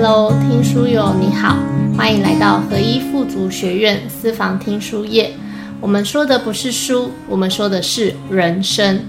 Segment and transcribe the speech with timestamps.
[0.00, 1.56] Hello，听书友你好，
[1.96, 5.32] 欢迎来到合一富足学院私房听书业。
[5.80, 9.04] 我们说的不是书，我们说的是人生。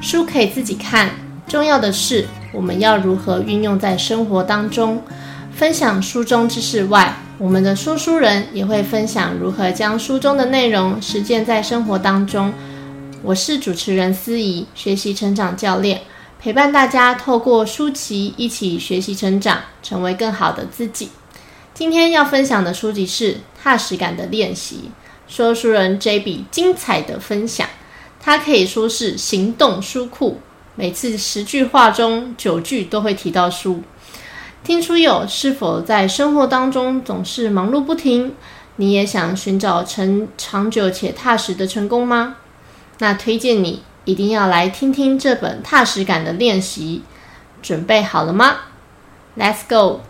[0.00, 1.10] 书可以自己看，
[1.48, 5.02] 重要的是我们要如何运用在生活当中。
[5.50, 12.52] 分享书中知识外，我们的说书人也会分享如何将书中的内容实践在生活当中。
[13.24, 16.00] 我是主持人思怡，学习成长教练。
[16.40, 21.08] 陪伴大家透过书籍一起学习成长，成为更好的自己。
[21.74, 24.76] 今天要分享的书籍是《踏实感的练习》，
[25.26, 27.68] 说书人 J B 精彩的分享。
[28.20, 30.38] 他可以说是行动书库，
[30.76, 33.82] 每次十句话中九句都会提到书。
[34.62, 38.34] 听书友是否在生活当中总是忙碌不停？
[38.76, 42.36] 你也想寻找成长久且踏实的成功吗？
[42.98, 43.82] 那推荐你。
[44.08, 47.02] 一定要来听听这本踏实感的练习，
[47.60, 48.56] 准备好了吗
[49.36, 50.00] ？Let's go。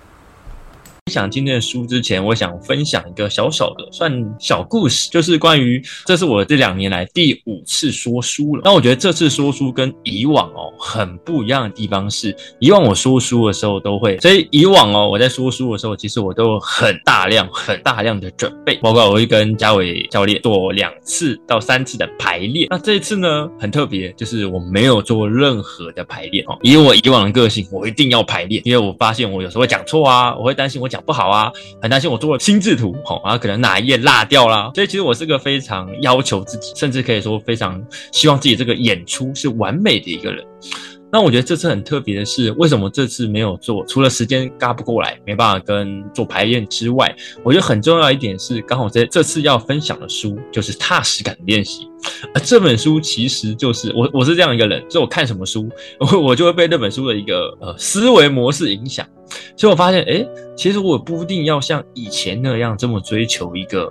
[1.08, 8.60] 分享今天的书之前，我想分享一个小小的算小故事，就是关于这是我这两年来第五次说书了。
[8.62, 22.66] 那我觉得这次说书跟以往哦很不一样的地方是，以往我说书的时候都会，所以以往哦我在说书的时候，其实我都有很大量、很大量的准备，包括我会跟嘉伟教练做两次到三次的排练。
[22.68, 26.58] 那这一次呢很特别，就是我没有做任何的排练哦。
[26.60, 30.97] 以我以往的个性，我一定要排练，因为我发现我有时候会讲错啊，我会担心我讲。
[31.04, 34.70] 不好啊，很担心我做了心智图，好，然后可能哪一页落掉啦。
[34.74, 37.82] 所以其实我是个非常要求自己，甚至可以说非常
[38.12, 40.44] 希望自己这个演出是完美的一个人。
[41.10, 43.84] 那我觉得这次很特别的是，为什么这次没有做？
[43.86, 51.88] 除了时间嘎不过来，没办法跟做排练之外，我觉得很重要一点是，刚好在这次要分享的书就是踏实感练习。
[52.34, 59.06] 而这本书其实就是我，我是这样一个人，就我看什么书，我我就会被那本书的一个呃思维模式影响。
[59.56, 63.90] 所以我发现，哎，其实我不一定要像以前那样这么追求一个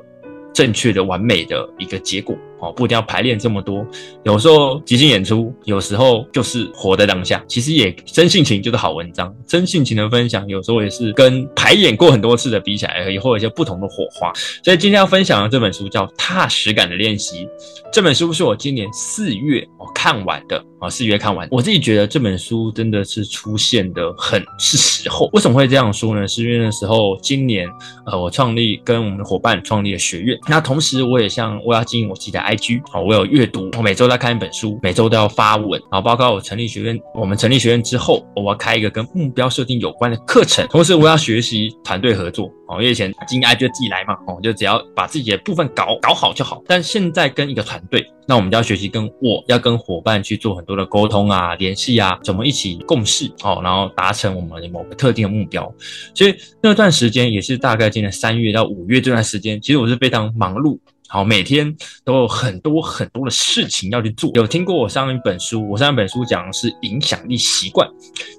[0.54, 2.38] 正确的、完美的一个结果。
[2.60, 3.86] 哦，不一定要排练这么多，
[4.24, 7.44] 有时候即兴演出，有时候就是活在当下。
[7.48, 14.34] 其实也真性情就是好文章，真性情的分享，有时候也是跟排演过很多次的比起来，也会有一些不同的火花。
[14.64, 17.46] 所以今天要分享的这本书叫《踏实感的练习》。
[17.94, 21.48] 这本书是我今年四月哦看完的啊，四月看完。
[21.52, 25.30] 我自己觉得这本书真的是出现的很是时候。
[25.32, 26.28] 为什么会这样说呢？
[26.28, 27.70] 是因为那时候今年
[28.08, 32.47] 呃，我创立跟我们的伙伴创立了学院，那同时我也像我要经营我自己的。
[32.48, 55.70] I G 好，我有阅读，我每周在看一本书，每周都要发文，然后包括我成立学院，我们成立学院之后，我要开一个跟目标设定有关的课程，同时我要学习团队合作，哦，因为以前经 I G 自己来嘛，哦，就只要把自己的部分搞搞好就好，但现在跟一个团队，那我们就要学习跟我要跟伙伴去做很多的沟通啊、联系啊，怎么一起共事，哦，然后达成我们某个特定的目标，
[56.16, 60.80] 所以那段时间也是大概今年三月到五月这段时间，其实我是非常忙碌。
[61.10, 64.30] 好，每天都有很多很多的事情要去做。
[64.34, 65.68] 有听过我上一本书？
[65.70, 67.88] 我上一本书讲的是影响力习惯。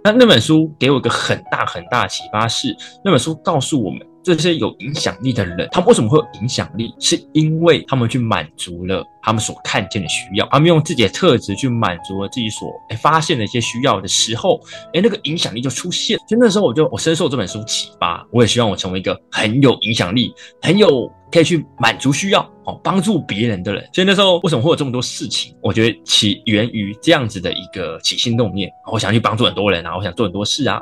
[0.05, 4.07] 那那本书给我一个很大很大的启发是，那本书告诉我们。
[4.23, 6.95] 这些有影响力的人，他们为什么会有影响力？
[6.99, 14.61] 是因为他们去满足了他们所看见的需要，他们用自己的特质去满足了自己所哎发现的一些需要的时候，
[14.93, 16.19] 哎，那个影响力就出现。
[16.29, 23.89] 就那时候，我就我深受这本书启发，我也希望我成为一个很有影响力、很有可以去满足需要、哦帮助别人的人。
[23.93, 25.55] 所以那时候为什么会有这么多事情？
[25.63, 30.81] 我觉得起源于这样子的一个起心动念，我想去帮助很多人啊，我想做很多事啊。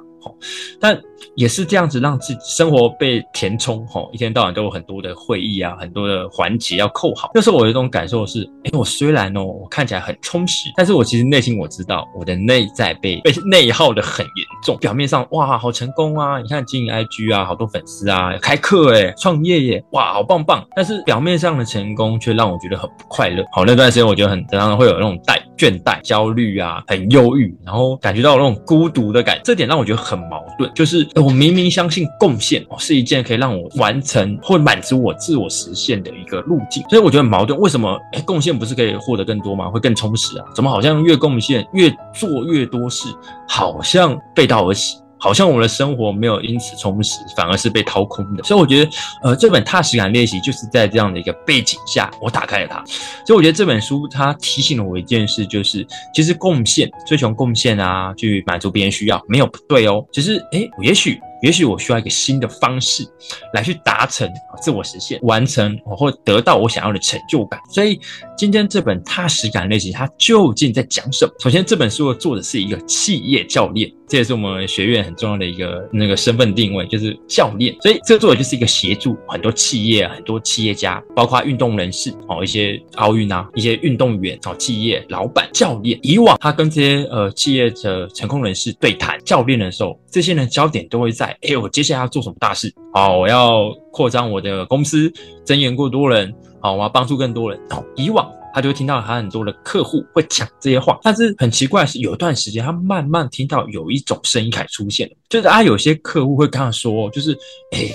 [0.81, 0.99] 但
[1.35, 7.31] 也是这样子，让自己生活被填充，吼，一天到晚都有很多的会议啊，很多的环节要扣好。
[7.35, 14.77] 那时候我有一种感受是，哎，我虽然哦，我看起来很充实，但是我其实内心我知道，我的内在被被内耗的很严重。
[14.79, 20.67] 表面上哇，好成功啊，你看经营 IG 啊，好多粉丝啊，开课哎，创业耶，哇，好棒棒。
[20.75, 23.45] 但是表面上的成功却让我觉得很不快乐。
[23.53, 30.71] 好，那段时间我觉得很常常会有那种怠倦怠、焦虑啊，很忧郁，然后感觉到那种孤独的感觉，这点让我觉得很矛盾。
[30.75, 37.59] 就是我明明相信贡献是一件可以让我完成或满足我自我实现的一个路径，所以我觉得很矛盾。
[37.59, 39.69] 为什么诶贡献不是可以获得更多吗？
[39.71, 40.45] 会更充实啊？
[40.55, 43.09] 怎么好像越贡献越做越多事，
[43.49, 44.97] 好像背道而驰？
[45.19, 48.43] 好像我的生活没有因此充实，反而是被掏空的。
[48.43, 48.91] 所以我觉得，
[49.23, 52.83] 呃，这本踏实感练习就是在这样的一个背景下，我打开了它。
[53.25, 60.05] 所以我觉得这本书它提醒了我一件事，就是其实贡献、追求贡献啊，去满足别人需要，没有不对哦。
[60.13, 61.21] 只是，诶，也许。
[61.43, 63.07] 也许我需要一个新的方式
[63.53, 64.29] 来去达成
[64.63, 67.61] 自我实现、完成或得到我想要的成就感。
[67.71, 68.01] 所以
[68.39, 71.33] 今天这本踏实感类型，它究竟在讲什么？
[71.39, 77.75] 首先，这本书的作者是一个企业教练，这也是我们学院很重要的一个那个身份定位，就是教练。
[77.81, 85.99] 所以这个作者就是一个协助很多企业、很多企业家，包括运动人士哦，一些奥运啊，一些运动员哦，企业老板、教练。
[86.03, 92.73] 以往他跟这些呃企业的成功人士对谈教练的时候，这些人焦点都会在：哎，我接下来要做什么大事？
[92.95, 95.13] 哦，我要扩张我的公司，
[95.45, 96.33] 增援过多人。
[96.61, 97.61] 好，我要帮助更多人。
[97.71, 98.31] 哦，以往。
[98.57, 107.37] 他就听到他很多的客户会讲这些话，但是很奇怪是，有一段时间他慢慢听到有一种声音开始出现了，就是啊，有些客户会跟他说，就是，
[107.73, 107.87] 哎，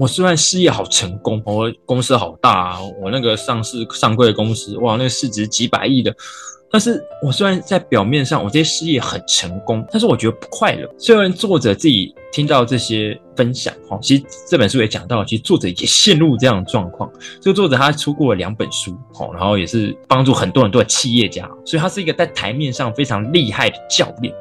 [0.00, 6.16] 我虽然事业好成功，我公司好大，我那个上市上柜的公司，哇，那个市值几百亿的。
[6.70, 10.88] 但是我虽然在表面上我这些事业很成功，但是我觉得不快乐。
[10.98, 17.10] 虽然作者自己听到这些分享，哈，其实这本书也讲到，其实作者也陷入这样的状况。
[17.40, 24.34] 这个作者他出过两本书，哦，然后也是帮助很多很多的企业家，所以他是一个在台面上非常厉害的教练，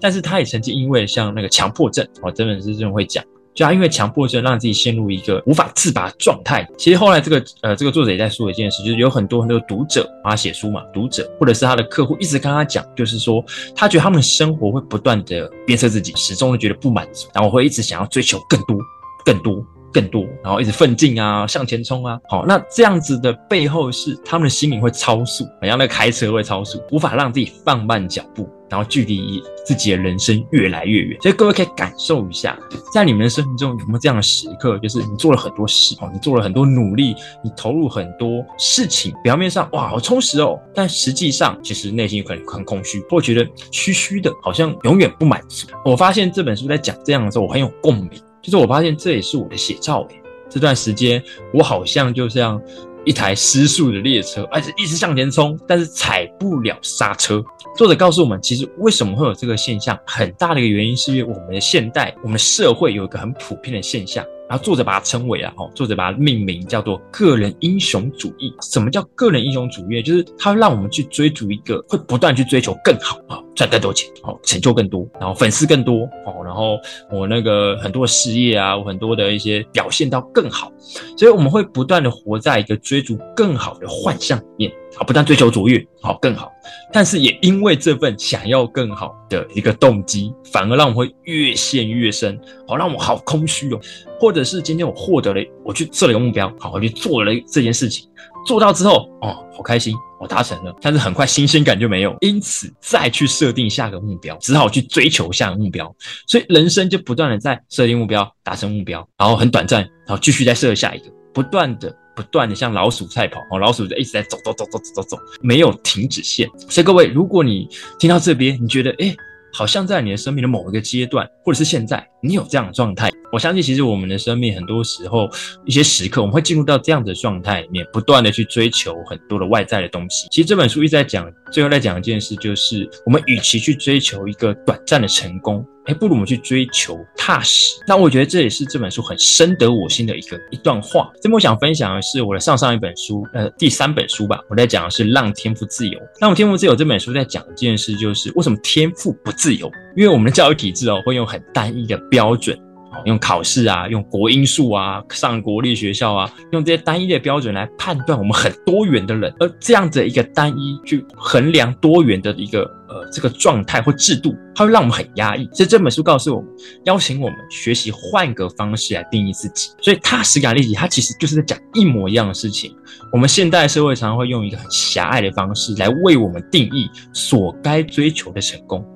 [0.00, 3.24] 但是他也曾经因为像那个强迫症，哦，这本书真的会讲。
[3.56, 6.68] 就他因为强迫症让自己陷入一个无法自拔的状态。
[6.76, 13.42] 其实后来这个呃这个作者也在说一件事，就是有很多很多读者帮他写书嘛，读者或者是他的客户一直跟他讲，就是说
[13.74, 18.76] 他觉得他们的生活会不断的鞭策自己，始终都觉得不满足，然后会一直想要追求更多、
[19.24, 22.18] 更多、更多，然后一直奋进啊，向前冲啊。
[22.28, 28.48] 好，那这样子的背后是他们的心灵会超速，好像那个开车会超速，无法让自己放慢脚步。
[28.68, 32.58] 然后距离自己的人生越来越远，所以各位可以感受一下，
[32.92, 45.68] 在你们的生命中有没有这样的时刻，就是你做了很多事哦，你做了很多努力，你投入很多事情，表面上哇好充实哦，但实际上其实内心可能很空虚，或觉得虚虚的，好像永远不满足。
[45.84, 48.10] 我发现这本书在讲这样的时候，我很有共鸣，
[48.46, 50.22] 就是我发现这也是我的写照诶。
[50.48, 51.22] 这段时间
[51.52, 52.58] 我好像就像。
[53.06, 57.40] 一台失速的列车，而且一直向前冲，但是踩不了刹车。
[57.76, 64.24] 作者告诉我们，其实为什么会有这个现象，很大的一个原因是因为我们的现代，我们社会有一个很普遍的现象。
[64.48, 68.54] 然后作者把它称为啊，哦，作者把它命名叫做个人英雄主义。
[68.62, 70.02] 什么叫个人英雄主义？
[70.02, 76.78] 就是它让我们去追逐一个，会不断去追求更好啊，赚更多钱，哦，成就更多，然后粉丝更多，哦，然后
[77.10, 80.72] 我那个很多事业啊，我很多的一些表现到更好，
[81.16, 84.72] 所以我们会不断的活在一个追逐更好的幻象里面。
[84.98, 86.50] 啊，不但追求卓越，好更好，
[86.92, 93.80] 但是也因为这份想要更好的一个动机，反而让我们会越陷越深，好让我好空虚哦。
[94.18, 98.08] 或者是今天我获得了，我去设了一个目标，好，我去做了这件事情，
[98.46, 105.94] 做到之后，哦，好开心，我达成了，但是很快新鲜感就没有，因此再去设定下个目标，只好去追求下个目标，
[106.26, 111.94] 所以人生就不断的在设定目标，达成目标，然后很短暂，然后继续再设下一个，不断的。
[112.16, 116.48] 不断的像老鼠赛跑哦，老鼠就一直在走走走走走走走，没有停止线。
[116.68, 117.68] 所以各位，如果你
[117.98, 119.14] 听到这边，你觉得哎，
[119.52, 125.28] 好像在你的生命的某一个阶段，或者是现在，你有这样的状态，我相信其实我们的生命很多时候
[125.64, 130.28] 一些时刻，我们会进入到这样的状态里面，不断的去追求很多的外在的东西。
[130.30, 135.64] 其实这本书一直在讲，最后在讲一件事，就是我们与其去追求一个短暂的成功。
[135.86, 137.76] 哎，不如我们去追求踏实。
[137.86, 141.12] 那我觉得这也是这本书很深得我心的一个一段话。
[141.22, 144.40] 这么我想分享的是我的上上一本书，呃，第三本书吧。
[144.50, 145.96] 我在讲的是《让天赋自由》。
[146.20, 149.70] 那让天赋自由这本书在讲一件事，就是为什么天赋不自由？
[149.96, 152.58] 因为我们的教育体制哦，会用很单一的标准，
[153.04, 159.32] 用考试啊，用国英数啊，上国立学校啊，用这些单一的标准来判断我们很多元的人。
[159.38, 162.70] 而这样的一个单一去衡量多元的一个。
[162.88, 165.44] 呃，这个状态或制度，它会让我们很压抑。
[165.52, 166.48] 所以这本书告诉我们，
[166.84, 169.70] 邀请我们学习换个方式来定义自己。
[169.82, 172.72] 所以踏实感利己，它其实就是在讲一模一样的事情。
[173.12, 178.86] 我们现代社会常常会用一个很狭隘的方式来为我们定义所该追求的成功。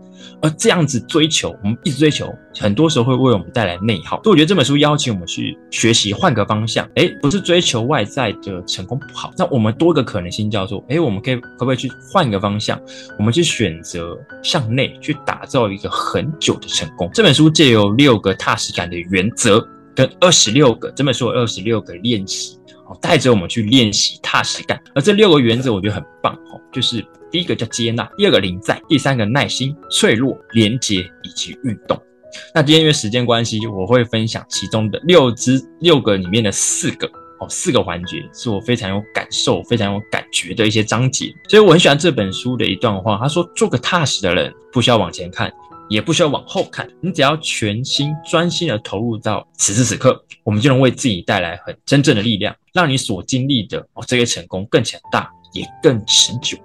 [0.43, 4.17] 而这样子追求，我们一直追求，很多时候会为我们带来内耗。
[4.23, 6.89] 所以我觉得这本书邀请我们去学习，换个方向。
[6.95, 12.81] 哎，不是追求外在的成功不好，那我们多个可能性叫做，哎，我们可以可不可以去换个方向？
[13.19, 17.11] 我们去选择向内去打造一个很久的成功。
[17.13, 19.63] 这本书借由六个踏实感的原则，
[19.95, 24.81] 跟二十六个，这本书有二十六个练习，哦，带着我们去练习踏实感。
[24.95, 27.05] 而这六个原则，我觉得很棒，哦，就是。
[27.31, 32.01] 第一个叫接纳，第二个临在，第三个耐心、脆弱、连接以及运动。
[32.55, 37.11] 那今天因为时间关系，我会分享其中的六支六个里面的四个
[37.41, 41.35] 哦，四个环节是我非常有感受、非常有感觉的一些章节。
[41.49, 45.53] 所以我很喜欢这本书的一段话，他说：“做个踏实的人，不需要往前看，
[45.89, 56.57] 也不需要往后看，你只要全心专心的投入到此时此刻，我们就能为自己带来很真正的力量，让你所经历的哦这些成功更强大，也更持久。”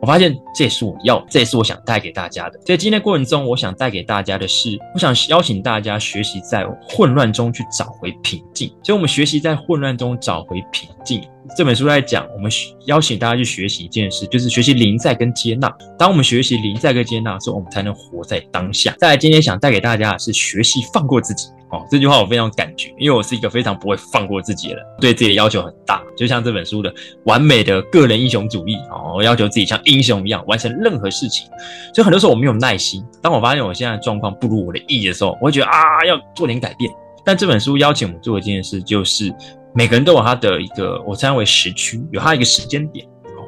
[0.00, 2.58] 我发现这也是我要，这也是我想带给大家的。
[2.64, 8.68] 在今天过程中，我想带给大家的是，我想邀请大家学习在混乱中去找回平静。
[8.82, 11.22] 所以，我们学习在混乱中找回平静。
[11.56, 12.50] 这本书在讲，我们
[12.86, 15.70] 邀请大家去学习一件事，就是学习临在跟接纳。
[15.98, 18.94] 当我们学习临在跟接纳的时候，我们才能活在当下。
[18.98, 21.48] 再来，今天想带给大家的是学习放过自己。
[21.74, 26.00] 哦，这句话我非常感觉，因为我是一个非常不会放过自己的人，对自己的要求很大。
[26.16, 31.48] 就像这本书的完美的个人英雄主义哦，要求自己像英雄一样完成任何事情。
[31.92, 33.04] 所以很多时候我没有耐心。
[33.20, 36.90] 当我发现我现在状况不如我的意的时候，我会觉得啊，要做点改变。
[37.24, 39.34] 但这本书邀请我们做一件事，就是
[39.74, 43.06] 每个人都有他的一个我称为时区，有他一个时间点。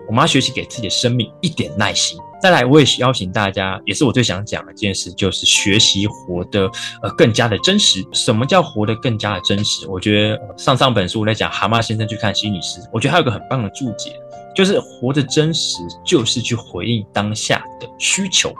[0.09, 2.17] 我们要学习给自己的生命一点耐心。
[2.41, 6.71] 再来，我也邀请大家，也是我最想讲的一件事，就是学习活得
[7.03, 8.05] 呃更加的真实。
[8.13, 9.87] 什么叫活得更加的真实？
[9.89, 14.13] 我觉得上上本书在讲蛤蟆先生去看心理师，我觉得他有个很棒的注解，
[14.55, 18.55] 就是活得真实，就是去回应当下的需求。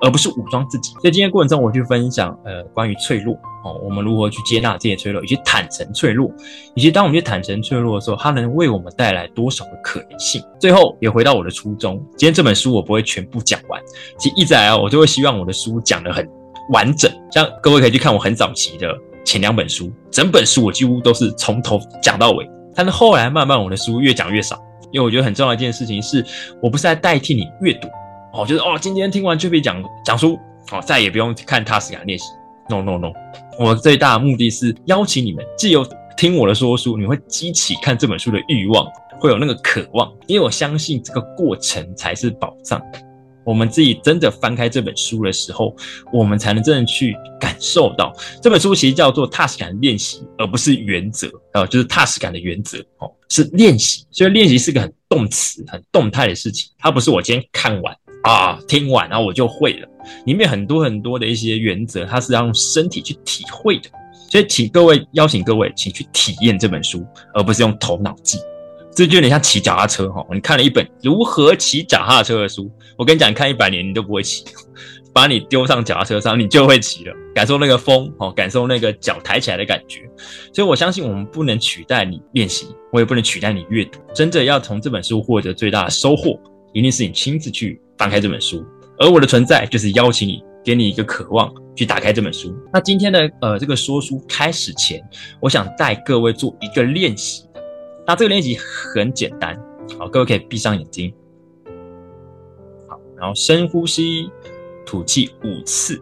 [0.00, 0.92] 而不是武装自己。
[1.02, 6.30] 在今天过程中，我去分享呃关于脆弱哦，我们如何去接纳这些脆弱，以及坦诚脆弱，
[6.74, 10.42] 以及当我们去坦诚脆弱的时候，它能为我们带来多少的可能性。
[10.58, 13.80] 最后也回到我的初衷，今天这本书我不会全部讲完，
[14.18, 16.28] 其实一直来啊，我就会希望我的书讲得很
[16.70, 17.10] 完整。
[17.30, 22.48] 像各位可以去看我很早期的前两本书，整本书我几乎都是从头讲到尾。
[22.74, 24.56] 但是后来慢慢我的书越讲越少，
[24.92, 26.24] 因为我觉得很重要一件事情是
[26.62, 27.88] 我不是在代替你阅读。
[28.38, 30.38] 哦，就是哦，今天听完就可以讲讲书，
[30.70, 32.26] 哦，再也不用看踏实感练习。
[32.70, 33.12] No No No，
[33.58, 35.84] 我最大的目的是邀请你们，既有
[36.16, 38.86] 听我的说书，你会激起看这本书的欲望，
[39.18, 42.80] 会有那个渴望，因为我相信这个过程才是宝藏。
[43.44, 45.74] 我们自己真的翻开这本书的时候，
[46.12, 54.04] 我们才能真的去感受到这本书其实叫做踏实感练习，而不是原则啊，就是踏实感的原则哦，是练习。
[54.12, 57.96] 所以练习是个很动词、很动态的事情，它不是我今天看完。
[58.24, 59.88] 啊，听完然后我就会了。
[60.26, 63.90] 里面很多很多的一些原则，它是要用身体去体会的。
[64.30, 68.38] 所以，请各位邀请各位，请去体验这本书，而不是用头脑记。
[68.94, 70.26] 这就有点像骑脚踏车哈。
[70.32, 74.44] 你看了一本如何骑脚踏车的书，我跟你讲，看一百年你都不会骑。
[75.14, 80.02] 把你丢上脚踏车上，你就会骑了，感受那个风哦，感受那个脚抬起来的感觉。
[80.52, 83.98] 所以我相信，我们不能取代你练习，我也不能取代你阅读。
[84.14, 86.38] 真的要从这本书获得最大的收获，
[86.72, 87.80] 一定是你亲自去。
[87.98, 88.64] 翻开这本书，
[88.98, 92.56] 而我的存在就是邀请你，给你一个渴望去打开这本书。
[92.72, 95.02] 那今天的呃这个说书开始前，
[95.40, 97.44] 我想带各位做一个练习。
[98.06, 99.60] 那这个练习很简单，
[99.98, 101.12] 好，各位可以闭上眼睛，
[102.86, 104.30] 好，然后深呼吸，
[104.86, 106.00] 吐气五次。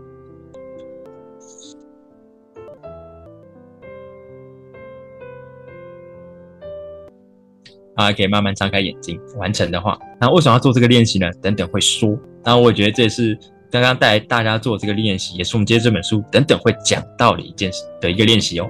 [7.96, 9.18] 啊，可以慢慢张开眼睛。
[9.36, 11.28] 完成的话，那为什么要做这个练习呢？
[11.42, 12.16] 等等会说。
[12.44, 13.36] 那我觉得这也是
[13.70, 18.68] 刚刚带大家做这个练习，也是我们今天这本书等等会讲到的一件事的一个练习哦。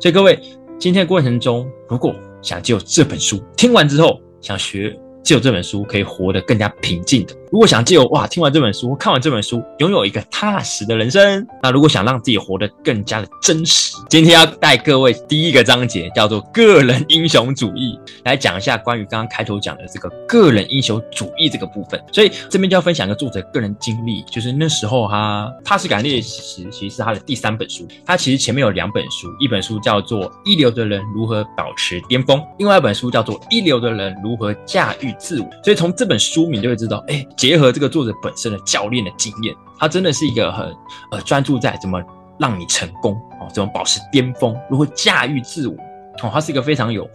[0.00, 0.38] 所以各位，
[0.78, 4.94] 今天过程中，如果想就这本书听完之后想学。
[5.26, 7.34] 借这本书可以活得更加平静的。
[7.52, 22.02] 如果想借由哇听完这本书，看完这本书，拥有一个踏实的人生，那如果想让自己活得更加的真实，今天要带各位第一个章节叫做个人英雄主义，来讲一下关于刚刚开头讲的这个个人英雄主义这个部分。
[22.12, 27.86] 所以这边就要分享一个作者个人经历，就是那时候他踏实感练习其实是他的第三本书。
[28.04, 35.10] 他其实前面有两本书，一本书叫做《一流的人如何保持巅峰》，另外一本书叫做《一流的人如何驾驭》。
[35.16, 40.74] 自我，所以从这本书名就会知道，哎，结合这个作者本身的教练的经验，他真的是一个很
[41.10, 42.02] 呃专注在怎么
[42.38, 45.74] 让你成功哦，怎么保持巅峰，如何驾驭自我
[46.22, 47.08] 哦，他是一个非常有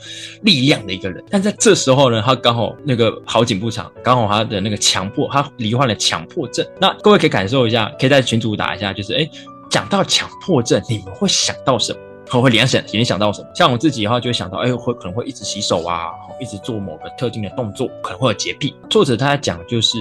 [0.44, 1.24] 力量的一个人。
[1.30, 6.66] 但在这时候呢，他刚好那个好景不长，刚好他的那个强迫，他罹患了强迫症。
[6.80, 9.28] 那各位可以感受一下，可以在群组打一下，就是哎，
[9.70, 12.00] 讲到强迫症，你们会想到什么？
[12.40, 13.48] 会联想联想到什么？
[13.56, 18.76] 像我自己的话，就会想到，哎，会可能会一直洗手啊，一直做某个特定的动作，可能会有洁癖。
[18.90, 19.98] 作者他在讲，就是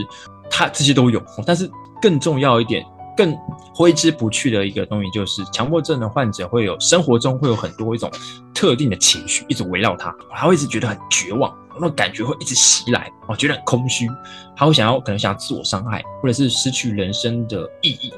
[0.50, 1.68] 他这些都有，但是
[2.00, 2.84] 更重要一点，
[3.16, 3.34] 更
[3.74, 8.10] 挥之不去的一个东西，就是强迫症的患者会有生活中会有很多一种
[8.54, 14.08] 特定的情绪一直围绕他，他会一直觉得很绝望，那种感觉会一直袭来，哦，觉得很空虚，
[14.54, 18.12] 他会想要可能想要自我伤害，或者是失去人生的意义。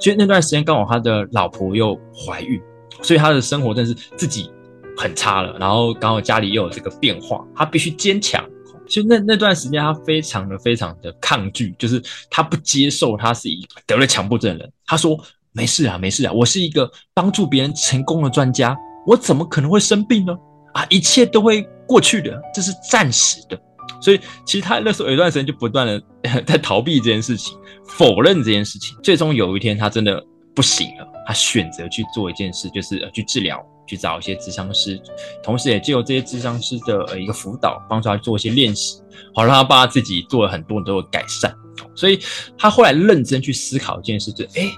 [0.00, 2.60] 所以那段时间刚好他的老婆又怀孕。
[3.02, 4.50] 所以他的生活真是自己
[4.96, 8.44] 很差了，然后刚好家里又有这个变化，他必须坚强。
[8.88, 14.72] 所以那那段时间他非常的非常的抗拒，就是他不接受他是一个得了强迫症的人。
[14.84, 15.18] 他说
[15.52, 20.36] ：“没事啊，没事啊，我是一个帮助别人成功的专家，我怎么可能会生病呢？
[20.74, 23.58] 啊，一切都会过去的，这是暂时的。”
[24.02, 27.56] 所以其实他那时候有一段时间就不断的在逃避这件事情，
[27.86, 28.96] 否认这件事情。
[29.02, 30.22] 最终有一天他真的
[30.54, 35.00] 不行了，他选择去做一件事，就是呃去治疗，去找一些智商师，
[35.42, 39.00] 同时也借由这些智商师的呃一个辅导，帮助他做一些练习，
[39.34, 41.54] 好让他帮他自己做了很多很多的改善。
[41.94, 42.20] 所以
[42.58, 44.70] 他后来认真去思考一件事，就哎，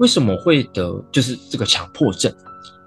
[0.00, 2.32] 为什么会得就是这个强迫症？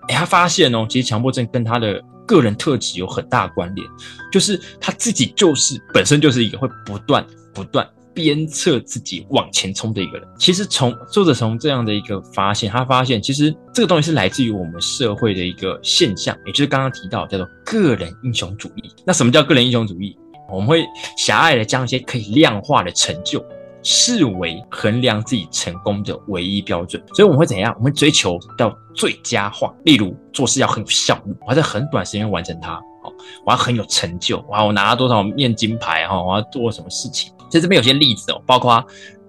[0.09, 3.87] 哎，他发现哦，其实强迫症跟他的个人特质有很大关联，
[4.31, 10.27] 就是他自己就是本身就是一个会不断不断鞭策自己往前冲的一个人。
[10.37, 18.91] 其实从作者从这样的一个发现，他发现其实这个东西是来自于我们社会的一个现象，也就是刚刚提到叫做个人英雄主义。
[19.05, 20.17] 那什么叫个人英雄主义？
[20.51, 20.85] 我们会
[21.17, 23.43] 狭隘的将一些可以量化的成就。
[23.85, 27.75] 视为衡量自己成功的唯一标准，所以我们会怎样？
[27.77, 32.79] 我们追求到最佳化，例如做事要很有效率，我要在很短时间完成它。
[33.03, 33.13] 好，
[33.45, 36.07] 我要很有成就，哇，我拿了多少面金牌？
[36.07, 37.31] 哈，我要做什么事情？
[37.49, 38.83] 在这边有些例子哦，包括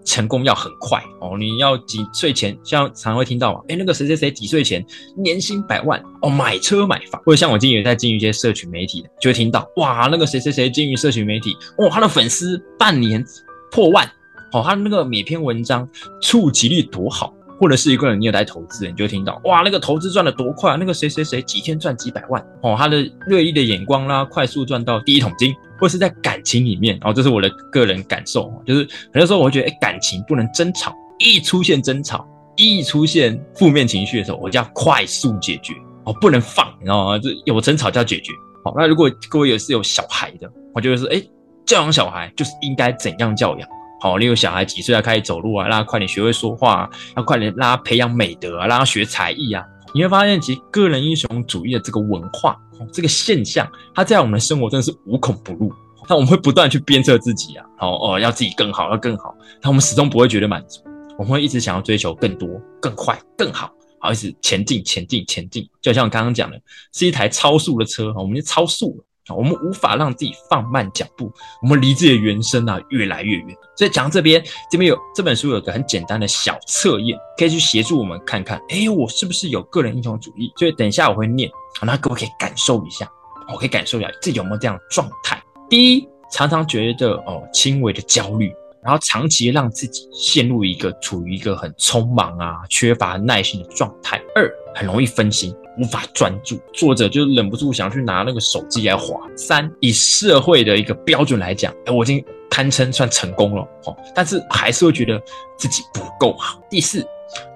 [0.04, 4.84] 成功要很快哦，你要几岁前，像常会听到嘛，哎，那个谁谁谁几岁前
[5.16, 13.22] 年薪百万哦，买车买房，或者像我经营在经营一些社群媒体的，就会听到哇，那个谁谁谁经营社群媒体，哦，他的粉丝半年
[13.70, 14.08] 破万。
[14.52, 15.88] 哦，他那个每篇文章
[16.22, 28.80] 触及率多好，或者是一个人你有在投资，你就听到哇，那个投资赚的多快，那个谁谁谁几天赚几百万哦，他的锐利的眼光啦，快速赚到第一桶金，或是在感情里面，哦，这是我的个人感受，就是
[29.12, 37.18] 很多时候我会觉得，哎，感情不能争吵，一出现争吵，一出现负面情绪的时候，我就要快速解决，哦，不能放，你知道吗？
[37.18, 38.32] 就有争吵就要解决。
[38.64, 41.22] 好，那如果各位也是有小孩的，我就会说，哎，
[41.66, 43.68] 教养小孩就是应该怎样教养。
[44.04, 49.64] 哦，例如小孩几岁要开始走路啊，让他快点学会说话啊，要快点让他培养美德啊，让他学才艺啊。
[49.94, 52.54] 你会发现，其实个人英雄主义的这个文化，
[52.92, 55.72] 这个现象，它在我们的生活真的是无孔不入。
[56.06, 59.34] 那我们会不断去鞭策自己啊，哦哦，要自己更好，要更好。
[59.62, 60.82] 但我们始终不会觉得满足，
[61.16, 62.46] 我们会一直想要追求更多、
[62.82, 63.70] 更快、更好，
[64.00, 65.66] 好一直前进、前进、前进。
[65.80, 66.60] 就像我刚刚讲的，
[66.92, 69.04] 是一台超速的车，我们就超速了。
[69.34, 71.32] 我们无法让自己放慢脚步，
[71.62, 73.56] 我们离自己的原生啊越来越远。
[73.76, 80.52] 所以讲到这边，这边有这本书有个很简单的小测验，可以去协助我们看看，哎，我是不是有个人英雄主义？
[80.56, 81.50] 所以等一下我会念，
[81.82, 83.10] 那各位可以感受一下，
[83.52, 85.42] 我可以感受一下自己有没有这样的状态。
[85.70, 88.52] 第一，常常觉得哦轻微的焦虑。
[88.82, 94.20] 然后长期让自己陷入一个处于一个很匆忙啊、缺乏耐心的状态。
[94.34, 96.58] 二，很容易分心，无法专注。
[96.72, 99.20] 作者就忍不住想去拿那个手机来划。
[99.36, 105.20] 三，以社会的一个标准来讲，哎，我已经堪称算成功了哦，但是还是会觉得
[105.56, 106.60] 自己不够好。
[106.70, 107.06] 第四，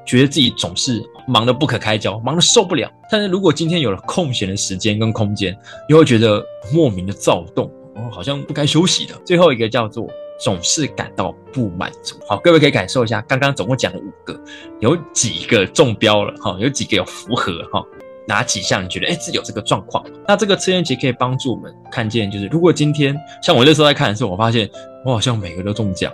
[0.06, 2.90] 觉得自己总是忙得不可开交，忙得受不了。
[3.10, 5.56] 但是如果今天有了空闲的时间跟空间，
[5.88, 9.14] 又会觉得莫名的躁动，哦，好像不该休息的。
[9.24, 10.06] 最后一个叫做。
[10.40, 12.14] 总是感到不满足。
[12.28, 14.40] 好，各位可以感受一下，刚刚总共讲了五个，
[14.78, 16.32] 有几个中标了？
[16.36, 17.60] 哈，有几个有符合？
[17.72, 17.84] 哈，
[18.28, 20.04] 哪几项你觉得哎自己有这个状况？
[20.28, 24.70] 那这个测验其实可以帮助我们看见，就是如果今天像我那时候在看的时候，我发现
[25.04, 26.12] 我好像每个都中奖，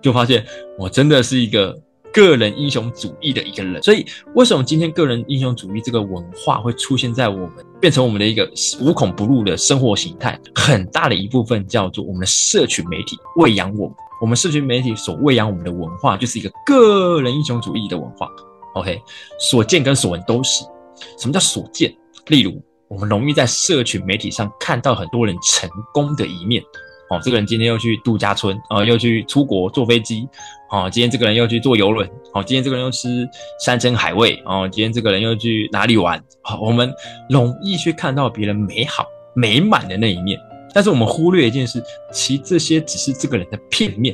[0.00, 0.44] 就发现
[0.76, 1.78] 我真的是一个。
[2.12, 4.02] 个人英雄主义的一个人，所以
[4.34, 10.40] 为什么今天个人英雄主义这个文化会出现在我们，变成我们的一个无孔不入的生活形态？
[10.54, 18.30] 很大的一部分叫做我们的社群媒体喂养我们，我们社群媒体所喂养我们的文化就是一个个人英雄主义的文化。
[18.76, 18.98] OK，
[19.38, 20.64] 所见跟所闻都是。
[21.18, 21.94] 什么叫所见？
[22.26, 26.62] 例如，我们容易在社群媒体上看到很多人成功的一面。
[27.08, 30.28] 哦，这个人今天又去度假村，啊，又去出国坐飞机，
[30.72, 32.04] 哦，今天这个人又去坐游轮，
[32.34, 33.24] 哦，今天这个人又吃
[33.64, 36.18] 山珍海味，哦，今天这个人又去哪里玩？
[36.42, 36.92] 哦，我们
[37.30, 39.06] 容易去看到别人美好
[39.36, 40.36] 美满的那一面，
[40.74, 41.80] 但是我们忽略一件事，
[42.12, 44.12] 其实这些只是这个人的片面。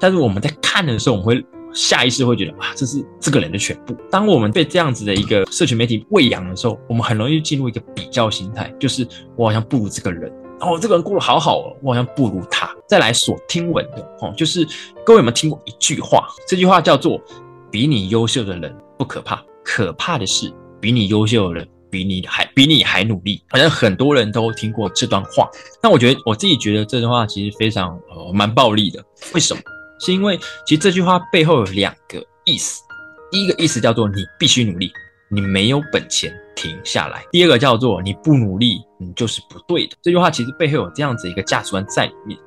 [0.00, 3.94] 但是我们在看的时候，我们会下意识会觉得啊，这是这个人的全部。
[4.10, 9.06] 当我们被这样子的一个社群媒体喂养的时候，我们很容易进入一个比较心态，就是
[9.36, 10.32] 我好像不如这个人。
[10.60, 12.70] 哦，这个人过得好好哦，我好像不如他。
[12.88, 14.66] 再来所听闻的哦，就是
[15.04, 16.28] 各位有没有听过一句话？
[16.46, 17.20] 这句话叫做
[17.72, 23.42] “比你优秀的人不可怕，可怕的是比你优秀的人比你还比你还努力”。
[23.50, 25.50] 好像很多人都听过这段话。
[25.82, 29.04] 那我觉得我自己觉得这段话其实非常呃蛮暴力的。
[29.34, 29.60] 为什么？
[29.98, 32.82] 是因为其实这句话背后有两个意思。
[33.30, 34.92] 第一个意思叫做你必须努力，
[35.28, 36.32] 你没有本钱。
[36.56, 37.24] 停下来。
[37.32, 39.96] 第二个叫做你不努力，你就是不对的。
[40.00, 42.38] 这句话其实背后有这样子一个价值观在里面。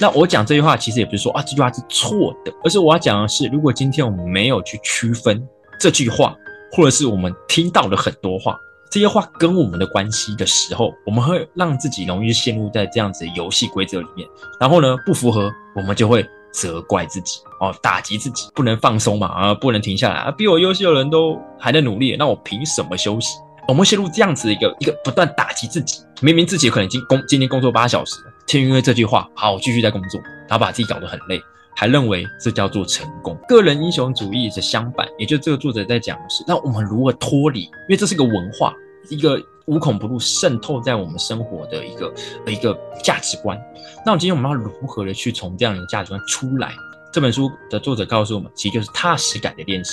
[0.00, 5.44] 那我讲这句话其实也不是说啊这句话是错的，而是我要讲的是，如果今天我们没有去区分
[5.80, 6.36] 这句话，
[6.70, 8.56] 或者是我们听到了很多话，
[8.88, 14.26] 这些话跟我们的关系的时候，我们会让自己容易陷入在这样子游戏规则里面。
[14.60, 23.36] 然后呢，不符合，我们就会责怪自己哦，打击自己，不能放松嘛啊，不能停下来啊，比我优秀的人都还在努力，那我凭什么休息？
[23.68, 31.40] 我们陷入这样子的一个一个不断打击自己，明明自己可能已经工今天工作八小时了，天因为这句话，好，我继续在工作，然后把自己搞得很累。
[31.78, 37.64] 还认为这叫做成功，个人英雄主义是相反，也就这个作者在讲的是，那我们如何脱离？
[37.64, 38.72] 因为这是个文化，
[39.10, 42.14] 一个无孔不入渗透在我们生活的一个
[42.46, 43.60] 一个价值观。
[44.04, 46.72] 那我今天我们要如何的去从这样的价值观出来？
[47.12, 49.92] 这本书的作者告诉我们，其实就是踏实感的练习。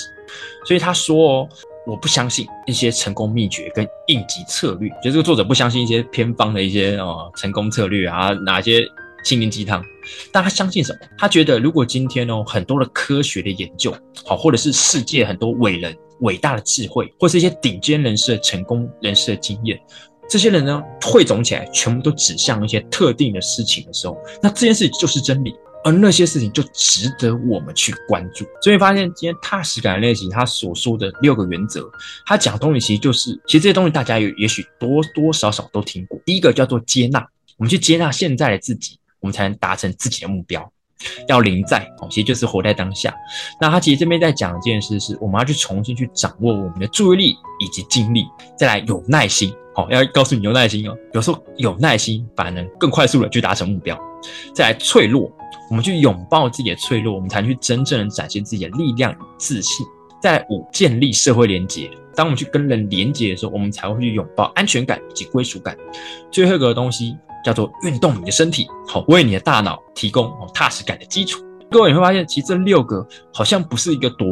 [0.66, 1.48] 所以他说哦，
[1.86, 8.86] 我不相信一些成功秘诀跟应急策略，就这个作者不相信一些偏方的一些哦成功策略啊，哪些？
[9.24, 9.82] 心灵鸡汤，
[10.30, 10.98] 但他相信什么？
[11.16, 13.90] 他觉得如果今天哦，很多的科学的研究，
[14.26, 19.80] 好，或者是世界很多伟人伟大的智慧，或是一些顶尖人士的成功人士的经验，
[20.28, 28.44] 这些人呢汇总起来，全部都指向一些特定的事情的时候，那这件事情就是真理，而那些事情就值得我们去关注。
[28.62, 31.88] 所以发现今天踏实感练习他所说的六个原则，
[32.26, 36.18] 他讲东西其实就是，其实这些东西大家有也许多多少少都听过。
[36.24, 38.98] 第一个叫做接纳，我们去接纳现在的自己。
[39.20, 40.70] 我们才能达成自己的目标，
[41.28, 43.14] 要临在哦，其实就是活在当下。
[43.60, 50.96] 那他其实这边在讲一件事，是我们要去重新去掌握我们的注意力以及精力，再来有耐心哦，要告诉你有耐心哦。
[51.12, 53.98] 有时候有耐心反而能更快速的去达成目标。
[54.54, 55.30] 再来脆弱，
[55.70, 59.86] 我们去拥抱自己的脆弱，我们才能去真正的展现自己的力量与自信。
[60.22, 65.76] 再五，建立社会连结，当我们去跟人连接的时候，我们才会去拥抱安全感以及归属感。
[66.30, 67.16] 最后一个东西。
[67.44, 71.40] 叫做运动你的身体，好为你的大脑提供哦踏实感的基础。
[71.70, 74.26] 各位你会发现，其实这六个好像不是一个多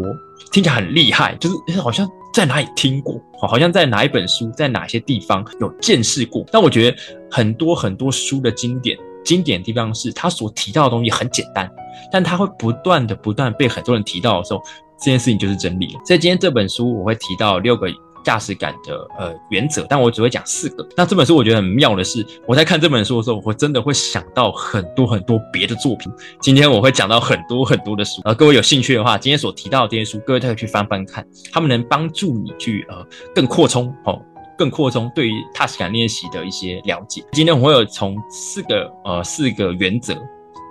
[0.50, 6.44] 听起来很厉害，就是好像在哪里听过，好像在哪一本书，在哪些地方有见识过。
[6.52, 6.96] 但我觉得
[7.30, 11.68] 很多很多书的经典，经典的地方是它所提到的东西很简单，
[12.12, 14.62] 但它会不断的不断被很多人提到的时候，
[14.98, 16.00] 这件事情就是真理了。
[16.04, 17.88] 所以今天这本书我会提到六个。
[18.22, 20.86] 驾驶感的呃原则，但我只会讲四个。
[20.96, 26.10] 那这本书我觉得很妙的是，我在看这本书的时候，我真的会想到很多很多别的作品。
[26.40, 34.20] 今天我会讲到很多很多的书，呃，各位有兴趣的话，今天所提到的这些书，各位都可以去翻翻看，他们能帮助你去呃更扩充哦，
[34.56, 37.24] 更扩充对于踏实感练习的一些了解。
[37.32, 40.14] 今天我会有从四个呃四个原则：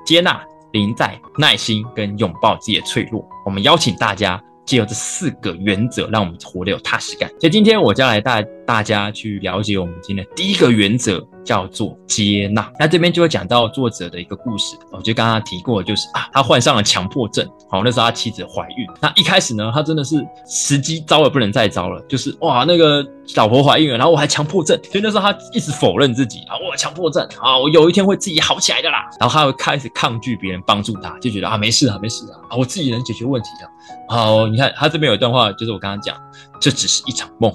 [0.06, 3.28] 接纳、临在、耐心跟拥抱自己的脆弱。
[3.46, 4.42] 我们邀请大家。
[4.66, 7.30] 借由这四个原则，让我们活得有踏实感。
[7.40, 11.22] 所以今天我将来带大家去了解我们今天第一个原则。
[11.44, 14.78] 叫做接纳，那这边就会讲到作者的一个故事。
[14.92, 17.44] 我就刚刚提过，就是啊，他患上了强迫症。
[17.68, 18.88] 好，那时候他妻子怀孕。
[19.02, 23.04] 那一开始呢，他真的是时机糟了不能再糟了，就是哇，那个
[23.36, 24.80] 老婆怀孕了，然后我还强迫症。
[24.84, 29.10] 所以那时候他一直否认自己啊，我强迫症啊，我有一天会自己好起来的啦。
[29.20, 33.68] 然后他会开始抗拒别人帮助他，就觉得啊，没事啊，没事啊，啊，我自己能解决问题的。
[34.16, 36.16] 好，你看他这边有一段话，就是我刚刚讲，
[36.60, 37.52] 这只是一场梦，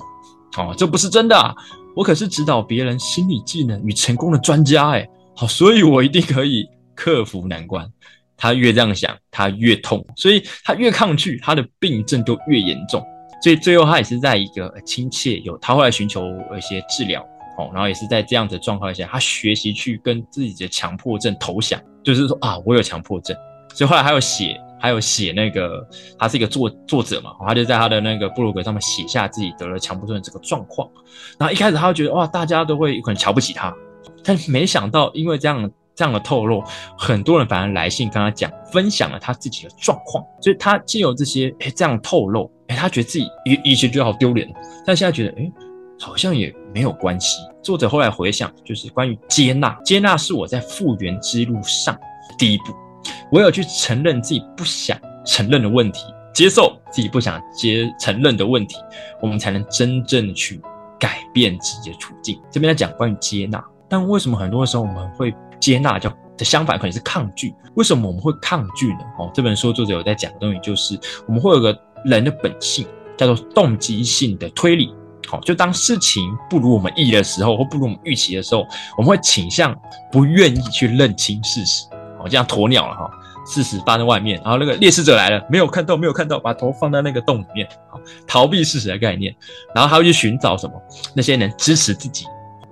[0.57, 1.57] 哦，这不是真的。
[1.95, 7.91] 我可是指导别人心理技能与成功的专家哎，好，所以我一定可以克服难关。
[8.37, 13.03] 他越这样想，他越痛，所以他越抗拒，他的病症就越严重。
[13.43, 16.23] 所以最后他也是在一个亲切有，他后来寻求
[16.57, 17.23] 一些治疗，
[17.57, 23.35] 哦，然后也是在这样的状况下，他学习去跟自己的强迫症投降，就是说啊，我有强迫症。
[23.75, 24.61] 所以后来还有写。
[24.79, 25.87] 还有写那个，
[26.19, 30.89] 他是一个作作者嘛，他就在他的那个部落格上面写下自己得了强迫症的这个状况。
[31.39, 33.75] 然后一开始他会觉得哇，大家都会可能瞧不起他，
[34.23, 36.63] 但没想到因为这样这样的透露，
[36.99, 40.25] 很多人反而来信跟他讲，分享了他自己的状况。
[40.41, 44.47] 所以他既有这些哎这样透露，哎他觉得自己以以前觉得好丢脸，
[44.85, 45.51] 但现在觉得哎
[45.99, 47.41] 好像也没有关系。
[47.63, 51.99] 作者后来回想，就是关于接纳，接纳是我在复原之路上
[52.39, 52.75] 第一步。
[53.33, 58.77] 唯有去承认自己不想承认的问题，接受自己不想接承认的问题，
[59.21, 60.61] 我们才能真正去
[60.99, 62.41] 改变自己的处境。
[62.51, 67.55] 这边在讲关于接纳，但为什么很多时候我们会接纳，叫的相反可能是抗拒？
[67.75, 69.01] 为什么我们会抗拒呢？
[69.19, 74.95] 哦，这本书作者有在讲的东西，就是我们会有个人的本性，叫做动机性的推理。
[75.29, 78.65] 好，就当事情不如我们意的时候，或不如我们预期的时候，
[78.97, 79.77] 我们会倾向
[80.13, 81.85] 不愿意去认清事实。
[82.29, 83.11] 这样鸵鸟了哈，
[83.47, 89.35] 事实放在外面，然后那个猎食者来了，没有看到，没有看到，把头放在那个洞里面，好逃避事实的概念，
[89.75, 90.73] 然后他会去寻找什么？
[91.15, 92.25] 那些能支持自己、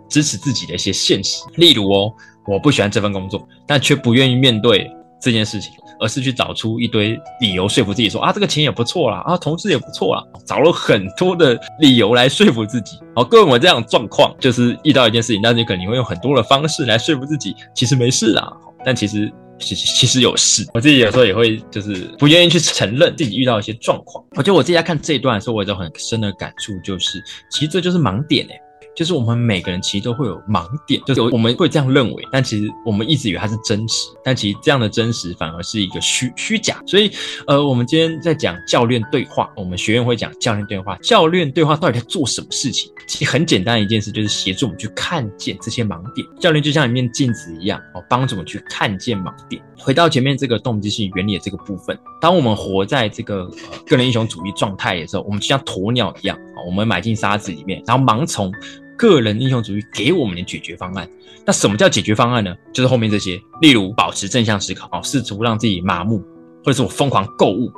[0.09, 1.45] 支持自己的一些现实。
[1.57, 2.12] 例如哦，
[2.47, 4.90] 我不喜欢这份工作，但却不愿意面对
[5.21, 12.99] 这件事情，而是去找出一堆理由说服自己说啊，这个钱也不错啦，啊，同事也不错啦，找了很多的理由来说服自己。
[13.14, 18.53] 好，各位我这样状况就是遇到一件事情，那你可能会用很多的方式来说服自己，其实没事啊，
[18.85, 19.33] 但其实。
[19.64, 24.24] 其实其实有事，我自己有时候也会就是不愿意去承认自己遇到一些状况。
[24.37, 28.61] 我觉得我自己在看这一段的时候，我有很深的感触，就是其实这就是盲点哎。
[28.95, 36.81] 就是我们每个人其实都会有盲点，就是我们会这样认为，但其实我们一直以为它是真实，但其实这样的真实反而是一个虚虚假。
[36.87, 37.11] 所以，
[37.47, 40.97] 呃，我们今天在讲教练对话，我们学院会讲教练对话。
[41.03, 42.91] 教练对话到底在做什么事情？
[43.07, 46.27] 其实很简单一件事，就是协助我们去看见这些盲点。
[46.41, 49.61] 教练就像一面镜子一样，哦，帮助我们去看见盲点。
[49.77, 53.51] 回到前面这个动机性原理的这个部分，当我们活在这个
[53.87, 58.53] 个人英雄主义状态的时候，我们就像鸵鸟一样，我们埋进沙子里面，然后盲从。
[58.97, 61.09] 个人英雄主义给我们的解决方案，
[61.45, 62.55] 那什么叫解决方案呢？
[62.73, 66.23] 就是后面这些，例如保持正向思考，哦，试图让自己麻木，
[66.65, 67.71] 或者是我疯狂购物，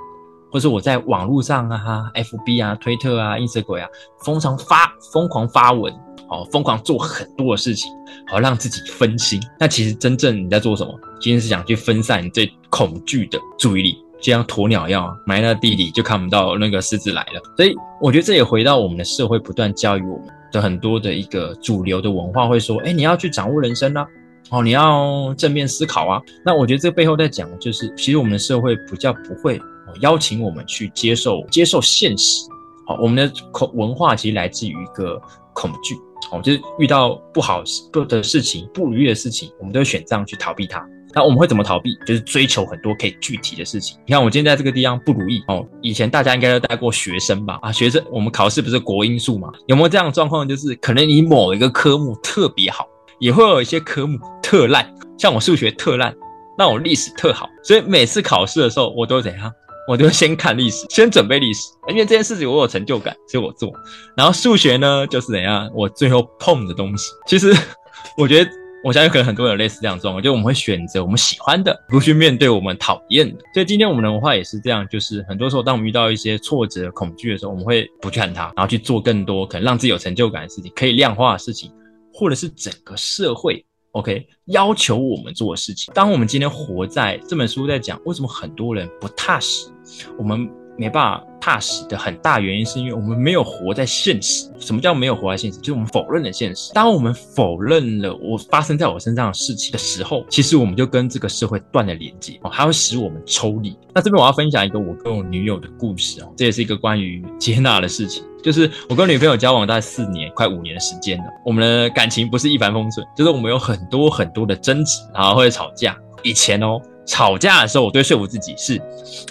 [0.51, 3.89] 或者是我在网络上啊，FB 啊、推特啊、Instagram 啊，
[4.25, 5.93] 疯狂发疯狂发文，
[6.29, 7.91] 哦，疯狂做很多的事情，
[8.29, 9.41] 好让自己分心。
[9.59, 10.93] 那其实真正你在做什么？
[11.21, 17.41] 今天是想去分散你最恐惧的注意力，就像鸵鸟一样，埋在地里就看不到那个狮子来了。
[17.57, 20.29] 所以我觉得这也回到我们的社会不断教育我们。
[20.61, 24.07] 很多的一个主流的文化会说，哎，你要去掌握人生啊，
[24.51, 26.21] 哦，你要正面思考啊。
[26.45, 29.61] 那我觉得这背后在讲，就是其实我们的社会比较不会
[30.01, 32.47] 邀请我们去接受接受现实。
[32.87, 35.21] 好，我们的恐文化其实来自于一个
[35.53, 35.95] 恐惧，
[36.31, 40.87] 哦，就是遇到不好不的事情、不如意的事情，我们都会选这样去逃避它。
[41.17, 41.99] 那我们会怎么逃避？
[42.07, 43.99] 就是追求很多可以具体的事情。
[44.07, 45.67] 你看，我今天在这个地方不如意哦。
[45.81, 47.59] 以前大家应该都带过学生吧？
[47.63, 49.51] 啊，学生，我们考试不是国英数嘛？
[49.67, 50.47] 有没有这样的状况？
[50.47, 52.87] 就是可能你某一个科目特别好，
[53.19, 54.95] 也会有一些科目特烂。
[55.19, 56.15] 像我数学特烂，
[56.59, 57.49] 那我历史特好。
[57.65, 59.51] 所以每次考试的时候，我都怎样？
[59.89, 63.73] 我就先看历史，先准备历史，因为这件事情我有成就感，所以我做。
[64.15, 65.71] 然后数学呢，就是怎样？
[65.75, 67.11] 我最后碰的东西。
[67.27, 67.57] 其实
[68.19, 68.51] 我觉得。
[68.85, 73.43] 我相信可能很多人有类似这样状况，就我们会选择我们喜欢的，不去面对我们讨厌的。
[73.53, 81.73] 所以今天我们的文化也是这样，就是很多时候当我们遇到一些挫折、恐惧的时候，我们会不去看它，然后去做更多可能让自己有成就感的事情，可以量化的事情，
[82.13, 85.93] 或者是整个社会 OK 要求我们做的事情。
[85.93, 89.69] 当我们今天活在这本书在讲为什么很多人不踏实，
[90.17, 90.49] 我们。
[90.79, 94.51] 没办法踏实的很大原因，是因为我们没有活在现实。
[94.59, 95.59] 什么叫没有活在现实？
[95.59, 96.73] 就是我们否认了现实。
[96.73, 103.77] 当我们否认了我发生在我身上的事情的时候，其实我们就跟这个社会断了连接哦，它会使我们抽离。
[103.95, 108.25] 那这边我要分享一个我跟我女友的故事哦，这也是一个关于接纳的事情。
[108.43, 115.97] 就是我跟女朋友交往大概四年，快五年的时间了，我们的感情不是一帆风顺，就是我们有很多很多的争执，然后会吵架。
[116.23, 116.81] 以前哦。
[117.07, 118.81] 吵架的时候，我都说服自己是，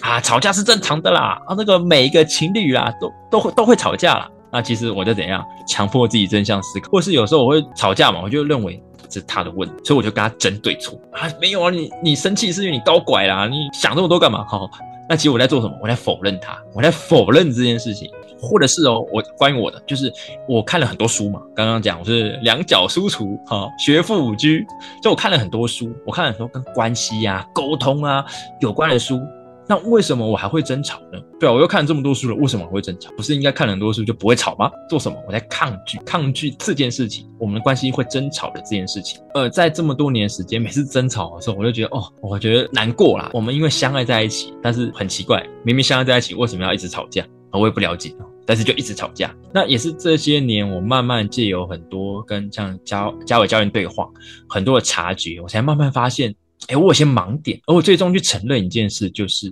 [0.02, 4.30] 啊，吵架是正常的啦，啊，那个每一个情侣啦，都都会都会吵架啦。
[4.52, 14.46] 那其实我就怎样，强迫自己正向思考，或是有时候我会吵架嘛，我就认为是他的问题，所以我就跟他争对错啊，没有啊，你你生气是因为你高拐啦，你想这么多干嘛？
[14.48, 14.70] 好，
[15.10, 15.78] 那其实我在做什么？
[15.82, 18.10] 我在否认他，我在否认这件事情。
[18.40, 20.12] 或者是哦，我关于我的就是
[20.48, 24.66] 我看了很多书嘛，刚刚讲我是两脚书橱哈，学富五居，
[25.02, 28.26] 就我看了很多书，我看了很多跟关系啊、沟通啊
[28.62, 29.20] 有关的书。
[29.68, 31.20] 那为什么我还会争吵呢？
[31.40, 33.12] 对啊，我又看了这么多书了，为什么会争吵？
[33.18, 34.70] 不是应该看了很多书就不会吵吗？
[34.88, 35.18] 做什么？
[35.26, 39.20] 我在抗拒，抗拒这件事情，我们的关系会争吵的这件事情。
[39.34, 43.32] 呃，在这么多年时间，每次争吵的时候，我就觉得哦，我觉得难过啦。
[43.34, 47.26] 我们因为相爱在一起，但是很奇怪，明明相爱在一起，为什么要一直吵架？
[47.58, 48.14] 我也不了解。
[48.48, 54.08] 但是就一直吵架，那也是这些年我慢慢借由很多跟像嘉嘉伟教练对话，
[54.48, 56.32] 很多的察觉，我才慢慢发现，
[56.68, 59.52] 哎，我有些盲点，而我最终去承认一件事，就是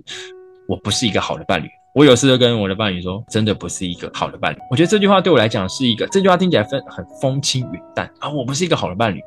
[0.68, 1.66] 我不是一个好的伴侣。
[1.92, 4.58] 我有时候跟我的伴侣说，真的不是一个好的伴侣。
[4.70, 9.20] 我觉得这句话对我来讲是一个，这句话听起来分很风轻云淡啊，我不是一个好的伴侣。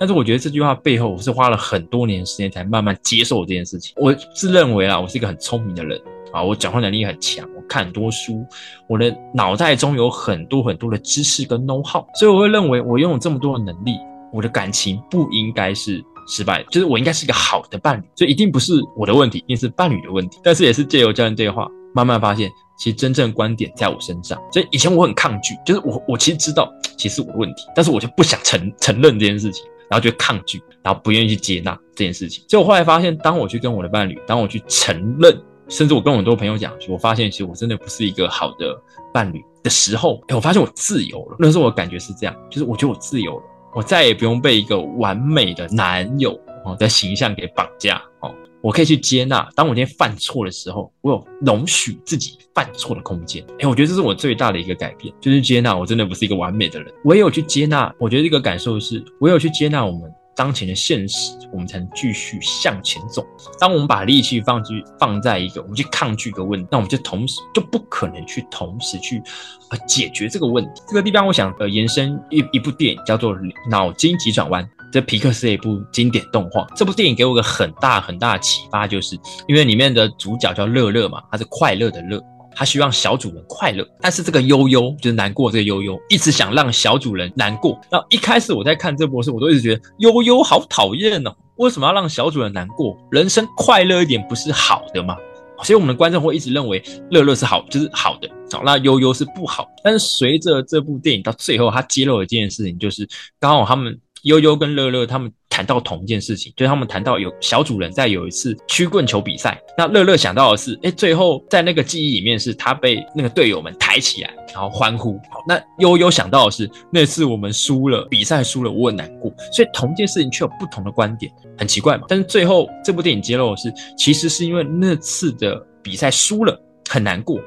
[0.00, 3.94] 但是我觉得这句话背后，我是花了很多年时间才慢慢接受这件事情。
[3.98, 6.00] 我是认为啊，我是一个很聪明的人。
[6.32, 8.44] 啊，我讲话能力很强，我看很多书，
[8.88, 13.96] 我的脑袋中有很多很多的知识跟 know how，所以我会认为我拥有这么多的能力，
[14.32, 20.38] 我的感情不应该是失败，就是我应该是一个好的伴侣，所以一定不是我的问题，一定是伴侣的问题。
[20.42, 24.40] 但是也是借由教练对话，慢慢发现其实真正观点在我身上。
[24.52, 32.42] 所以以前我很抗拒，就是我我其实知道其实我的问题，但是我就不想承承认这件事情，然后就抗拒，然后不愿意去接纳这件事情。
[32.48, 35.36] 所以我后来发现，当我去跟我的伴侣，当我去承认。
[35.72, 38.78] 甚至我跟很多朋友讲，我发现其实我真的不是一个好的
[39.10, 41.36] 伴侣的时候，哎，我发现我自由了。
[41.38, 48.30] 那时候我感觉是这样，就是我觉得我自由了，我再也不用被一个完美的男友哦的形象给绑架哦。
[48.60, 53.42] 我可以去接纳，当我今天犯错的时候，我有容许自己犯错的空间。
[53.58, 56.92] 哎，我觉得这是我最大的一个改变，就是接纳我真的不是一个完美的人。
[57.02, 60.02] 我也有去接纳，我觉得这个感受是，我有去接纳我们。
[60.34, 63.24] 当前的现实，我们才能继续向前走。
[63.60, 69.22] 当我们把力气放去放在一个，我们去抗拒一个问题，那我们就同时就不可能去同时去
[69.70, 70.82] 呃解决这个问题。
[70.88, 73.36] 这个地方，我想呃延伸一一部电影叫做
[73.70, 76.66] 《脑筋急转弯》，这皮克斯的一部经典动画。
[76.74, 82.22] 这部电影给我个很大很大的启发，就是因为里面的主角叫乐乐嘛，他是快乐的乐。
[82.54, 87.80] 他希望小主人快乐，但是这个悠悠就是难过，这个悠悠一直想让小主人难过。
[87.90, 92.96] 那一开始我在看这部时，我都一直觉得悠悠好讨厌哦，为什么要让小主人难过？
[93.10, 95.16] 人生快乐一点不是好的吗？
[95.62, 99.68] 所以我们的观众会一直认为乐乐是好，就是好的，好，那悠悠是不好。
[99.84, 105.32] 但是随着这部电影到最后，他揭露了一件事情，就是刚好他们悠悠跟乐乐他们。
[105.52, 115.20] 谈到同一件事情，就是他们谈到有小主人在有一次曲棍球比赛，那乐乐想到的是，哎，最后在那个记忆里面是他被那个队友们抬起来，然后欢呼。
[115.46, 119.30] 那悠悠想到的是那次我们输了，比赛输了，我很难过。
[119.52, 122.06] 所以同一件事情却有不同的观点，很奇怪嘛。
[122.08, 127.38] 但是最后这部电影揭露的是，其实是因为那次的比赛输了，很难过。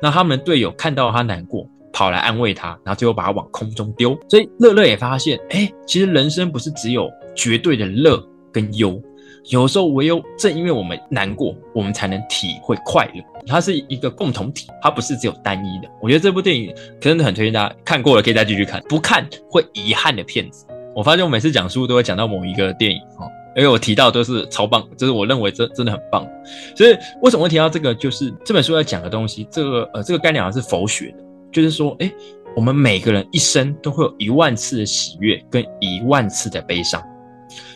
[0.00, 1.68] 那他们的队友看到他难过。
[1.92, 4.18] 跑来安慰他，然后最后把他往空中丢。
[4.28, 8.22] 所以乐乐也发现，哎，其实人生不是只有绝对的乐
[8.52, 9.00] 跟忧，
[9.50, 13.22] 有时候唯有正因为我们难过，我们才能体会快乐。
[13.46, 15.88] 它是一个共同体，它不是只有单一的。
[16.02, 20.66] 我觉得这部电影真的很推荐大家看过了可以再继续看，不看会遗憾的片子。
[20.94, 26.26] 我发现我每次讲书都会讲到某一个电影哦，因为我提到都是超棒，就是我认为这真的很棒。
[26.76, 27.94] 所以为什么会提到这个？
[27.94, 31.24] 就是这本书要讲的东西，这个呃这个概念好像是佛学的。
[31.52, 32.12] 就是说，哎，
[32.54, 37.02] 我们每个人一生都会有一万次的喜悦跟一万次的悲伤。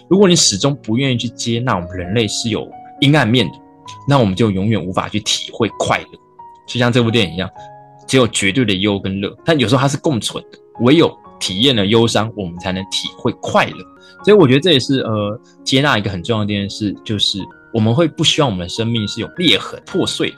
[0.08, 2.68] 如果你始终不愿意去接纳我们人类是有
[3.00, 3.52] 阴暗面的，
[4.06, 6.06] 那我们就永远无法去体会快乐。
[6.66, 7.48] 就像这部电影一样，
[8.06, 10.58] 只有绝对的忧跟乐，但有时候它是共存的。
[10.80, 13.76] 唯有体验了忧伤，我们才能体会快乐。
[14.24, 17.38] 所以我觉得这也是呃，接纳一个很重要的一件事，就是
[17.72, 20.36] 我们会不希望我们的生命是有裂痕破碎的，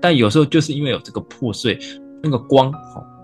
[0.00, 1.78] 但有时候就是因为有这个破碎。
[2.26, 2.72] 那个光，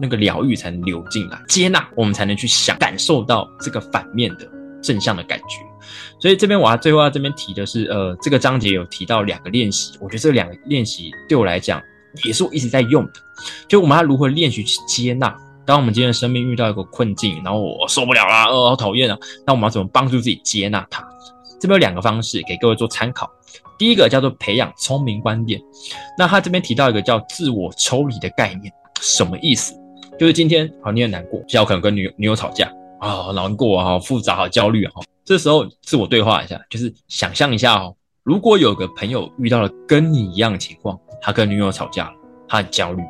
[0.00, 4.48] 那个疗愈才能流进来，接纳我们才能去想感受到这个反面的
[4.80, 5.58] 正向的感觉。
[6.20, 11.82] 所以这边我要最后要这边提的是，呃，这个章节有提到两个练习，我觉得这两个练习对我来讲
[12.24, 13.12] 也是我一直在用的。
[13.68, 15.36] 就我们要如何练习去接纳，
[15.66, 21.04] 当我们今天的生命遇到一个困境，然后我受不了啦，呃，好讨厌啊，那我们要怎么帮助自己接纳它？
[21.60, 23.28] 这边有两个方式给各位做参考。
[23.78, 25.60] 第一个叫做培养聪明观点，
[26.16, 28.72] 那他这边提到一个叫自我抽离的概念。
[29.02, 29.74] 什么意思？
[30.18, 34.92] 就是今天好，你很难过，下午可能跟女女友吵架啊，好难过啊，好复杂，好焦虑啊。
[35.24, 42.12] 这时候自我对话一下，就是想象一下哦，如果有个朋友遇到了跟你一样的情况，他跟女友吵架了，
[42.48, 43.02] 他很焦虑，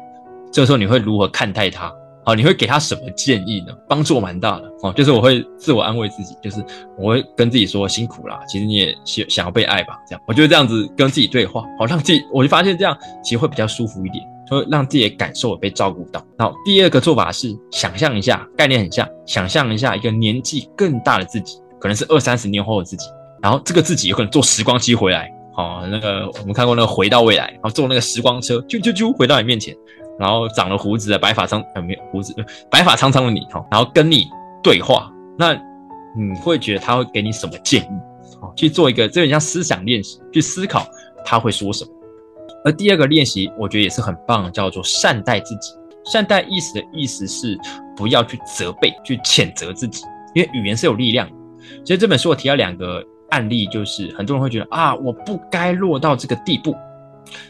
[0.51, 1.93] 这个时候你会如何看待他？
[2.25, 3.75] 好，你会给他什么建议呢？
[3.89, 4.93] 帮助蛮大的哦。
[4.93, 6.65] 就是我会自我安慰自己，就是
[6.97, 14.25] 我会跟自己说辛苦啦，其实你也想想要被爱吧，这样，我就这样子跟自己对话，好让自己，我就发现这样其实会比较舒服一点。
[14.49, 16.25] 会让自己的感受被照顾到。
[16.37, 23.07] 然后第二个做法是想象一下，概念很像，想象一下一个年纪更大的自己，可能是二三十年后的自己。
[23.43, 29.75] 然后这个自己有可能坐时光机回来，哦，那个我们看过那个回到未来，然后坐那个时光车，啾啾啾回到你面前，
[30.19, 32.33] 然后长了胡子的白发苍呃没有胡子，
[32.71, 34.29] 白发苍苍的你哈，然后跟你
[34.63, 35.55] 对话，那
[36.17, 37.89] 你会觉得他会给你什么建议？
[38.41, 40.87] 哦，去做一个这点像思想练习，去思考
[41.25, 41.91] 他会说什么。
[42.65, 45.73] 而第二个练习，我觉得也是很棒，叫做善待自己。
[46.05, 47.57] 善待意思的意思是
[47.97, 51.31] 不要去责备、去谴责自己，因为语言是有力量。
[51.85, 56.75] 其实这本书我提到两个案例，就是很多人会觉得啊，我不该落到这个地步。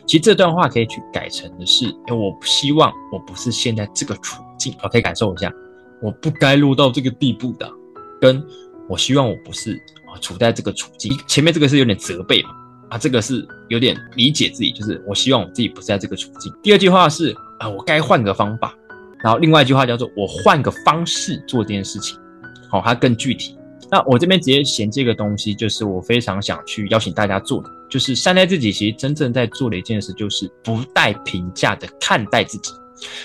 [0.06, 4.74] 其实这段话可以去改成的是，哎，我希望我不是现在这个处境。
[4.82, 5.50] 我可以感受一下，
[6.02, 7.66] 我不该落到这个地步的，
[8.20, 8.44] 跟
[8.86, 9.72] 我希望我不是
[10.06, 11.10] 啊处在这个处境。
[11.26, 12.50] 前面这个是有点责备嘛。
[12.92, 16.52] 啊，这个是有点理解自己，就是我希望我自己不是在这个处境。
[16.62, 18.74] 第二句话是啊，我该换个方法。
[19.24, 22.18] 然后另外一句话叫做我换个方式做这件事情，
[22.68, 23.56] 好，它更具体。
[23.90, 28.70] 那我这边直接衔接个东西，就是我非常想去邀请大家做的，就是善待自己。
[28.70, 32.72] 其实真正在做的一件事，就是不带评价的看待自己。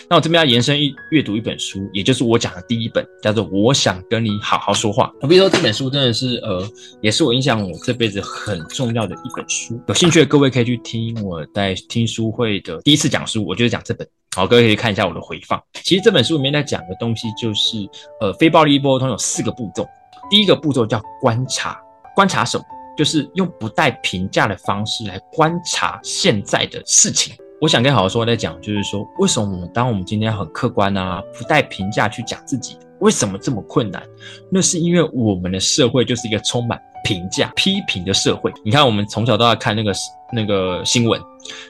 [0.10, 5.08] 那我这边要延伸一阅读一本书，也就是我讲的第一本，叫做《我想跟你好好说话》。
[5.22, 6.70] 我必须说这本书真的是呃，
[7.02, 9.80] 也是我影响我这辈子很重要的一本书。
[9.88, 14.08] 有兴趣的各位可以去听我在听书会的第一次讲书，我就是讲这本。
[14.36, 15.62] 好，各位可以看一下我的回放。
[15.84, 17.78] 其实这本书里面在讲的东西就是，
[18.22, 19.88] 呃，非暴力沟通有四个步骤。
[20.30, 21.80] 第一个步骤叫观察，
[22.16, 22.64] 观察什么？
[22.98, 27.36] 就是用不带评价的方式来观察现在的事情。
[27.60, 34.04] 我想跟好好说在讲，就是说，为什么我们当我们今天很客观啊，不带评价去讲自己，为什么这么困难？
[34.52, 38.54] 那是因为我们的社会就是一个充满评价、批评的社会。
[38.64, 39.92] 你看，我们从小到大看那个
[40.32, 41.20] 那个新闻，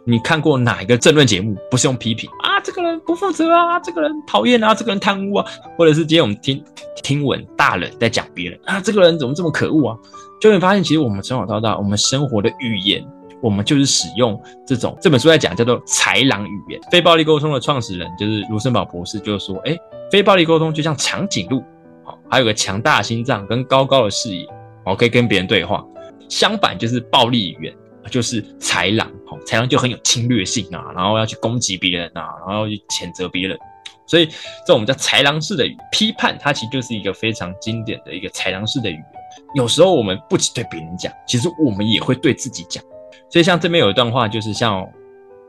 [0.04, 2.60] 你看过哪一个政论节目不是用批评啊？
[2.62, 5.46] 这个人不负责啊，这个人讨厌啊，这个人贪污啊，
[5.78, 6.62] 或者是今天我们听
[7.02, 9.98] 听闻大人在讲别人啊，这个人怎么这么可恶啊？
[10.42, 13.02] 就会发现，其实我们从小到大，我们生活的语言。
[13.42, 19.78] 我们就是使用这种这本书在讲叫做豺狼语言，非暴力沟通的创始人就是卢森堡博士，就是说，哎，
[20.12, 21.64] 非暴力沟通就像长颈鹿，
[22.04, 24.48] 好，还有个强大的心脏跟高高的视野，
[24.84, 25.86] 好，可以跟别人对话。
[26.30, 27.76] 相反就是暴力语言，
[28.10, 33.58] 就是豺狼，好，豺狼就很有侵略性啊，然后要去攻击别人啊，然后去谴责别人，
[34.06, 39.06] 所以这种我们叫豺狼式的批判，它其实就是一个非常经典的一个豺狼式的语言。
[39.54, 42.84] 有时候我们不仅对别人讲，其实我们也会对自己讲。
[43.30, 44.86] 所以像这边有一段话，就是像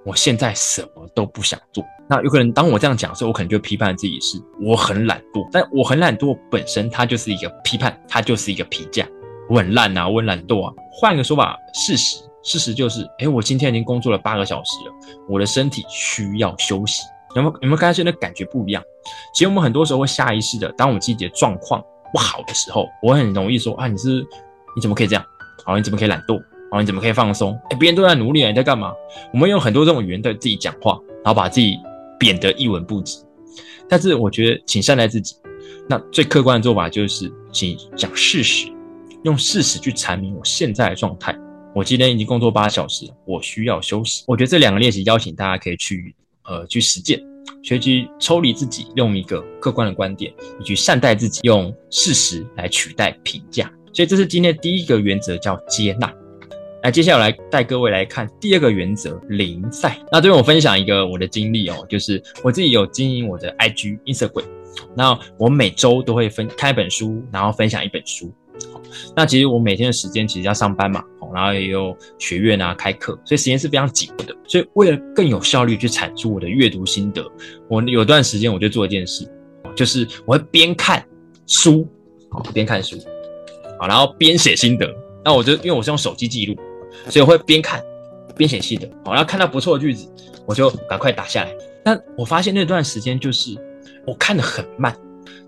[0.05, 1.85] 我现在什么都不想做。
[2.09, 5.47] 那有可能当我这样讲的时候，我可能就批判自己是我很懒惰。
[5.53, 9.07] 但我很懒惰本身，它就是一个批判，它就是一个评价。
[9.51, 10.73] 我很烂啊，我很懒惰啊。
[10.91, 14.95] 换个说法，事实，事实就是，哎，我今天已经工作了八个小时了，
[15.29, 17.03] 我的身体需要休息。
[17.37, 18.83] 有没有有没有发现那感觉不一样？
[19.35, 24.27] 其实我们很多时候会下意识的，当我们自己的状况不好的时候，我很容易说啊，你是
[24.75, 25.25] 你怎么可以这样？
[25.67, 26.43] 好，你怎么可以懒惰？
[26.71, 27.59] 哦，你怎么可以放松？
[27.71, 28.93] 哎，别人都在努力啊，你在干嘛？
[29.33, 31.77] 我们用很多这种语言对自己讲话，然后把自己
[32.19, 33.19] 贬得一文不值。
[33.89, 35.35] 但是我觉得，请善待自己。
[35.89, 38.71] 那最客观的做法就是，请讲事实，
[39.25, 41.35] 用事实去阐明我现在的状态。
[41.75, 44.25] 我今天已经工作八小时了，我需要休息。
[44.27, 46.15] 我觉得这两个练习，邀请大家可以去
[46.45, 47.19] 呃去实践，
[47.63, 53.73] 学习抽离自己，用一个客观的观点，你去善待自己，用事实来取代评价。
[53.95, 56.13] 所以这是今天第一个原则，叫接纳。
[56.83, 59.99] 那接下来带各位来看第二个原则零赛。
[60.13, 64.45] 那这边我分享一个我的经历哦，就是我自己有经营我的 IG Instagram。
[64.95, 68.33] 那我每周都会分开一本书，然后分享一本书。
[69.15, 71.03] 那其实我每天的时间其实要上班嘛，
[71.35, 74.35] 然后也有学院啊开课，所以时间是非常紧的。
[74.47, 77.29] 所以为了更有效率去产出我的阅读心得，
[77.69, 79.29] 我有段时间我就做一件事，
[79.75, 81.05] 就是我会边看
[81.47, 81.87] 书，
[82.31, 82.97] 好边看书，
[83.81, 84.89] 好然后边写心得。
[85.25, 86.57] 那我就因为我是用手机记录。
[87.09, 87.83] 所以我会边看
[88.37, 90.09] 边写戏的，然后看到不错的句子，
[90.47, 91.53] 我就赶快打下来。
[91.83, 93.57] 但我发现那段时间就是
[94.07, 94.97] 我看的很慢，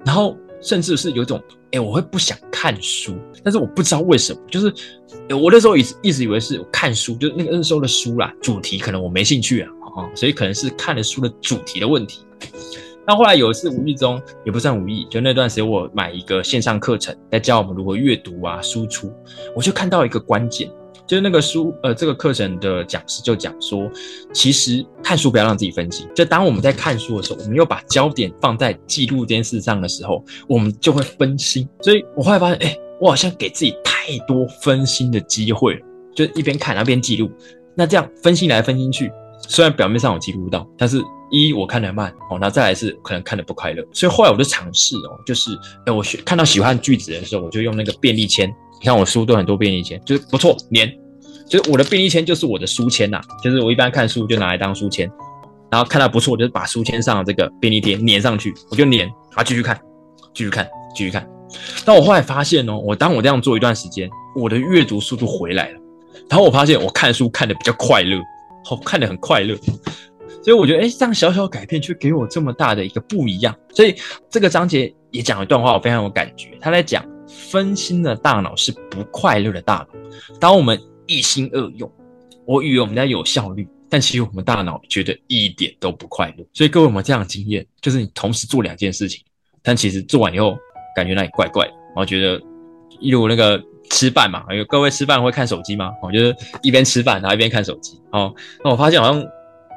[0.05, 1.41] 然后甚至是有种，
[1.72, 3.14] 哎，我会不想看书，
[3.45, 4.72] 但是我不知道为什么，就是
[5.30, 12.24] 我那时候一直一直以为是看书，就是那个那时候的书啦，主题可能我没兴趣啊，啊，所以可能是看的书的主题的问题。
[13.07, 19.12] 那后来有一次无意中，也不算无意，就那段时间我买一个线上课程，在教我们如何阅读啊输出，
[19.55, 20.70] 我就看到一个关键。
[21.11, 23.91] 就是那个书，呃，这个课程的讲师就讲说，
[24.33, 26.07] 其实看书不要让自己分心。
[26.15, 31.69] 就当我们在看书的时候，我们又把焦点放在记录这件事上的时候，我们就会分心。
[31.81, 35.83] 所以我后来发现，哎，我好像给自己太多分心的机会。
[36.15, 37.29] 就一边看，然后边记录，
[37.75, 39.11] 那这样分心来分心去，
[39.49, 41.03] 虽然表面上有记录到，但是
[41.33, 43.85] 一我看得慢哦，那再来是可能看得不快乐。
[43.93, 45.51] 所以后来我就尝试哦，就是
[45.87, 48.49] 哎，我学看到喜欢句子的时候，我就用那个便利签。
[48.81, 50.91] 你看我书都很多便利签，就是不错粘。
[51.49, 55.11] 就是我的便利签就是我的书签呐，就是我一般看书就拿来当书签，
[55.68, 59.78] 然后看到不错，我就是把书签上的这个便利贴粘上去，我就粘，然后继续看，
[60.33, 60.64] 继续看，
[60.95, 61.28] 继续看。
[61.85, 65.78] 但我后来发现哦，我当我这样做一段时间，我的阅读速度回来了，
[66.28, 68.16] 然后我发现我看书看的比较快乐，
[68.64, 69.57] 好看的很快乐。
[70.45, 73.53] 所以我觉得，哎，这样小小改变却给我这么大的一个不一样。
[73.74, 73.95] 所以
[74.31, 76.57] 这个章节也讲一段话，我非常有感觉。
[76.61, 77.05] 他在讲。
[77.31, 79.89] 分心的大脑是不快乐的大脑。
[80.39, 81.91] 当我们一心二用，
[82.45, 86.45] 我以为我们家有效率，但其实我们大脑觉得一点都不快乐。
[86.53, 89.24] 所以各位，我们这样的经验，就是你同时做两件事情，
[89.62, 90.57] 但其实做完以后
[90.95, 92.37] 感觉那里怪怪的，然后觉得，
[93.01, 95.93] 例如那个吃饭嘛，有各位吃饭会看手机吗？
[96.03, 99.24] 我觉得一边吃饭然后一边看手机，哦，那我发现好像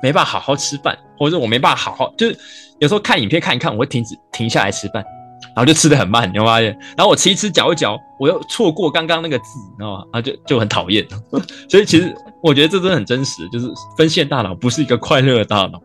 [0.02, 2.38] 没办法好好吃饭，或者我没办法好好，就是
[2.80, 5.04] 有时候看影片看一看，我会停止停下来吃饭。
[5.48, 10.04] 然后就吃的很慢，你会发现，然后我吃一吃嚼一嚼，我又错过刚刚那个字，你知道吗？
[10.12, 11.06] 然后就就很讨厌。
[11.70, 13.68] 所以其实我觉得这真的很真实，就是
[13.98, 15.82] 分线大脑不是一个快乐的大脑。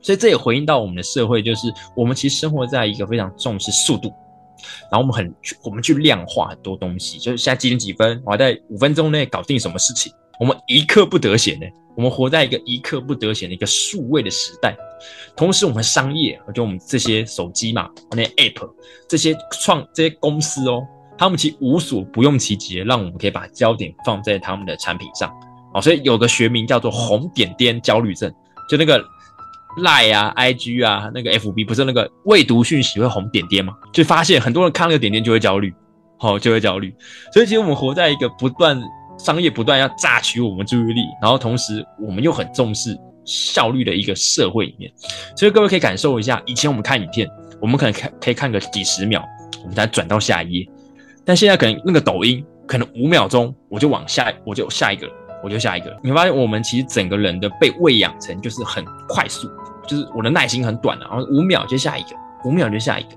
[0.00, 4.12] 所以这也回应到我们的社会，就是我们其实生活在一个非常重视速度，
[4.90, 5.34] 然后我们很
[5.64, 11.66] 我们去量化很多东西，就是现在几点几分，我要在五分钟内搞定什么事情，我们一刻不得闲呢。
[11.96, 14.76] 我们活在一个一刻不得闲的一个数位的时代，
[15.36, 18.68] 同时我们商业，就我们这些手机嘛，那些 App，
[19.08, 20.86] 这些创这些公司哦，
[21.16, 25.32] 他们其实无所不用其极，让我们可以把焦点放在他们的产品上。
[25.74, 28.32] 哦，所以有个学名叫做红点点焦虑症，
[28.68, 28.98] 就那个
[29.76, 33.74] Line 啊、IG 啊、那个 FB 不是那个未读讯息会红点点吗？
[33.92, 35.72] 就发现很多人看那个点点就会焦虑，
[36.18, 36.92] 好就会焦虑。
[37.32, 38.82] 所以其实我们活在一个不断
[39.18, 44.90] 商业不断要榨取我们注意力，然后同时我们又很重视效率的一个社会里面。
[45.36, 47.28] 所以各位可以感受一下，以前我们看影片，
[47.60, 49.22] 我们可能看可以看个几十秒，
[49.62, 50.68] 我们才转到下一页，
[51.24, 55.06] 但现在可能那个抖音可能五秒钟我就往下，我就下一个。
[55.40, 59.48] 我就下一个，你会发现我们其实整个人的被喂养成就是很快速，
[59.86, 62.08] 就是我的耐心很短然后五秒就下一个，
[62.44, 63.10] 五秒就下一个。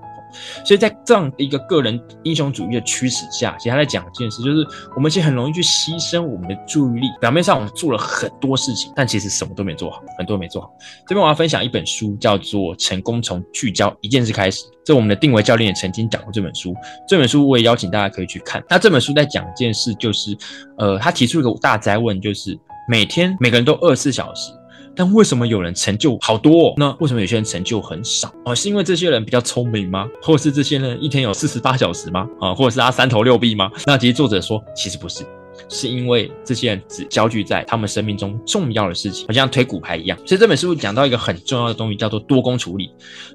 [0.65, 4.65] 所以在这样一个个人英雄主义的驱使下，其实他在讲一件事，就是
[4.95, 7.07] 我们其实很容易去牺牲我们的注意力。
[7.19, 10.71] 表面上我们做了很多事情，但其实什么都没做好，很多没做好。
[11.07, 14.63] 这边我要分享一本书，叫做《成功从聚焦一件事开始》。
[14.83, 16.73] 这我们的定位教练也曾经讲过这本书。
[17.07, 18.63] 这本书我也邀请大家可以去看。
[18.69, 20.35] 那这本书在讲一件事，就是
[20.77, 22.57] 呃，他提出一个大灾问，就是
[22.87, 24.51] 每天每个人都二十四小时。
[24.95, 26.69] 但为什么有人成就好多？
[26.69, 28.33] 哦那为什么有些人成就很少？
[28.45, 30.07] 哦，是因为这些人比较聪明吗？
[30.21, 32.27] 或是这些人一天有四十八小时吗？
[32.39, 33.71] 啊，或者是他三头六臂吗？
[33.85, 35.23] 那其实作者说，其实不是，
[35.69, 40.17] 是因为这些人只焦聚在他们生命中重要的事情，好像推骨牌一样。
[40.25, 42.89] 所以这本书讲到一个很重要的东西，叫做多工处理。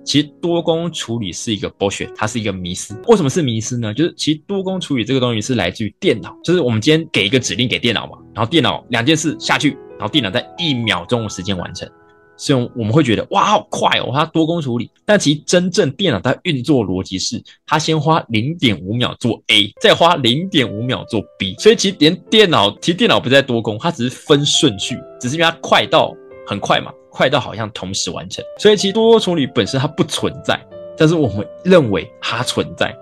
[0.04, 2.94] 其实多工处理是一个剥削它是一个迷思。
[3.07, 3.94] 为什么是迷思呢？
[3.94, 9.76] 就是其实多工处理这个东西是来自于电脑，就是我们今天给一个指令给电脑嘛，然后电脑两件事下去。
[9.99, 11.88] 然后电脑在一秒钟的时间完成，
[12.36, 14.90] 所以我们会觉得哇好快哦，它多工处理。
[15.05, 21.55] 但其实真正电脑它运作逻辑是，它先花零点五秒做 A，再花零点五秒做 B。
[21.59, 26.12] 所以其实连电脑，其实电脑不在多工，它只是分顺序，只是因为它快到
[26.47, 28.44] 很快嘛，快到好像同时完成。
[28.59, 30.61] 所以其实多工处理本身它不存在，
[30.97, 32.94] 但是我们认为它存在。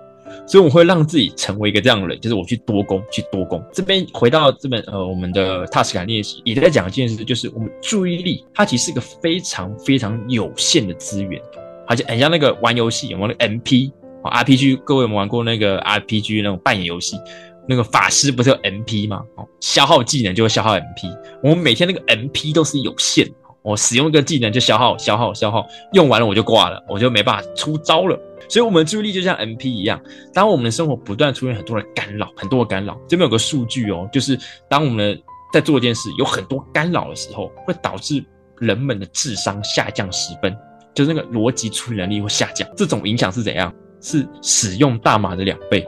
[0.47, 3.63] 所以我会让自己成为一个这样的人，就是我去多攻，去多攻。
[3.73, 11.41] 这边回到这本呃，我们的 task 感练习也在讲一件事，就是我们注意力它其实是一个非常非常有限的资源，
[11.87, 13.91] 而且很像那个玩游戏，有没有 MP
[14.23, 14.81] 啊 RPG？
[14.83, 17.17] 各位有没有玩过那个 RPG 那种扮演游戏？
[17.67, 19.23] 那个法师不是有 MP 吗？
[19.37, 21.07] 哦，消耗技能就会消耗 MP。
[21.41, 23.27] 我们每天那个 MP 都是有限，
[23.65, 28.17] 我使用一个技能就消耗、消耗、消耗，用完了我就挂了，我就没办法出招了。
[28.47, 29.99] 所以，我们的注意力就像 M P 一样，
[30.31, 34.39] 当我们的生活不断出现很多的干扰，很多的干扰，这边有个数据哦，就是
[34.69, 35.19] 当我们
[35.51, 38.23] 在做一件事有很多干扰的时候，会导致
[38.59, 40.55] 人们的智商下降十分，
[40.93, 42.69] 就是那个逻辑处理能力会下降。
[42.77, 43.73] 这种影响是怎样？
[43.99, 45.83] 是使用大麻的两倍，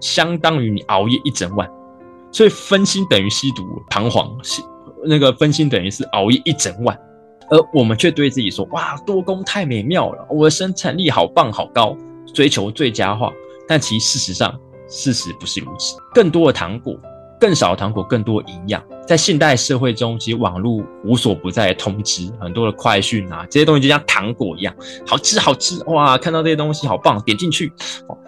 [0.00, 1.68] 相当于你熬夜一整晚。
[2.32, 4.34] 所以分心等于吸毒，彷徨，
[5.04, 6.98] 那个分心等于是熬夜一整晚。
[7.50, 11.96] 而我们却对自己说：“哇，多工太美妙了，我的生产力好棒好高，
[12.32, 13.32] 追求最佳化。”
[13.68, 15.96] 但其实事实上，事实不是如此。
[16.12, 16.98] 更多的糖果，
[17.40, 18.82] 更少的糖果，更多营养。
[19.06, 24.74] 在现代社会中，其实网络无所不在的通知，很多的快讯啊，这些东西就像糖果一样，
[25.06, 26.16] 好吃好吃哇！
[26.18, 27.72] 看到这些东西好棒，点进去。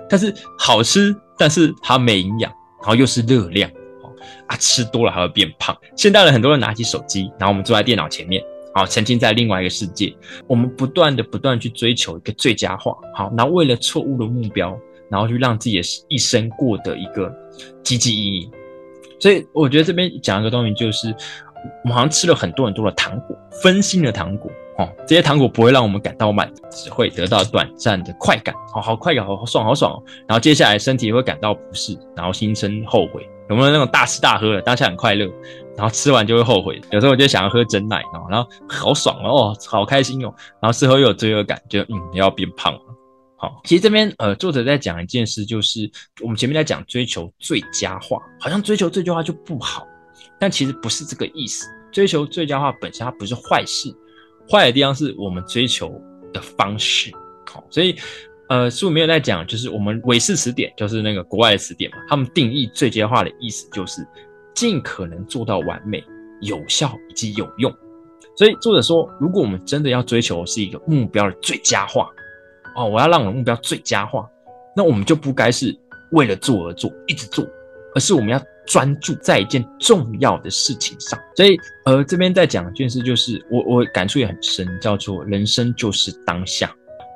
[0.08, 2.50] 但是好吃，但是它没营养，
[2.80, 3.70] 然后又是热量，
[4.46, 5.76] 啊，吃多了还会变胖。
[5.96, 8.42] 现代人很多人拿起手机，然后我们坐在电脑前面。
[8.74, 10.14] 好，沉浸在另外一个世界，
[10.46, 12.96] 我们不断的、不断去追求一个最佳化。
[13.14, 14.76] 好，那为了错误的目标，
[15.10, 17.30] 然后去让自己的一生过得一个
[17.82, 18.50] 积极意义。
[19.20, 21.14] 所以我觉得这边讲一个东西，就是
[21.84, 24.50] 我们好像吃了很多很多的糖果，分心的糖果。
[24.78, 28.54] 哦，这些糖果不会让我们感到满足，只会得到短暂的快感。
[28.72, 30.02] 好好快感，好好爽，好爽哦。
[30.26, 33.28] 然后接下来身体会感到不适，然后心生后悔。
[33.52, 35.26] 有没有那种大吃大喝的，当下很快乐，
[35.76, 36.80] 然后吃完就会后悔？
[36.90, 42.80] 有时候我就想要喝真奶，然后好爽哦，好开心哦，然后事后又有罪恶感，就嗯要变胖了。
[43.36, 45.90] 好，其实这边呃作者在讲一件事，就是
[46.22, 49.86] 我们前面在讲追求最佳化，好像追求最佳化就不好，
[50.40, 51.68] 但其实不是这个意思。
[51.92, 53.94] 追求最佳化本身它不是坏事，
[54.50, 56.00] 坏的地方是我们追求
[56.32, 57.10] 的方式。
[57.52, 57.96] 好，所以。
[58.52, 64.06] 呃，书里面有在讲，就是我们韦氏词典，就是那个国外的词典嘛，他们定义最佳化的意思就是
[64.52, 66.04] 尽可能做到完美、
[66.42, 67.72] 有效以及有用。
[68.36, 72.10] 所以作者说，如果我们真的要追求是一个目标的最佳化，
[72.76, 74.28] 哦，我要让我的目标最佳化，
[74.76, 75.74] 那我们就不该是
[76.10, 77.46] 为了做而做，一直做，
[77.94, 81.18] 而是我们要专注在一件重要的事情上。
[81.34, 86.70] 所以，呃，这边在讲一件事，就是我我感触也很深，叫做人生就是当下。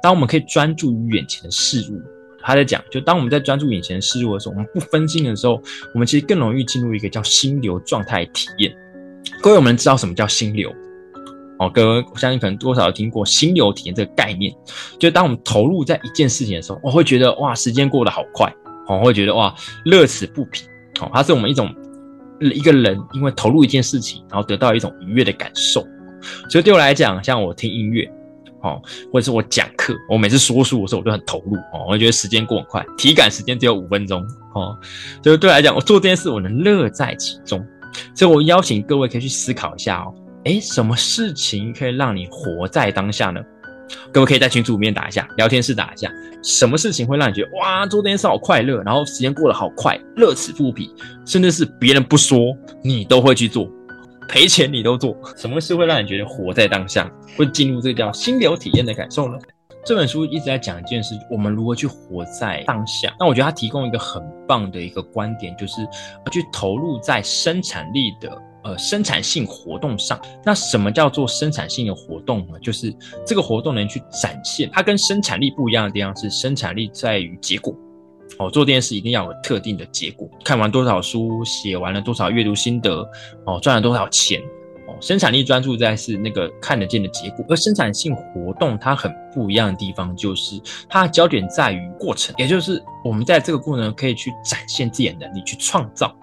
[0.07, 2.01] 当我们可以专注于眼前的事物，
[2.41, 5.61] 他在讲，就当我们在专注眼前的事物的时候，我们不分心的时候，
[5.93, 8.73] 我们其实更容易进入一个叫心流状态体验。
[9.43, 10.73] 各位，我们知道什么叫心流？
[11.59, 14.55] 哦，各位，我相信可能多少有听过心流体验这个概念。
[14.97, 18.49] 就当我们投入在一件事情的时候，我会觉得哇，时间过得好快，
[18.87, 19.53] 哦，会觉得哇，
[19.87, 20.67] 乐此不疲，
[21.01, 21.75] 哦，它是我们一种
[22.39, 25.85] 一个人因为投入一件事情，然后得到一种愉悦的感受。
[26.49, 28.09] 所以对我来讲，像我听音乐，
[28.67, 34.21] 哦，或者是我讲课，我每次说书的时候，我都很投入，哦，我觉得时间过很快，体感时间只有五分钟，
[34.55, 34.77] 哦，
[35.23, 37.65] 所以对我来讲，我做这件事，我能乐在其中。
[38.15, 40.15] 所以我邀请各位可以去思考一下哦，
[40.45, 43.41] 诶，什么事情可以让你活在当下呢？
[44.13, 46.11] 各位可以在群组里面打一下，聊天室打一下，
[46.43, 50.93] 什么事情会让你觉得哇，做这件事好快乐，然后时间过得好快，乐此不疲，
[51.25, 52.39] 甚至是别人不说
[52.83, 53.71] 你都会去做，
[54.29, 59.39] 赔钱你都做，什么事会让你觉得活在当下，会进入这个叫心流体验的感受呢？
[59.85, 63.15] 这本书一直在讲一件事，我们如何去活在当下。
[63.21, 65.87] 那我觉得它提供一个很棒的一个观点，就是
[66.33, 70.21] 去投入在生产力的呃生产性活动上。
[70.45, 72.59] 那什么叫做生产性的活动呢？
[72.61, 72.93] 就是
[73.25, 77.73] 这个活动能去展现它跟生产力不一样的地方是，生产力在于结果。
[78.39, 83.09] 哦，做这件事一定要有特定的结果，看完多少书，写完了多少阅读心得，
[83.45, 84.41] 哦，赚了多少钱。
[84.41, 96.17] 哦生产力专注在是那个看得见的结果，而生产性活动它很不一样的地方，就是它的焦点在于过程，也就是我们在这个过程可以去展现自己的能力，去创造，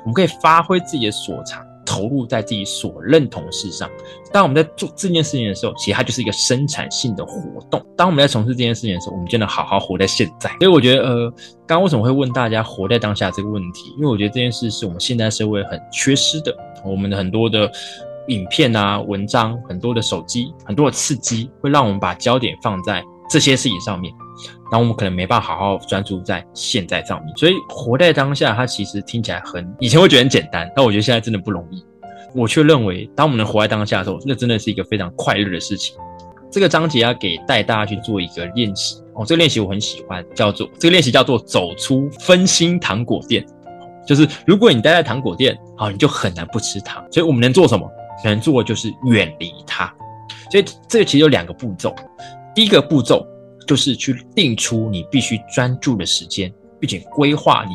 [0.00, 3.90] 我们可以发挥自己的所长，投入在自己所认同的事上。
[4.32, 7.84] 当我们在做这件事情的时候，其实它就是一个生产性的活动。
[7.96, 10.50] 当我们在从事这件事情的时候，我们就能好好活在现在。
[10.60, 11.30] 所以我觉得，呃，
[11.66, 13.92] 刚刚为什么会问大家活在当下这个问题？
[13.96, 16.56] 因为我觉得这件事是我们现代社会很缺失的。
[16.84, 17.70] 我们的很多的
[18.28, 24.12] 影片啊、文章，很多的手机，很多的刺激，会让我们把焦点放在这些事情上面，
[24.70, 27.36] 那我们可能没办法好好专注在现在上面。
[27.36, 31.84] 所以活在当下，它其实听起来很，以前会觉得很简单，但我觉得现在真的不容易。
[32.34, 35.96] 我却认为，当我们能活在当下的时候，那真的是一个非常快乐的事情。
[36.50, 43.44] 这个章节要给带大家去做一个练习哦，这个练习我很喜欢，叫做这个练习叫做走出分心糖果店。
[44.06, 47.04] 就是如果你待在糖果店，啊，你就很难不吃糖。
[47.10, 47.88] 所以我们能做什么？
[48.24, 49.92] 能做的就是远离它。
[50.50, 51.94] 所以这个其实有两个步骤。
[52.54, 53.26] 第一个步骤
[53.66, 57.74] 就是去定出你必须专注的时间，并且规划你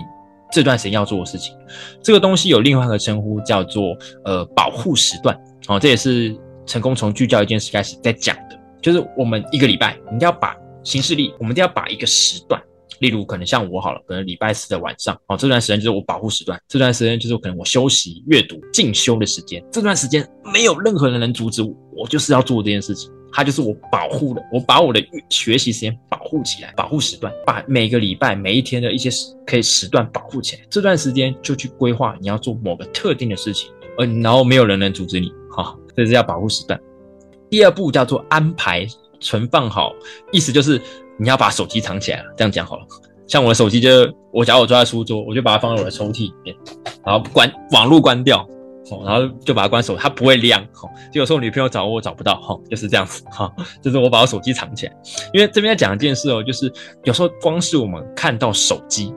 [0.51, 1.55] 这段时间要做的事情。
[2.01, 5.37] 这个东西有另外一个称呼，叫做呃保护时段。
[5.67, 6.35] 哦，这也是
[6.65, 8.59] 成功从聚焦一件事开始在讲的。
[8.81, 12.61] 就是我们一个礼拜，你要把行事历，我们都要把一个时段。
[12.99, 19.63] 例如，可能像我好了，可能礼拜四的晚上，哦，这段时间就是我保护时段，这段时间就是可能我休息、阅读、进修的时间。
[19.71, 30.61] 这段时间没有任何人能阻止我，我就是要做这件事情，它就是我保护的，我把我的学习时间保护起来，保护时段，把每个礼拜、每一天的一些时可以时段保护起来。
[30.69, 36.79] 这段时间就去规划你要做某个特定的事情，呃，然后没有人能阻止你，哈，这是要保护时段。
[37.49, 38.85] 第二步叫做安排
[39.19, 39.93] 存放好，
[40.31, 40.81] 意思就是。
[41.19, 42.85] 你要把手机藏起来了，这样讲好了。
[43.25, 43.89] 像我的手机，就
[44.31, 46.55] 我假如我坐在书桌，我就把它放在我的抽屉里面，
[47.03, 48.47] 然后关网络关掉，
[49.05, 50.89] 然后就把它关手，它不会亮，哈。
[51.11, 54.95] 就有时候女朋友找我，找不到，哈，就是这样子，哈，就是我把我手机藏起来。
[55.33, 56.71] 因为这边要讲一件事哦，就是
[57.03, 59.13] 有时候光是我们看到手机，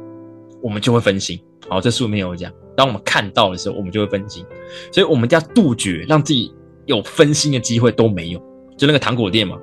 [0.63, 1.41] 我们就会分心。
[1.69, 4.45] 好，这书里面有讲，当我们看到的时候，我们就会分心，
[4.93, 6.53] 所以我们一定要杜绝让自己
[6.87, 8.41] 有分心的机会都没有。
[8.77, 9.57] 就那个糖果店嘛。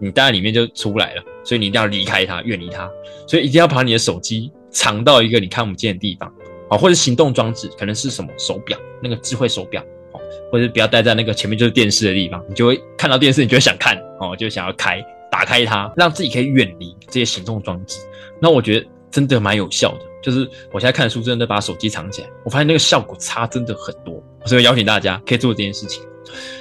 [0.00, 2.88] 你待在里面就出不来了，所以你一定要离开它，远离它。
[3.26, 6.32] 所以一定要把你的手机藏到一个你看不见的地方，
[6.70, 17.98] 啊，或者行动装置，可能是什么手表，那个智慧手表，哦，或者不要待在那个前面就是电视的地方，你就会看到电视，你就会想看，哦，就想要开，打开它，让自己可以远离这些行动装置。
[18.40, 26.02] 那我觉得真的蛮有效的，就是我现在看书，真的把手机藏起来，我发现那个效果差真的很多，所以邀请大家可以做这件事情。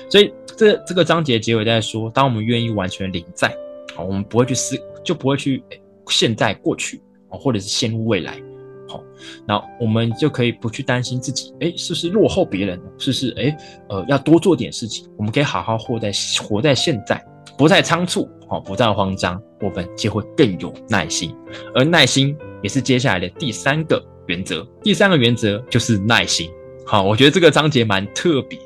[0.10, 0.34] 所以。
[0.58, 3.55] 这这个章节结尾在说，当我们愿意完全临在，
[3.95, 5.62] 好，我们不会去思，就不会去
[6.10, 6.99] 现在、过去，
[7.30, 8.41] 哦，或者是陷入未来，
[9.48, 12.80] 那我们就可以不去担心自己，哎，是不是落后别人？
[12.98, 13.34] 是不是？
[13.38, 13.58] 哎，
[13.90, 16.12] 呃，要多做点事情，我们可以好好活在
[16.42, 17.24] 活在现在，
[17.58, 21.34] 不再仓促，好，不再慌张，我们就会更有耐心。
[21.74, 26.50] 而耐心也是接下来的第三个原则，第三个原则就是耐心。
[26.86, 28.58] 好，我觉得这个章节蛮特别。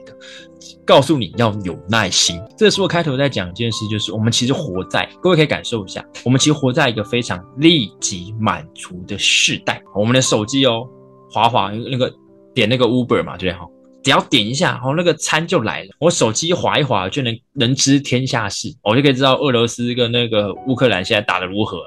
[0.86, 2.40] 告诉你要有耐心。
[2.58, 9.82] 这个书开头在讲一件事，就是我们其实活在，各位可以感受一下，我们其实活在一个非常立即满足的时代。
[9.96, 10.88] 我们的手机哦，
[11.32, 12.12] 滑滑那个
[12.54, 13.60] 点那个 Uber 嘛，对不对？
[13.60, 13.68] 哈，
[14.04, 15.90] 只要点一下，哦，那个餐就来了。
[16.00, 21.78] 我手机滑一滑就能能知天下事，我就可以知道俄罗斯跟那个乌克兰现在打得如何。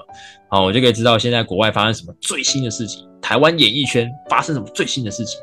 [0.51, 5.41] 好，我就可以知道现在国外发生什么最新的事情，台湾演艺圈发生什么最新的事情。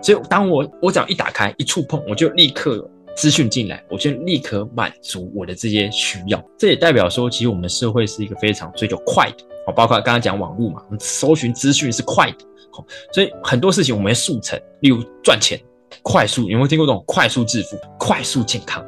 [0.00, 6.40] 所以，当我我只要一打开一触碰，我就立刻资讯进来，我就立刻满足我的这些需要。
[6.56, 12.44] 这也代表说，其实我们社会是一个非常追求快的，哦，包括刚刚讲网络嘛，搜寻资讯是快的，
[12.78, 15.60] 哦，所以很多事情我们会速成，例如赚钱，
[16.02, 18.84] 快速，有没有听过这种快速致富、快速健康、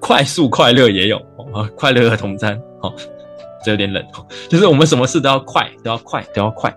[0.00, 1.16] 快速快乐也有
[1.54, 2.92] 哦，快乐儿童餐，哦，
[3.64, 6.74] 这有点冷哦，就是我们什么事都要快，都要快，都要快。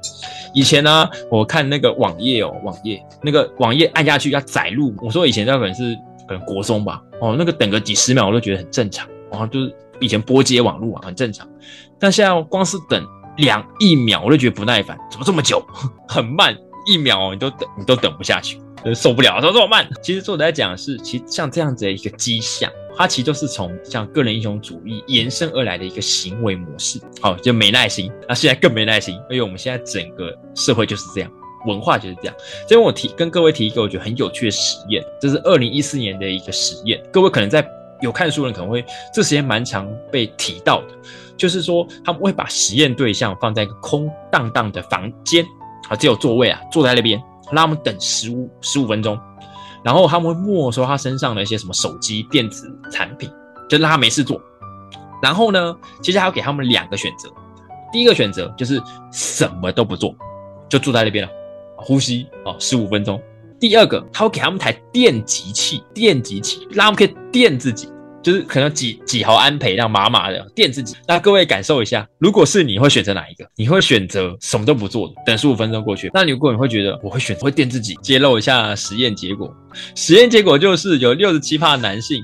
[0.53, 5.95] 以前呢，我看那个网页哦，网页那个网页按下去要载入，我说以前那可能是
[6.27, 11.47] 可能国中吧，哦，那个等个几十秒我都觉得很正常，然后就是以前拨接网络啊，很正常，
[11.99, 13.03] 但现在光是等
[13.37, 15.65] 两一秒我都觉得不耐烦，怎么这么久，
[16.07, 16.55] 很慢，
[16.85, 18.59] 一秒你都等你都等不下去，
[18.91, 19.87] 受不了，怎么这么慢？
[20.01, 22.71] 其实作者在讲的是，其实像这样子的一个迹象。
[22.95, 28.11] 它其实就是从像个人英雄主义延伸而来的一个行为模式，好，就没耐心。
[28.29, 31.31] 那现在更没耐心，因为我们现在整个社会就是这样，
[31.65, 32.35] 文化就是这样。
[32.69, 37.01] 所以我提跟各位提一个我觉得很有趣的实验，这是二零一四年的一个实验。
[37.11, 37.67] 各位可能在
[37.99, 40.89] 有看书的人可能会这实验蛮常被提到的，
[41.35, 45.43] 就是说他们会把实验对象放在一个空荡荡的房间，
[45.89, 47.19] 啊，只有座位啊，坐在那边，
[47.51, 49.19] 让他们等十五十五分钟。
[49.83, 53.29] 然后他们会没收他身上的一些什么手机、电子产品，
[53.67, 54.41] 就让他没事做。
[55.21, 57.29] 然后呢，其实还要给他们两个选择。
[57.91, 58.81] 第一个选择就是
[59.11, 60.15] 什么都不做，
[60.69, 61.31] 就坐在那边了，
[61.77, 63.21] 呼吸哦，十五分钟。
[63.59, 67.87] 第二个，他会给他们台电极器，电极器让他们可以电自己。
[68.23, 73.45] 就是可能几几毫安培让麻麻的电自己，那各位感受一下，如果是你会选择哪一个？
[73.55, 76.09] 你会选择什么都不做，等十五分钟过去？
[76.13, 77.95] 那如果你会觉得我会选择会电自己？
[78.01, 79.53] 揭露一下实验结果，
[79.95, 82.23] 实验结果就是有六十七趴男性，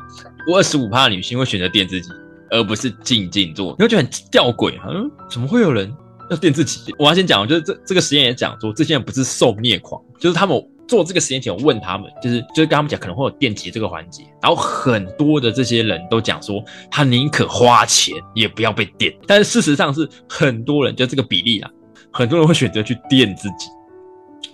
[0.55, 2.09] 二十五趴女性会选择电自己，
[2.49, 3.75] 而不是静静做。
[3.77, 5.93] 你会觉得很吊诡，嗯，怎么会有人
[6.31, 6.95] 要电自己？
[6.97, 10.63] 我要先讲，就是这这个实验也讲说，这些人不是受虐狂，就是他们。
[10.89, 19.15] 做这个实验前，我问他们，就是就是跟他们讲可能会有电极这个环节，然后很多的这些人都讲说，他宁可花钱也不要被电。
[19.27, 21.69] 但是事实上是很多人就这个比例啊，
[22.11, 23.69] 很多人会选择去电自己。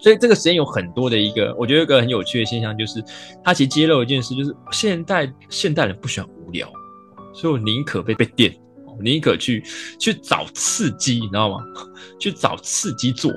[0.02, 3.02] 所以这个实验有很多的一个，我觉得一个很有趣的现象就是，
[3.42, 6.70] 它其实揭露一件事，就是现代现代人不喜欢无聊，
[7.34, 8.54] 所以我宁可被被电，
[9.02, 9.64] 宁可去
[9.98, 11.64] 去找刺激，你知道吗？
[12.20, 13.32] 去找刺激做。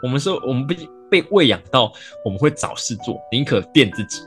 [0.00, 0.72] 我们说我们不。
[1.14, 1.92] 被喂养到，
[2.24, 4.22] 我们会找事做，宁可垫自己。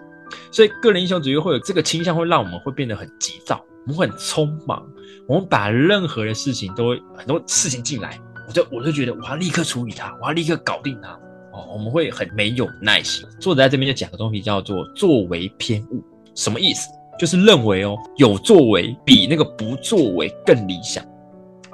[0.53, 4.87] 所以个人英雄主义会有这个倾向，会让我们会变得很急躁，我们会很匆忙，
[5.27, 8.17] 我们把任何的事情都会很多事情进来，
[8.47, 11.09] 我就我就觉得我要立刻处理它，我要立刻搞定它。
[11.51, 13.27] 哦，我们会很没有耐心。
[13.37, 16.01] 作者在这边就讲个东西，叫做作为偏误，
[16.35, 16.87] 什么意思？
[17.19, 21.03] 就是认为哦，有作为比那个不作为更理想。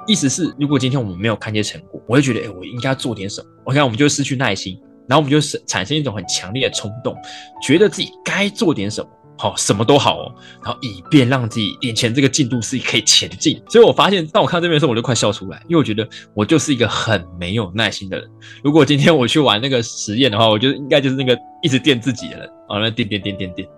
[0.06, 3.48] 意思是，如果今天我们没有看见成果，我会觉得，哎，我应该做点什么。
[3.64, 4.78] ，OK，我们就失去耐心。
[5.08, 7.16] 然后我们就是产生一种很强烈的冲动，
[7.62, 10.34] 觉得自己该做点什么，好，什么都好哦，
[10.64, 13.60] 然后以便让自己眼前这个进度是可以前进。
[13.68, 18.30] 所以我发现，当我看到这边的时候，我就快笑出来，因为我觉得我就是一个很没有耐心的人。
[18.62, 23.68] 如果今天我去玩那个实验的话，我觉得应该就是那个一直电自己的人，啊，那电电电电电，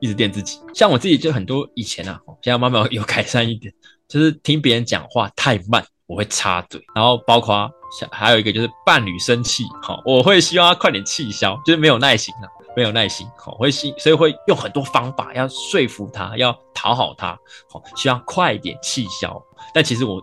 [0.00, 0.58] 一直电自己。
[0.74, 3.72] 像我自己就很多以前啊，现在慢慢有改善一点，
[4.08, 7.70] 就是听别人讲话太慢，我会插嘴，然后包括。
[8.10, 17.38] 还有一个就是伴侣生气，好，我会希望他快点气消，就是没有耐心了，没有耐心，好，会心，所以会用很多方法要说服他，要讨好他，
[17.70, 19.40] 好，希望快点气消。
[19.72, 20.20] 但其实我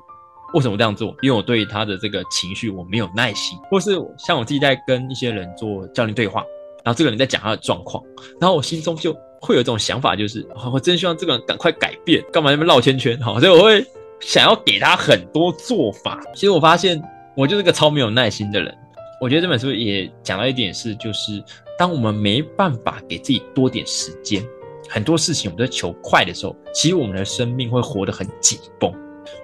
[0.54, 1.16] 为什么这样做？
[1.22, 6.44] 因为我对他的这个情绪我没有耐心，或是像我自己在跟一些人做教练对话，
[6.84, 8.04] 然后这个人在讲他的状况，
[8.38, 13.18] 然后我心中就会有一种想法，就是我真希望这个人赶快改变，干嘛那么绕圈圈？
[13.22, 13.82] 好，所以我会
[14.22, 16.20] 想要给他很多做法。
[16.34, 17.02] 其实我发现。
[17.34, 18.78] 我就是个超没有耐心的人。
[19.22, 21.42] 我觉得这本书也讲到一点是，就是
[21.80, 24.44] 当我们没办法给自己多点时间，
[24.90, 28.94] 很多事情我们在求快的时候，其实我们的生命会活得很紧绷。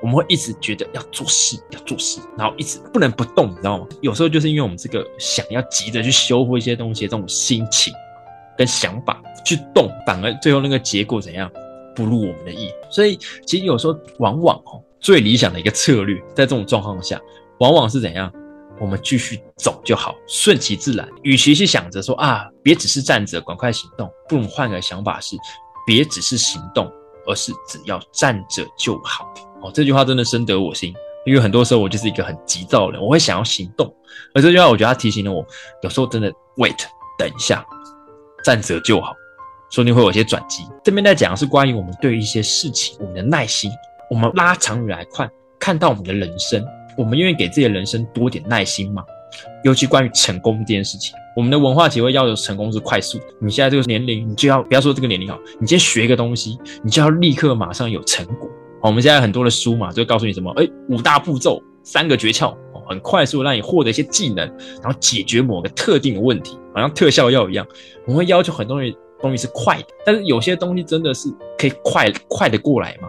[0.01, 3.87] 我们会一直觉得要做事，要做事，然后一直不能不动，你知道吗？
[4.01, 7.93] 有时候就是因为我们这个想要急着去修复一些东西这种心情
[8.57, 11.49] 跟想法去动，反而最后那个结果怎样
[11.97, 12.71] 不如我们的意。
[12.91, 17.19] 所以其实有时候往往哦，最理想的一个策略，在这种状况下。
[17.59, 18.31] 往往是怎样？
[18.79, 21.09] 我们继续走就好，顺其自然。
[21.23, 25.35] 与其去想着说啊，别只是站着，赶快行动，不如换个想法是，
[25.87, 26.87] 别只是行动，
[27.25, 29.27] 而是只要站着就好。
[29.63, 30.93] 哦，这句话真的深得我心，
[31.25, 33.91] 因为很多时候我就是一个很急躁的人，我会想要行动。
[34.35, 35.43] 而这句话，我觉得它提醒了我，
[35.81, 36.77] 有时候真的 wait，
[37.17, 37.65] 等一下，
[38.43, 39.15] 站着就好，
[39.69, 40.63] 说不定会有些转机。
[40.83, 43.71] 这边在讲的是关于我们对于一些事情，我们的耐心，
[44.09, 46.63] 我们拉长远来看，看到我们的人生。
[46.97, 49.03] 我们愿意给自己的人生多点耐心吗？
[49.63, 53.25] 尤其关于成功这件事情，我们的文化体会要求成功是快速的。
[53.39, 55.37] 你现在这个年龄，你就要不要说这个年龄好？
[55.59, 58.49] 你今天学一个东西，你就要立刻马上有成果。
[58.81, 60.51] 我们现在很多的书嘛，就告诉你什么？
[60.53, 62.55] 哎，五大步骤，三个诀窍，
[62.89, 64.47] 很快速让你获得一些技能，
[64.81, 67.67] 然后解决某个特定的问题，好像特效药一样。
[68.05, 68.91] 我们会要求很多人。
[69.21, 73.07] 东西是快的，但是有些东西真的是可以快快的过来吗？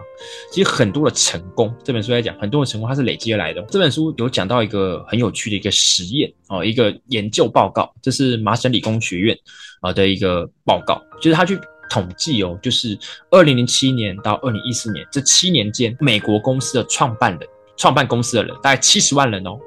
[0.51, 3.61] 其实很多的成功，这本书来讲，很多的成功它是累积而来的。
[3.69, 9.37] 这本书有讲到一个很有趣的一个实验哦，一个研究报告，这是麻省理工学院
[9.81, 12.97] 啊的一个报告，就是他去统计哦，就是
[13.29, 17.47] 二零零七年到二零一四年这七年间，美国公司的创办人、
[17.77, 19.57] 创办公司的人大概七十万人哦，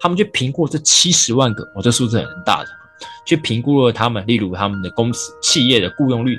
[0.00, 2.68] 他们去评估这七十万个，哦，这数字很大的。
[3.24, 6.38] 去评估了他们，例如他们的公司企业的雇佣率，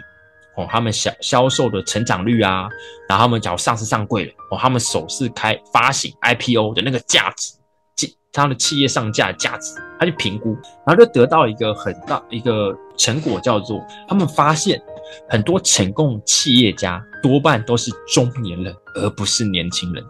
[0.56, 2.68] 哦，他们销销售的成长率啊，
[3.08, 7.54] 然后他们假如上市上柜了，哦，他们首次开发行 IPO 的那个价值，
[7.96, 10.56] 即他的企业上架价值，他去评估，
[10.86, 14.82] 然后就得到一个很大一个成果，叫做他们发现
[15.30, 20.04] 很多成功企业家多半都是中年人，而不是年轻人。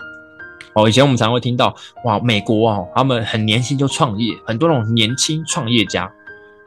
[0.74, 6.12] 哦，以前我们常会听到，哇，美国哦，他们很年轻就创业，很多那种年轻创业家。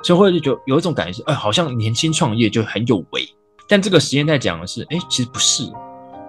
[0.02, 3.28] 所以会就有一种感觉是，哎，好像年轻创业就很有为。
[3.68, 5.64] 但这个实验在讲的是，哎，其实不是。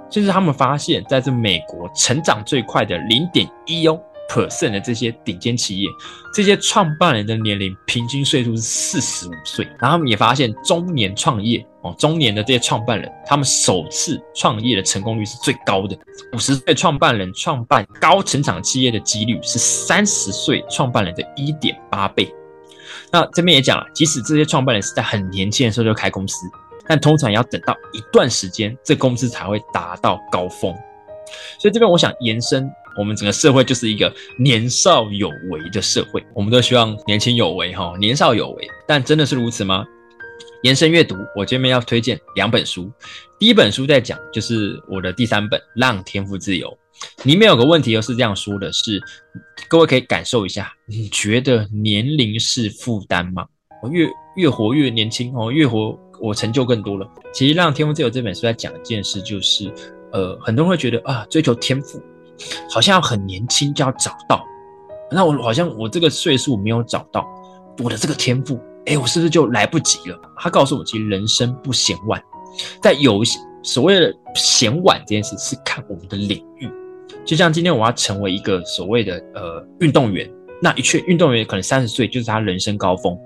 [0.10, 3.98] 就是他们发现，在这美国成长最快的零点一哦
[4.30, 5.88] percent 的这些顶尖企业，
[6.34, 9.66] 这些创办人的年龄平均岁数是四十五岁。
[9.80, 15.98] 然后他们也发现，中年创业哦，中年的这些创办人，他们首次创业的成功率是最高的。
[16.34, 22.30] 五十岁创办人创办高成长企业的几率是三十岁创办人的一点八倍。
[23.12, 26.48] 那这边也讲了，即使这些创办人是在很年轻的时候就开公司，
[26.88, 30.74] 但通常要等到一段时间，这公司才会达到高峰。
[31.60, 38.68] 所以这边我想延伸，我们整个社会就是一个年少有为的社会，我们都希望年轻有为哈，年少有为。
[38.88, 39.86] 但真的是如此吗？
[40.64, 42.92] 延伸阅读，我这边要推荐两本书。
[43.40, 46.70] 第一本书在讲，就是我的第三本《让天赋自由》。
[47.24, 49.02] 里面有个问题，又是这样说的：是
[49.68, 53.46] 各位可以感受一下，你觉得年龄是负担吗？
[53.82, 57.08] 我越越活越年轻哦，越活我成就更多了。
[57.34, 59.74] 其实《让天赋自由》这本书在讲一件事，就是
[60.12, 62.00] 呃，很多人会觉得啊，追求天赋
[62.70, 64.46] 好像要很年轻就要找到，
[65.10, 67.28] 那我好像我这个岁数没有找到
[67.80, 70.22] 我的这个天赋，哎，我是不是就来不及了？
[70.38, 72.24] 他告诉我，其实人生不嫌晚，
[72.82, 73.24] 在有
[73.64, 76.70] 所谓的嫌晚这件事，是看我们的领域。
[77.26, 80.30] 就像今天我要成为一个所谓的呃运动员，
[80.62, 83.18] 那一确运动员可能三十岁就是他人生高峰，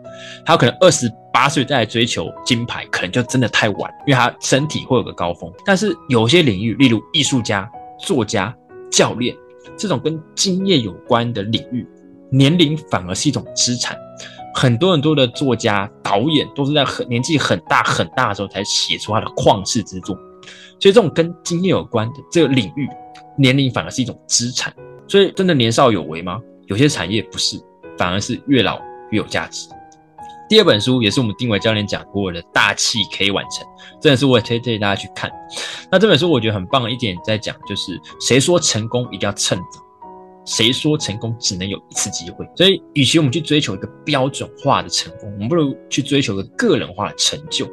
[0.46, 5.52] 他可能二十八岁再来追求金牌，可能就真的太晚，因为他身体会有个高峰。
[5.66, 7.70] 但是有些领域，例如艺术家、
[8.00, 8.56] 作家、
[8.92, 9.36] 教练
[9.78, 11.86] 这种跟经验有关的领域，
[12.32, 13.98] 年龄反而是一种资产。
[14.54, 20.18] 很多很多的作家、导演都是在很年纪很大很大的时候才写出他的旷世之作，
[20.80, 22.88] 所以这种跟经验有关的这个领域。
[23.38, 24.74] 年龄反而是一种资产，
[25.10, 26.40] 所以真的年少有为吗？
[26.68, 27.60] 有些产业不是，
[27.98, 28.80] 反而是越老
[29.12, 29.68] 越有价值。
[30.48, 33.68] 第二本书也是我们丁伟教练讲过的，大器可以晚成，
[34.00, 35.30] 这本书我也推荐大家去看。
[35.92, 39.82] 那这本书我觉得很棒的一点在讲，就是谁说成功一定要趁早，
[40.46, 42.48] 谁说成功只能有一次机会。
[42.56, 47.66] 所以，与其我们去追求一个标准化的成功，我们不如去追求个个人化的成就。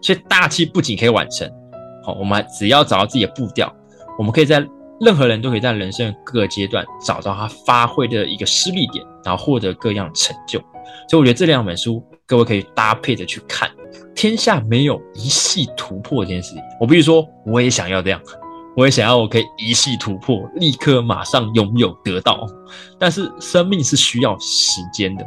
[0.00, 1.46] 所以，大器不仅可以晚成，
[2.02, 3.72] 好，我们只要找到自己的步调，
[4.18, 4.66] 我们可以在。
[5.00, 10.60] 任何人都可以在人生各个阶段找到他发挥的一个失力点，然后获得各样的成就。
[11.08, 13.68] 所以我觉得这两本书各位可以搭配着去看。
[14.14, 18.20] 天下没有一系突破这件事情，我必须说，我也想要这样，
[18.76, 22.46] 我也想要我可以一系突破，立刻马上拥有得到。
[22.96, 25.26] 但是生命是需要时间的。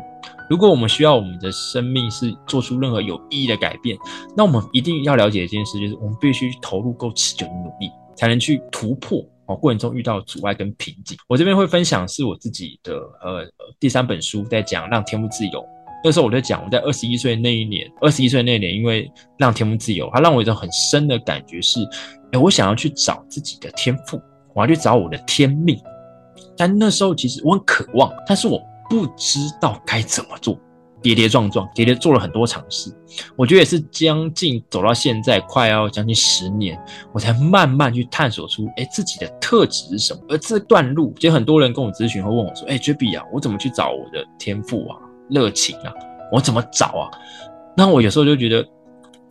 [0.49, 3.97] 如果我们需要我们的生命是做出任何有意义的改变，
[4.35, 9.23] 那我们一定要了解一件事，就是我们必须投入够持久的努力，才能去突破。
[9.47, 13.47] 哦，过程中遇到阻碍跟瓶颈，我这边会分享是我自己的呃
[13.79, 15.63] 第三本书在讲让天赋自由。
[16.03, 21.79] 那时候我在讲我在二十一岁那一年，二十一岁那一年，因为让天赋自由，它让我一种很深的感觉是，
[22.31, 24.19] 哎，我想要去找自己的天赋，
[24.55, 25.79] 我要去找我的天命。
[26.57, 28.59] 但那时候其实我很渴望，但是我
[28.89, 30.59] 不知道该怎么做。
[31.01, 32.91] 跌跌撞撞，跌跌做了很多尝试，
[33.35, 36.75] 我觉得也是将近走到现在，快要将近十年，
[37.13, 40.19] 我才慢慢去探索出，哎，自己的特质是什么。
[40.29, 44.97] 而这段路，其实很多人跟我咨询，会问我说，哎，JB 啊，我怎么去找我的天赋啊、
[45.29, 45.93] 热情啊？
[46.31, 47.05] 我怎么找啊？
[47.77, 48.67] 那我有时候就觉得，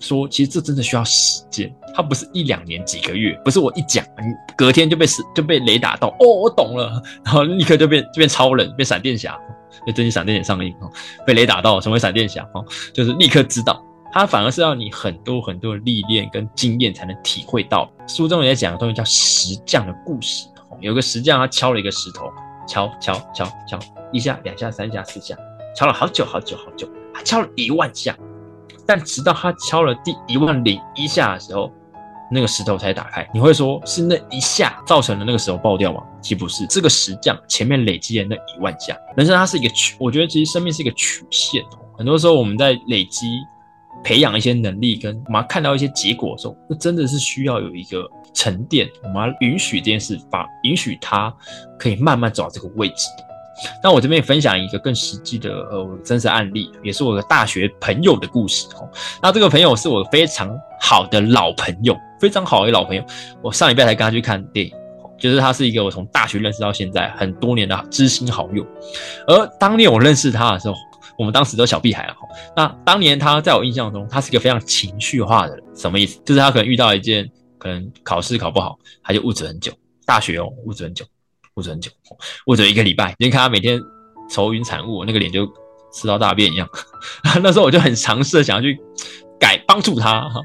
[0.05, 4.25] 说其实这真的需要时间，它不是一两年、几个月，不是我一讲，你
[4.57, 9.39] 隔天就被死就被雷打到，哦，我懂了， 然后立刻就变就变超人，变闪电侠。
[9.87, 10.91] 就最近闪电侠上映哦，
[11.27, 13.83] 被雷打到成为闪电侠哦，就是立刻知道，
[14.13, 17.91] 它反而是要你很多很多的历练跟经验才能体会到。
[18.07, 20.47] 书中也在讲的东西叫石匠的故事，
[20.81, 22.31] 有个石匠他敲了一个石头，
[22.69, 23.79] 敲敲敲敲，
[24.13, 25.37] 一下、两下、三下、四下，
[25.77, 28.17] 敲了好久好久好久，他敲了一万下，
[28.87, 31.71] 但直到他敲了第一万零一下的时候，
[32.31, 33.29] 那个石头才打开。
[33.33, 36.03] 你会说是那一下造成了那个石头爆掉吗？
[36.21, 41.63] 其实不是，这个石匠前面累积的那一万下，人生它是一个曲，我觉得其实生命是一个曲线。
[41.97, 43.39] 很多时候我们在累积、
[44.03, 48.89] 培养一些能力，跟我们看到一些结果的时候，那真的是需要有一个沉淀。
[49.03, 51.33] 我们要允许这件事发，允许它
[51.79, 53.07] 可以慢慢走到这个位置。
[53.83, 58.89] 那我这边分享一个更实际的呃真实案例，也是我的大学朋友的故事哦。
[59.23, 60.51] 那这个朋友是我非常
[60.81, 63.05] 好的老朋友，非常好的老朋友。
[63.43, 64.73] 我上礼拜才跟他去看电影，
[65.19, 68.67] 就是他是一个我从大学认识到现在很多年的知心好友。
[69.27, 70.75] 而当年我认识他的时候，
[71.17, 72.15] 我们当时都小屁孩了。
[72.57, 75.65] 那当年他在我印象中，他是一个非常情绪化的人。
[75.77, 76.21] 什么意思？
[76.25, 79.73] 就是他可能遇到一件可能考试考不好，他就物质很久。
[80.05, 81.05] 大学哦，物质很久。
[81.55, 81.91] 或者很久，
[82.45, 83.81] 或者一个礼拜，你看他每天
[84.31, 85.47] 愁云惨雾，那个脸就
[85.93, 86.69] 吃到大便一样。
[87.43, 88.79] 那时候我就很尝试想要去
[89.39, 90.41] 改帮助他哈，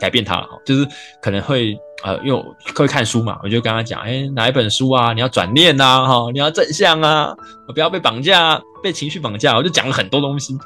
[0.00, 0.88] 改变他哈，就是
[1.20, 2.42] 可能会呃，因为我
[2.74, 5.12] 会看书嘛，我就跟他讲，哎，哪一本书啊？
[5.12, 7.34] 你要转念呐，哈，你要正向啊，
[7.74, 9.54] 不要被绑架，被情绪绑架。
[9.56, 10.56] 我就讲了很多东西，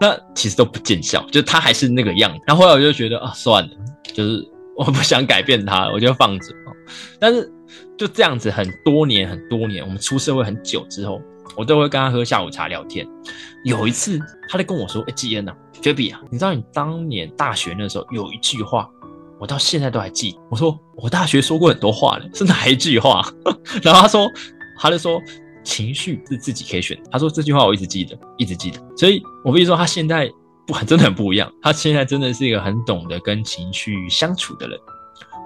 [0.00, 2.36] 那其实都不见效，就他还是那个样。
[2.44, 3.70] 然后后来我就觉得啊，算了，
[4.12, 4.44] 就是
[4.76, 6.46] 我不想改变他，我就放着。
[7.20, 7.52] 但是。
[7.96, 11.20] 就这样子，很多年很多年，我们出社会很久之后，
[11.56, 13.06] 我都会跟他喝下午茶聊天。
[13.64, 14.18] 有一次，
[14.48, 18.88] 他在跟我说：“哎，基恩呐，绝比啊，你知道你当年大学那时候有一句话，
[19.40, 23.26] 我到现在都还记。”我说：“我大学说过很多话呢，是哪一句话？”
[23.82, 24.30] 然后他说
[24.78, 25.20] ：“他就说
[25.64, 28.78] 情绪是自己可以选。”他说这句话我一直记得，一直记得。
[28.96, 30.30] 所以我跟你说，他现在
[30.66, 34.78] 不很真的很不一样，他现在真的是一个很懂得跟情绪相处的人。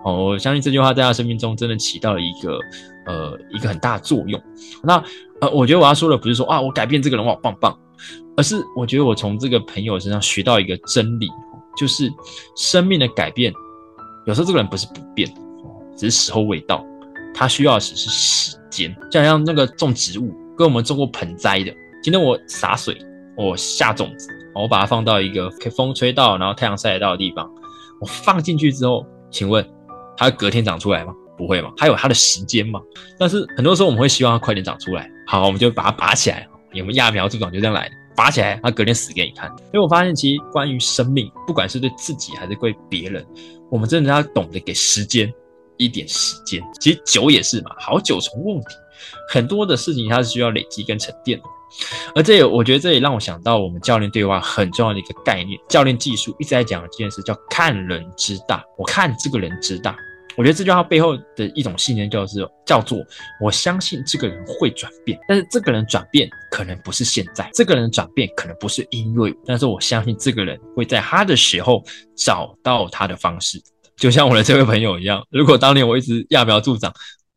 [0.04, 2.58] 哦，我相信这句话在他生命中真的起到了一个
[3.06, 4.40] 呃一个很大的作用。
[4.82, 5.02] 那
[5.40, 7.78] 呃，我觉得我要说的不是说啊，我改变这个人我好棒棒，
[8.36, 11.28] 而是我觉得我从这个朋友身上学到一个真理，
[11.76, 12.10] 就是
[12.56, 13.52] 生命的改变，
[14.26, 15.28] 有时候这个人不是不变，
[15.96, 16.82] 只是时候未到，
[17.34, 18.94] 他需要的只是时间。
[19.10, 21.70] 就好像那个种植物，跟我们种过盆栽的，
[22.02, 22.96] 今天我洒水，
[23.36, 27.50] 我下种子，我把它放到一个可以风吹到，然后太阳晒得到的地方，
[28.00, 29.62] 我放进去之后，请问。
[30.20, 31.14] 它隔天长出来吗？
[31.36, 32.78] 不会嘛，它有它的时间嘛。
[33.18, 36.46] 但是很多时候我们会希望它快点长出来，好，我们就把它拔起来。
[36.74, 39.48] 我们揠苗助长就这样来的，拔起来，它隔天死给你看。
[39.48, 43.26] 所以我发现，其实关于生命，不管是对自己还是对别人，
[43.70, 45.32] 我们真的要懂得给时间
[45.78, 46.62] 一点时间。
[46.78, 48.66] 其实酒也是嘛，好酒从瓮底，
[49.30, 51.44] 很多的事情它是需要累积跟沉淀的。
[52.14, 58.62] 而这也，我觉得这也让我想到我们教练对话很重要的一个概念，教练技术一直在讲的这件事叫看人之大。
[58.76, 59.96] 我看这个人之大。
[60.40, 62.98] 我觉得这句话背后的一种信念就是叫做
[63.42, 71.84] 我相信这个人会转变，但是这个人转变可能不是现在，这个人转变可能不是因为，但是我相信这个人会在他的时候
[72.16, 73.60] 找到他的方式，
[73.98, 76.90] 就像我的这位朋友一样，如果当年我一直揠苗助长。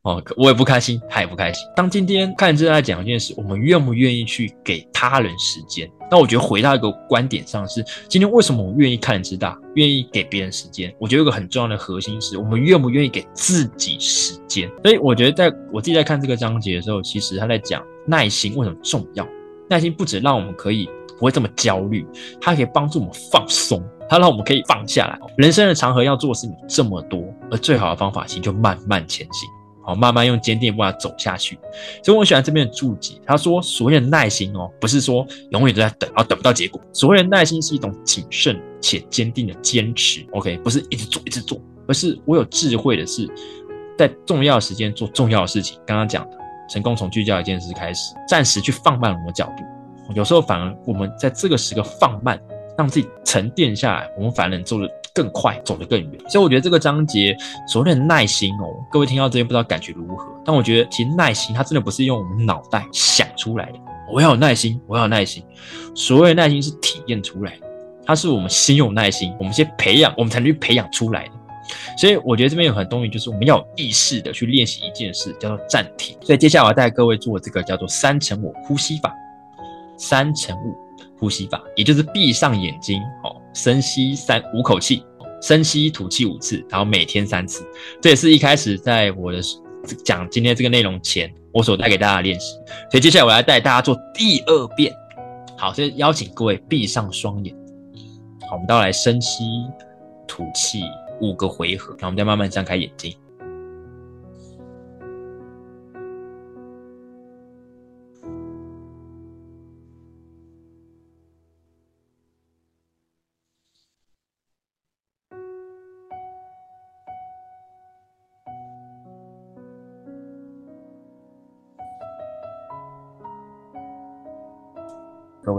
[0.04, 1.66] 哦，我也不开心，他也不开心。
[1.78, 5.89] 当今天看正在讲一件事，我们愿不愿意去给他人时间？
[6.14, 10.93] 那我觉得回到一个观点上是，今天为什么我愿意看之大，愿意给别人时间？
[10.99, 14.70] 我觉得有个很重要的核心是我们愿不愿意给自己时间。
[14.84, 19.28] 所以我觉得在我自己在看这个章节的时候，其实他在讲耐心为什么重要。
[19.68, 20.88] 耐心不止让我们可以
[21.18, 22.05] 不会这么焦虑，
[22.39, 25.20] 它可以帮助我们放松，它让我们可以放下来。
[25.38, 29.49] 人生的长河要做的事情这么多，而最好的方法其实就慢慢前行。
[29.86, 31.59] 好，慢慢用坚定步伐走下去。
[32.03, 33.15] 所以我喜欢这边的注解。
[33.25, 36.79] 他说：“所谓的耐心哦，不是说永远都在等，然后等不到结果。
[36.93, 40.25] 所谓的耐心是一种谨慎且坚定的坚持。
[40.31, 43.29] OK，不是一直做一直做，而是我有智慧的是，
[43.97, 45.77] 在重要的时间做重要的事情。
[45.86, 46.38] 刚刚讲的，
[46.69, 50.13] 成功从聚焦一件事开始，暂时去放慢我们的角度。
[50.15, 52.39] 有时候反而我们在这个时刻放慢，
[52.77, 57.38] 让自己沉淀下来，我们反而能做的。”更快走得更远，所以我觉得这个章节
[57.68, 60.26] 所谓的耐心哦，各位听到这边不知道感觉如何？
[60.43, 63.80] 但我觉得其实耐心它真的不是用我们脑袋想出来的。
[64.11, 65.43] 我要有耐心，我要有耐心。
[65.95, 67.68] 所谓的耐心是体验出来的，
[68.05, 71.32] 它是我们先有耐心，我们先培养，我们才能去培养出来的。
[71.97, 76.18] 所以我觉得这边有很多东西，就是我们要有意识的去练习一件事，叫做暂停。
[76.22, 79.14] 所以接下来我要带各位做这个叫做三乘五呼吸法，
[79.97, 80.76] 三乘五
[81.18, 83.36] 呼吸法，也就是闭上眼睛哦。
[83.54, 85.04] 深吸三五口气，
[85.41, 87.64] 深吸吐气五次，然后每天三次。
[88.01, 89.39] 这也是一开始在我的
[90.04, 92.56] 讲今天这个内容前，我所带给大家的练习。
[92.89, 94.93] 所以接下来我来带大家做第二遍。
[95.58, 97.56] 好，所以邀请各位闭上双眼。
[98.49, 99.43] 好，我们到来深吸
[100.28, 100.82] 吐气
[101.22, 103.14] 五个回合，然后我们再慢慢张开眼睛。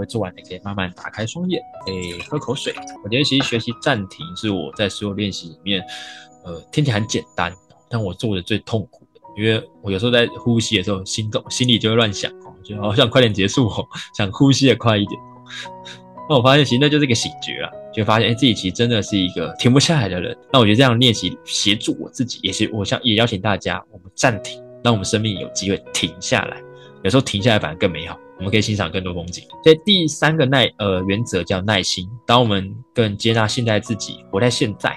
[0.05, 2.74] 做完你可以慢慢打开双眼，诶，喝口水。
[3.02, 5.82] 我觉得其实学习暂停是我在所有练习里面，
[6.44, 7.52] 呃，听起来很简单，
[7.88, 13.86] 但我做的最痛苦的，因为我有时候在呼吸的时候，心动心里就会乱想哦，就好想快点结束哦，
[14.16, 15.20] 想呼吸的快一点。
[16.28, 20.34] 那我发现其实那就是一个醒觉啊，就发现哎，自己其实真的是一个停不下来的人。
[20.50, 26.59] 那我觉得这样练习协助我自己，也是我想也邀请大家，我们暂停，让我们生命有机会停下来。
[27.02, 29.45] 有时候停下来反而更美好，我们可以欣赏更多风景。
[29.62, 32.09] 所以第三个耐呃原则叫耐心。
[32.26, 34.97] 当我们更接纳现在自己，活在现在，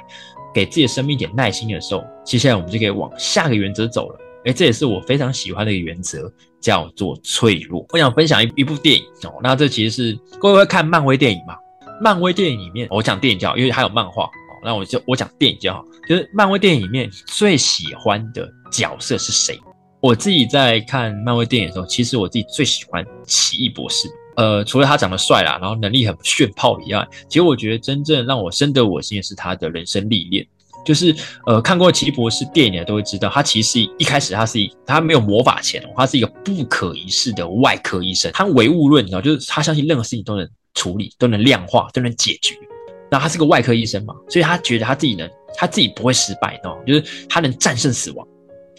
[0.54, 4.20] 给自己的生命一点耐心的时候，接下来我们就可以往下个原则走了。
[4.46, 6.32] 哎，这也是我非常喜欢的一个原则，
[6.62, 7.86] 叫做脆弱。
[7.90, 11.56] 我想分享一一部电影哦，那这其实是各位会看漫威电影吗？
[12.02, 14.30] 漫威电影里面，我讲电影就好，因为还有漫画哦。
[14.64, 19.60] 那我就我讲电影就好，就是漫威电影里面最喜欢的角色是谁？
[20.00, 24.08] 我自己在看漫威电影的时候，其实我自己最喜欢奇异博士。
[24.36, 30.45] 呃，除了他长得帅啦，然后能力很炫炮以外，其实我觉得真正让我深得我心的是他的人生历练。
[30.86, 31.14] 就是
[31.45, 38.32] 呃，看过奇异博士电影的都会知道，他其实一开始他是一他没有魔法前，他是一个不可一世的外科医生。
[38.32, 42.56] 他唯物论，你知道，就是他相信任何事情都能处理，都能量化，都能解决。
[43.10, 48.26] 那他是个外科医生嘛，所以他觉得他自己能，他自己不会失败，知道就是他能战胜死亡。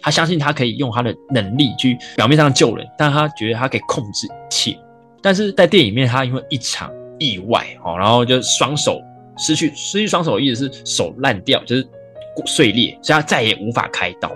[0.03, 4.79] 他相信他可以用他的能力去表面上救人，但他觉得他可以控制一切。
[5.23, 9.01] 但是在电影里面，他因为一场意外哦，然后就双手
[9.37, 11.87] 失去，失去双手意思是手烂掉，就是
[12.47, 14.31] 碎裂，所以他再也无法开刀。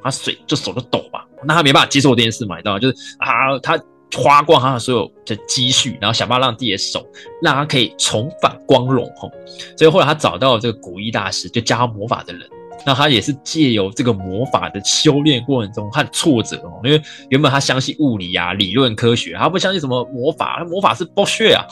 [0.00, 2.78] 他水就手就抖吧，那他没办法接受这件事嘛，你知道吗？
[2.78, 3.76] 就是啊，他
[4.16, 7.04] 花光他的所有的积蓄，然后想办法让自己的手
[7.42, 9.30] 让他可以重返光荣哦。
[9.76, 12.48] 所以后来他找到这个古医大师，就教他魔法的人。
[12.86, 21.64] 那他也是借由这个魔法的修炼过程中，和挫折哦，因为原本他相信物理啊、理论科学，他不相信什么魔法，魔法是剥削啊。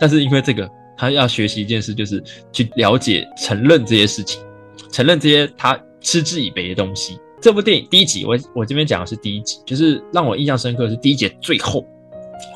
[0.00, 4.42] 但是因为这个，他要学习一件事，就是去了解、承认这些事情，
[4.90, 7.18] 承认这些他嗤之以鼻的东西。
[7.40, 11.86] 这部电影第一集，我我这边讲的是第一集，就是让我印象深刻是第一集最后，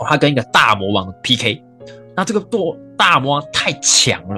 [0.08, 1.62] 他跟一个大魔王 PK，
[2.16, 4.37] 那这个多大魔王太强了。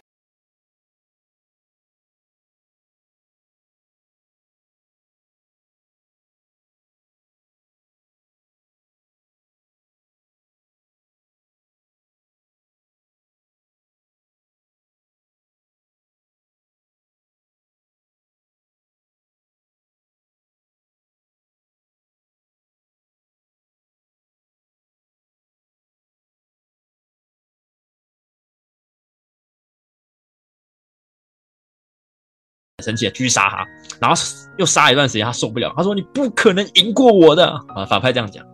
[32.83, 33.67] 生气，继续杀他，
[34.01, 34.17] 然后
[34.59, 38.45] 又杀一段时间，他受不了，他说：“你不可能赢过我的。”啊，反派这样讲，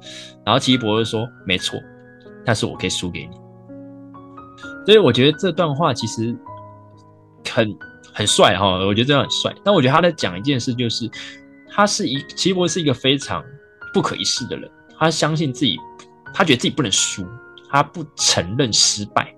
[0.45, 1.79] 然后奇异博士说：“没错，
[2.45, 3.37] 但是我可以输给你。”
[4.87, 6.37] 所以我觉得这段话其实
[7.51, 7.77] 很
[8.15, 9.55] 很帅哈，我觉得这段很帅。
[9.65, 11.11] 但我觉得他在讲一件事，就是
[11.69, 13.45] 他是一奇异博士是一个非常
[13.93, 15.77] 不可一世的人，他相信自己，
[16.33, 17.27] 他觉得自己不能输，
[17.69, 19.36] 他不承认失败。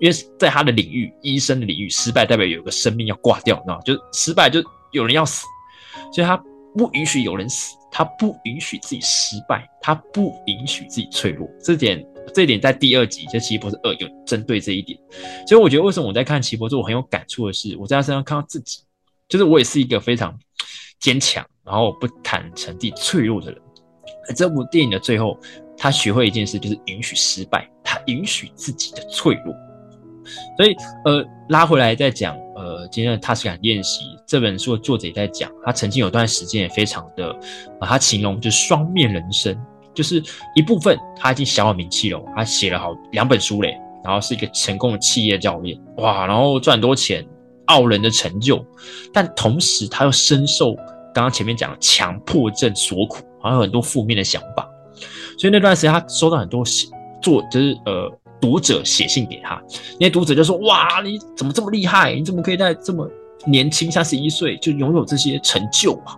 [0.00, 3.80] 因为在他的领域，医生的领域，失败代表有个生命要挂掉，你知道？
[3.80, 4.62] 就失败，就
[4.92, 5.44] 有人要死，
[6.12, 6.36] 所以他
[6.76, 11.48] 不允许有人死，他不允许自己失败，他不允许自己脆弱。
[11.62, 14.98] 这点，这点在第二集就《奇异博士二》有针对这一点。
[15.46, 18.80] 所以我觉得，为什么我在看《奇异博士》，我很有感触的是，我在他身上看到自己，
[19.28, 20.36] 就是我也是一个非常
[21.00, 23.60] 坚强，然后不坦诚地脆弱的人。
[24.34, 25.38] 这部电影的最后，
[25.76, 29.54] 他学会一件事，就是允许失败，他允许自己的脆弱。
[30.56, 30.74] 所以，
[31.04, 37.30] 呃，拉回来再讲，呃，今天的踏实感练习这本书的作者也在讲，他曾经有段时间也非常的，
[37.80, 39.56] 啊，他形容就是双面人生，
[39.92, 40.22] 就是
[40.54, 47.26] 一部分他已经小有名气了，他写了好两本书嘞，然后是一个成功的企业教练，哇，然后赚很多钱，
[47.66, 48.64] 傲人的成就，
[49.12, 50.74] 但同时他又深受
[51.12, 54.68] 刚刚前面讲强迫症所苦，还有很多负面的想法，
[55.38, 56.64] 所以那段时间他收到很多
[57.20, 58.10] 做就是呃。
[58.44, 59.58] 读者写信给他，
[59.98, 62.14] 那些读者就说：“哇，你怎么这么厉害？
[62.14, 63.10] 你怎么可以在这么
[63.46, 66.14] 年轻，三十一岁就拥有这些成就啊？”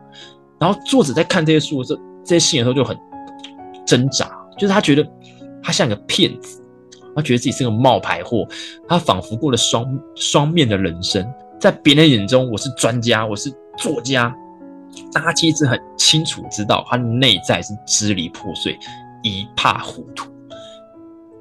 [0.59, 2.99] 然后作者在看这些书的时候，这些信的时候就很
[3.87, 4.29] 挣扎，
[4.59, 5.09] 就是他觉得
[5.63, 6.61] 他像个骗子，
[7.15, 8.45] 他觉得自己是个冒牌货，
[8.89, 9.87] 他仿佛过了双
[10.17, 11.25] 双面的人生，
[11.61, 14.35] 在别人眼中我是专家，我是作家，
[15.13, 18.77] 但他其实很清楚知道他内在是支离破碎，
[19.23, 20.27] 一塌糊涂。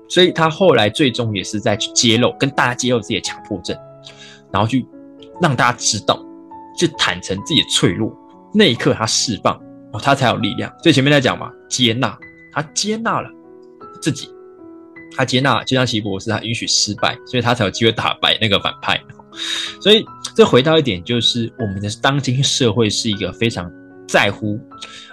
[0.08, 3.78] 所以他后来最终也是在去揭露，跟大家揭露自己的强迫症，
[4.52, 4.86] 然后去
[5.42, 6.20] 让大家知道，
[6.78, 8.16] 去坦诚自己的脆弱。
[8.54, 9.56] 那一刻他释放，
[9.92, 10.72] 哦，他才有力量。
[10.82, 12.18] 所以前面在讲嘛，接纳，
[12.54, 13.30] 他接纳了
[14.02, 14.30] 自己，
[15.18, 19.02] 他接纳就像奇博士，他允许失败，所以他才有机会打败那个反派。
[19.82, 20.06] 所以
[20.36, 23.70] 这回到一点，就是我们的当今社会是一个非常
[24.08, 24.58] 在乎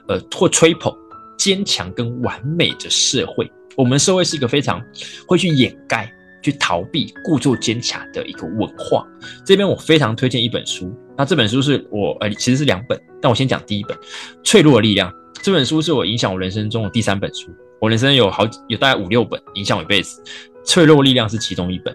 [0.07, 0.95] 呃或吹捧
[1.37, 3.51] 坚强跟完美的社会。
[3.77, 4.83] 我们社会是一个非常
[5.27, 6.13] 会去掩盖、
[6.43, 9.07] 去逃避、故作坚强的一个文化。
[9.45, 13.97] 这边我非常推荐一本书，那这本书是我呃其实是两本，但我先讲第一本
[14.43, 15.11] 《脆弱的力量》。
[15.43, 17.51] 这本书是我影响我人生中的第三本书。
[17.81, 20.23] 我人生有好有大概五六本影响我一辈子，
[20.65, 21.93] 《脆弱力量》是其中一本。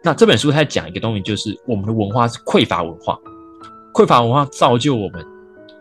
[0.00, 3.18] 那这本书它讲一个东西，就是我们的文化是匮乏文化，
[3.92, 5.26] 匮乏文化造就我们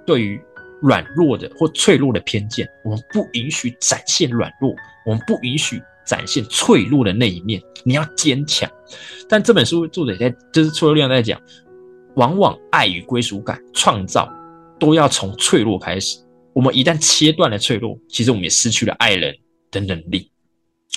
[0.07, 0.41] 对于
[0.83, 2.67] 软弱的或脆弱的偏见。
[2.83, 7.61] 我们不允许展现软弱，我们不允许展现脆弱的那一面。
[7.85, 8.69] 你要坚强。
[9.27, 11.41] 但这本书作者在就是《脆弱力量》在讲，
[12.15, 14.31] 往往爱与归属感创造
[14.77, 16.19] 都要从脆弱开始。
[16.53, 19.33] 我们一旦切断了脆弱，其实我们也失去了爱人
[19.71, 20.29] 的能力。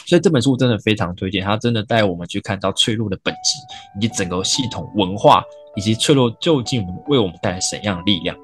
[0.05, 5.43] 所以这本书真的非常推荐，它真的带我们去看到脆弱的本质，以及整个系统文化，
[5.75, 8.37] 以及脆弱究竟为我们带来怎样的力量。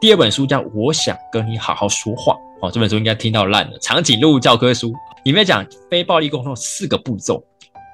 [0.00, 4.92] 第二本书叫《我想跟你好好说话》，哦，这本书应该听到烂了，长颈鹿教科书
[5.24, 7.42] 里面讲非暴力沟通四个步骤，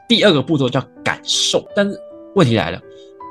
[0.09, 1.67] 第二个步骤叫感受。
[1.75, 1.99] 但是
[2.35, 2.81] 问题来了，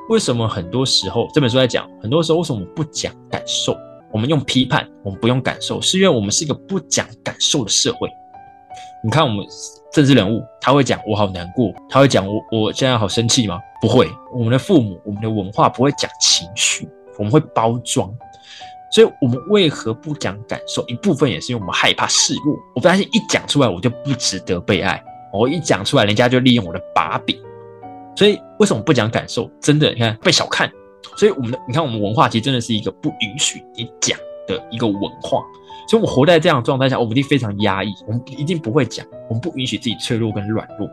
[0.10, 3.78] 为什么很多时候这本书在讲，很多时候为什么不讲感受？
[4.12, 8.10] 我们用批判，我们不用感受，是因为我们是一个不讲感受的社会。
[9.04, 9.46] 你看，我们
[9.92, 13.60] 政治人物他会讲我好难过，他会讲我我现在好生气吗？
[13.82, 14.10] 不会。
[14.32, 16.88] 我们的父母，我们的文化不会讲情绪，
[17.18, 18.14] 我们会包装。
[18.92, 20.86] 所以，我们为何不讲感受？
[20.88, 22.56] 一部分也是因为我们害怕示弱。
[22.76, 25.04] 我发现一讲出来，我就不值得被爱。
[25.34, 27.36] 我一讲出来，人家就利用我的把柄。
[28.16, 29.50] 所以，为什么不讲感受？
[29.60, 30.72] 真的，你看被小看。
[31.18, 34.18] 所以我们的，你看我们文化其实真的是一个不允许你讲
[34.48, 35.44] 的一个文化，
[35.90, 40.88] 所以我们活在这样的状态下，我们一定非常压抑，我们一定不会讲，我们不允许自己脆弱跟软弱。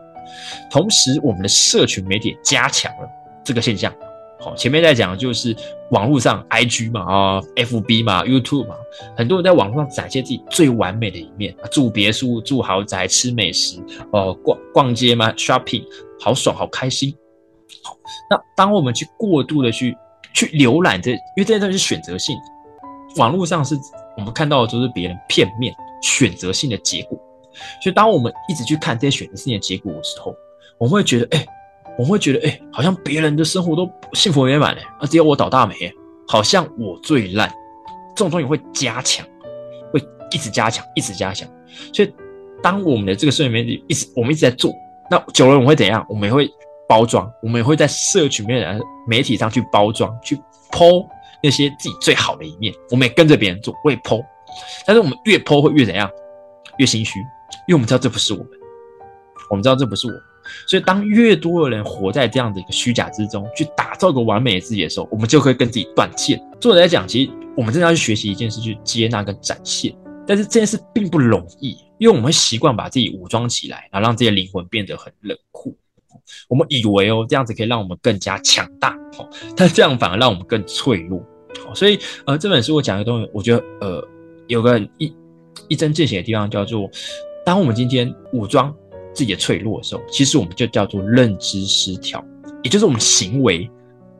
[0.71, 3.07] 同时，我们的社群媒体加强了
[3.43, 3.93] 这个现象。
[4.41, 5.55] 好，前面在讲就是
[5.91, 8.75] 网络上，IG 嘛，啊，FB 嘛，YouTube 嘛，
[9.15, 13.79] 很多人在网络上展现自己最完美的一面，住别墅、住豪宅、吃美食，
[14.11, 15.83] 哦，逛逛街嘛，shopping，
[16.19, 17.15] 好爽，好开心。
[17.83, 17.95] 好，
[18.29, 19.95] 那当我们去过度的去
[20.33, 22.35] 去浏览这，因为这些东西是选择性，
[23.17, 23.77] 网络上是
[24.17, 27.17] 我们看到的都是别人片面选择性的结果，
[27.81, 30.35] 所以当我们一直去看这些选择性的结果的时候，
[30.79, 31.45] 我们会觉得，哎，
[31.97, 35.75] 我们会觉得，哎，好像别人的生活都幸福美满嘞，而只有我倒大霉，
[36.27, 37.49] 好像我最烂，
[38.15, 39.25] 这种东西会加强，
[39.93, 40.01] 会
[40.31, 41.47] 一直加强，一直加强，
[41.93, 42.13] 所以
[42.61, 44.73] 当我们的这个社群媒体一直我们一直在做，
[45.09, 46.05] 那久了我们会怎样？
[46.09, 46.49] 我们也会。
[46.89, 50.37] 包装，我们也会在社群面的媒体上去包装，去
[50.73, 51.07] 剖
[51.41, 52.73] 那些自己最好的一面。
[52.89, 54.21] 我们也跟着别人做，我也剖。
[54.85, 56.11] 但是我们越剖会越怎样？
[56.79, 57.17] 越心虚，
[57.65, 58.49] 因为我们知道这不是我们，
[59.49, 60.13] 我们知道这不是我。
[60.67, 66.41] 所以当越多的人活在这样的一个虚假之中，去打造一个完美的自己的时候，我们就会跟自己断线。
[66.59, 69.93] 作者在讲，其实我们真的要去学习一件事，去接纳跟展现。
[70.27, 75.75] 但是这件事并不容易，因为我们习惯把自己武装起来，然后让自己的灵魂变得很冷酷。
[76.47, 81.21] 我们以为哦，这样子可以让我们更加强大，哦，但这样反而让我们更脆弱，
[81.73, 84.07] 所以呃，这本书我讲的东西，我觉得呃，
[84.47, 85.13] 有个一
[85.67, 86.89] 一针见血的地方，叫做
[87.43, 88.73] 当我们今天武装
[89.13, 92.23] 自己的脆弱的时候，其实我们就叫做认知失调，
[92.63, 93.69] 也就是我们行为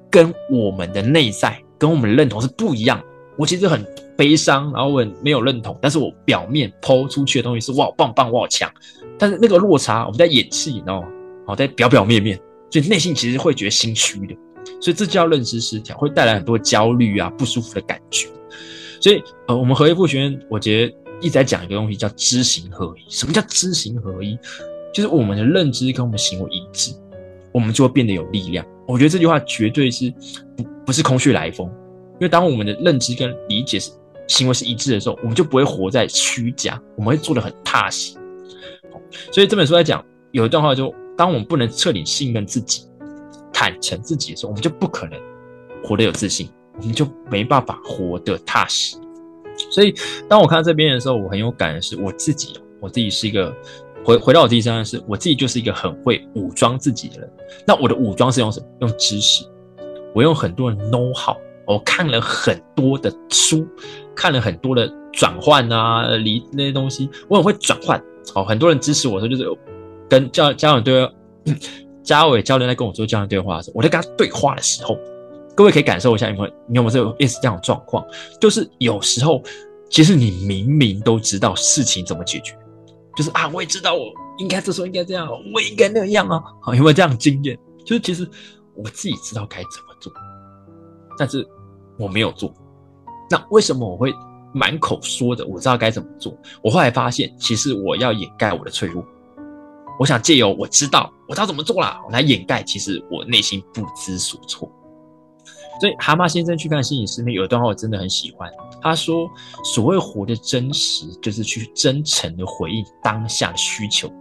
[0.09, 3.01] 跟我们的内在跟我们的认同是不一样。
[3.37, 3.83] 我其实很
[4.17, 8.71] 悲伤，然后我很没有认同，但是我表面抛出去的东西是哇棒棒，我好强，
[9.17, 11.07] 但是那个落差，我们在演戏，你知道吗？
[11.47, 12.39] 好，在表表面面，
[12.69, 14.35] 所以内心其实会觉得心虚的，
[14.79, 18.27] 所以这叫认知失调，会带来很多焦虑啊、不舒服的感觉。
[18.99, 23.01] 所以，呃，我们合一复学院，我觉得一直在讲一个东西，叫知行合一。
[23.09, 24.37] 什么叫知行合一？
[24.93, 26.93] 就是我们的认知跟我们行为一致，
[27.51, 28.65] 我们就会变得有力量。
[28.87, 30.13] 我觉得这句话绝对是
[30.55, 31.67] 不不是空穴来风，
[32.13, 33.91] 因为当我们的认知跟理解是
[34.27, 38.17] 行为是一致的时候，我们就不会活在虚假，我们会做的很踏实。
[39.31, 40.93] 所以这本书在讲有一段话就。
[41.17, 42.85] 当我们不能彻底信任自己、
[43.53, 45.19] 坦诚自己的时候，我们就不可能
[45.83, 46.49] 活得有自信，
[46.79, 48.95] 我们就没办法活得踏实。
[49.69, 49.93] 所以，
[50.27, 53.53] 当我看到这边的时候，我很有感的是我自己，我自己是一个
[54.03, 57.29] 回回到我第三段是，我自己就是一个很会武装自己的人。
[57.65, 58.65] 那我的武装是用什么？
[58.81, 59.45] 用知识，
[60.13, 63.67] 我用很多的 know how，我看了很多的书，
[64.15, 68.01] 看了很多的转换啊、离那些东西，我很会转换。
[68.35, 69.59] 哦，很多人支持我的时候，就是。
[70.09, 71.09] 跟教教练对，
[72.03, 74.97] 嘉伟教练在跟我做教练对话的时候，我在跟他对话的时候，
[75.55, 78.05] 各位可以感受一下，有没有你有没有这种类似这样的状况？
[78.37, 79.41] 就是有时候，
[79.89, 82.53] 其实你明明都知道事情怎么解决，
[83.15, 87.57] 就是啊，我也知道我应该这时候应该这样，我也应该那样啊，好，有没有这样经验？
[87.85, 88.29] 就是其实
[88.75, 90.11] 我自己知道该怎么做，
[91.17, 91.45] 但是
[91.97, 92.53] 我没有做。
[93.29, 94.13] 那为什么我会
[94.53, 96.37] 满口说的我知道该怎么做？
[96.61, 99.03] 我后来发现，其实我要掩盖我的脆弱。
[99.99, 104.71] 我想借由我知道我知道怎么做啦，我来掩盖其实我内心不知所措。
[105.79, 108.49] 所以蛤蟆先生去看心理师那有一段话我真的很喜欢，
[108.81, 109.29] 他说
[109.63, 114.11] ：“所谓活的真实，就是去真诚的回应当下的需求。”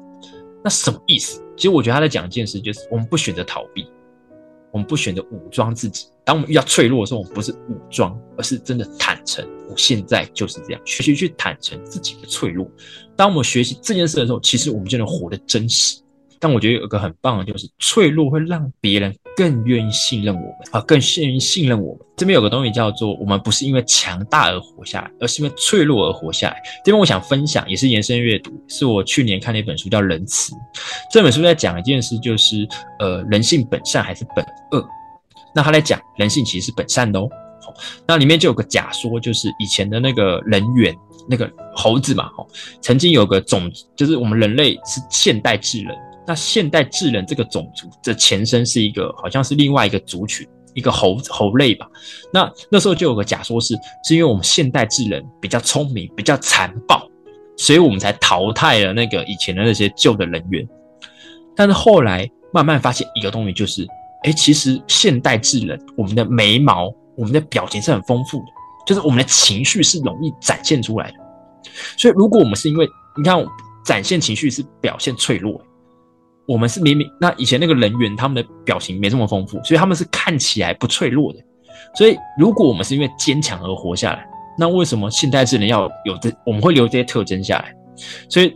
[0.63, 1.43] 那什么意思？
[1.57, 3.87] 其实我觉得他在讲一件事，就是我们不选择逃避，
[4.71, 6.07] 我们不选择武装自己。
[6.25, 9.47] 当我们遇到脆弱的时候，我们不是武装，而是真的坦诚。
[9.69, 12.71] 我现在就是这样，学习去坦诚自己的脆弱。
[13.17, 16.01] 当我们学习这件事的时候，其实我们就能活得真实。
[16.39, 22.07] 但我觉得有一个很棒的，就是脆弱会让别人更愿意信任我们啊，更愿意信任我们。
[22.15, 26.61] 这边有个东西叫做，我们不是因为强大而活下来，而是因为脆弱而活下来。
[26.85, 30.53] 这边我想分享，也是延伸阅读，是我去年看的一本书，叫《仁慈》。
[31.11, 32.69] 这本书在讲一件事，就是
[32.99, 34.87] 呃，人性本善还是本恶？
[35.55, 37.27] 那他在讲人性其实是本善的哦。
[38.07, 40.95] 那里面就有个假说，就是以前的那个人猿，
[41.27, 42.47] 那个猴子嘛，哦，
[42.83, 45.97] 曾经有个种，就是我们人类是现代智人。
[46.31, 51.89] 那现代智人这个种族的前身是一个，好像是另外一个族群，一个猴猴类吧。
[52.33, 53.75] 那那时候就有个假说是，
[54.05, 57.05] 是因为我们现代智人比较聪明，比较残暴，
[57.57, 60.65] 所以我们才淘汰了那个以前的那些旧的人员。
[61.57, 63.85] 但是后来慢慢发现一个东西，就是，
[64.23, 68.47] 哎，其实现代智人我们的眉毛、我们的表情是很丰富的，
[68.87, 71.17] 就是我们的情绪是容易展现出来的。
[71.99, 73.45] 所以如果我们是因为你看
[73.85, 75.61] 展现情绪是表现脆弱。
[76.51, 81.39] 我们是明明那以前那个人员，他们的表情没这么丰富，所以他们是看起来不脆弱的。
[81.95, 84.27] 所以如果我们是因为坚强而活下来，
[84.59, 86.29] 那为什么现代智能要有这？
[86.45, 87.73] 我们会留这些特征下来。
[88.29, 88.53] 所以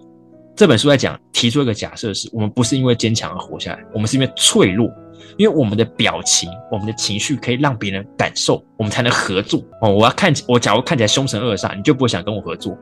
[0.56, 4.90] 这本书在讲，提出一个假设是：我们不是因为坚强而活下来，我们是因为脆弱，
[5.36, 9.62] 因为我们的表情、我们的情绪可以让别人感受，我们才能合作。
[9.82, 12.76] 哦，我要看我假如看起来凶神恶煞，你就不会想跟我合作。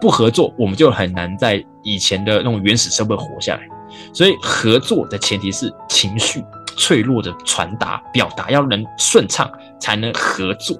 [0.00, 3.68] 不合作，我们就很难在以前的那种原始社会活下来。
[4.12, 6.44] 所以合作的前提是情绪
[6.76, 9.50] 脆弱的传达表达要能顺畅，
[9.80, 10.76] 才能合作。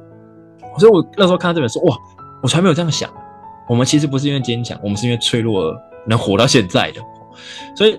[0.78, 1.96] 所以我那时候看到这本书，哇，
[2.42, 3.10] 我从来没有这样想。
[3.68, 7.00] 我们其实不是因为坚强，我们是因为脆弱而能活到现在的。
[7.74, 7.98] 所以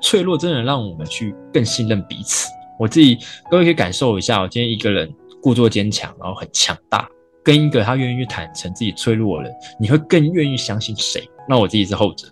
[0.00, 2.48] 脆弱真的让我们去更信任彼此。
[2.78, 3.18] 我自己
[3.50, 5.10] 各位可以感受一下，我今天一个人
[5.40, 7.08] 故作坚强，然后很强大，
[7.44, 11.22] 跟一个他愿意去坦诚自己脆弱的人，你会更愿意相信谁？
[11.48, 12.26] 那我自己是后者。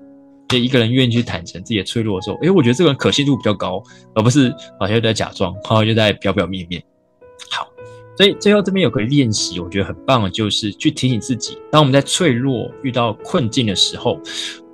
[0.48, 3.82] 就一个人愿意去坦诚自己的脆弱的时候，诶，我觉得这个人可信度比较高，
[4.14, 6.82] 而不是好像在假装，好像就在表表面面。
[7.51, 7.66] 好，
[8.18, 14.20] 所以最后这边有个练习，我觉得很棒的，就是去提醒自己，当我们在脆弱、遇到困境的时候，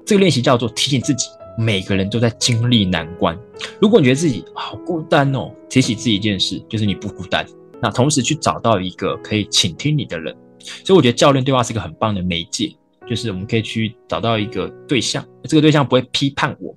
[0.04, 3.38] 这个练习叫做提醒自己，每个人都在经历难关。
[3.80, 7.46] 如果你觉得自己好孤单哦，提醒自己一件事，就是你不孤单。
[7.82, 10.36] 那同时去找到一个可以倾听你的人。
[10.84, 12.74] 所以我觉得教练对话是一个很棒的媒介。
[13.08, 16.76] 就是我们可以去找到一个对象，这个对象不会批判我，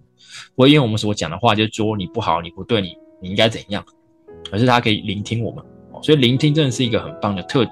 [0.56, 3.84] 不会因为我们所讲的话就说你不好，你不对，你你应该怎样，
[4.50, 5.62] 而是他可以聆听我们。
[6.02, 7.72] 所以聆听真的是一个很棒的特质。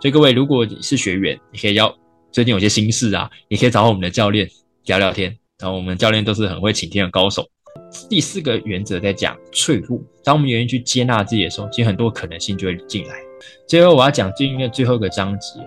[0.00, 1.94] 所以各位，如果你是学员，你可以要
[2.30, 4.48] 最近有些心事啊，你可以找我们的教练
[4.86, 5.36] 聊聊天。
[5.58, 7.46] 然后我们教练都是很会倾听的高手。
[8.08, 13.14] 第四个原则在讲脆弱，当我们愿意去接纳自己的时候，其实很多可能性就会进来。
[13.66, 15.60] 最后我要讲今天的最后一个章节。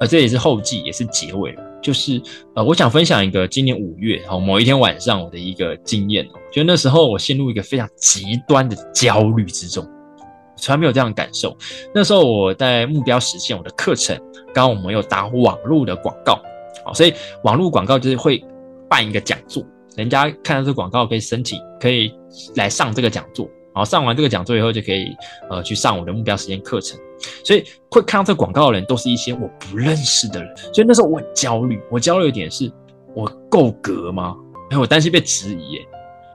[0.00, 1.62] 呃，这也是后记，也是结尾了。
[1.80, 2.20] 就是
[2.54, 6.40] 呃，我想分享一个今年五月，然后某一天晚上我的一个经验哦。
[6.52, 9.86] 就那时候我陷入一个非常极端的焦虑之中，
[10.56, 11.56] 从来没有这样的感受。
[11.94, 14.16] 那时候我在目标实现我的课程，
[14.52, 16.40] 刚刚我们有打网络的广告，
[16.84, 17.12] 好，所以
[17.44, 18.42] 网络广告就是会
[18.88, 19.64] 办一个讲座，
[19.96, 22.12] 人家看到这广告可以申请，可以
[22.56, 23.46] 来上这个讲座。
[23.74, 25.06] 然后上完这个讲座以后，就可以
[25.48, 26.98] 呃去上我的目标实现课程。
[27.44, 30.56] 所以会看到这广告的人，都是一些我不认识的人。
[30.74, 32.70] 所以那时候我很焦虑，我焦虑的点是
[33.14, 34.36] 我够格吗？
[34.70, 35.72] 哎，我担心被质疑。
[35.72, 35.80] 耶。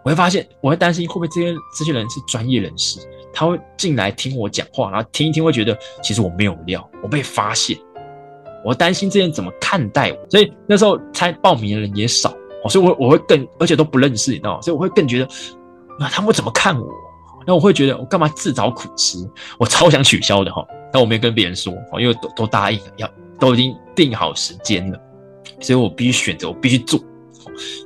[0.04, 3.00] 我会发现，我会担心会不会这些这些人是专业人士，
[3.34, 7.78] 他会进来听我讲话，然后听一听会觉得其实我没有料，我被发现。
[8.64, 10.30] 我担心这些人怎么看待我。
[10.30, 12.34] 所以那时候参报名的人也少，
[12.70, 14.62] 所以我我会更而且都不认识，你知道吗？
[14.62, 15.28] 所以我会更觉得，
[16.00, 16.88] 那他们怎么看我？
[17.46, 19.20] 那我会觉得我干嘛自找苦吃？
[19.58, 23.10] 我超想取消的哈，但我没跟别人说，因为都都答应了，要
[23.40, 25.00] 都已经定好时间了，
[25.62, 27.00] 所以我必须选择，我必须做。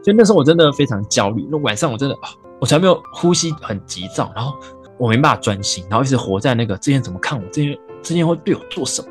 [0.04, 2.30] 所以那时候我真的非常焦虑，那晚上我真的啊，
[2.60, 4.54] 我才没有呼吸很急躁，然后
[4.98, 9.08] 我没办法专心，然后一直活在那个之前怎么看我，之前之前会对我做什么？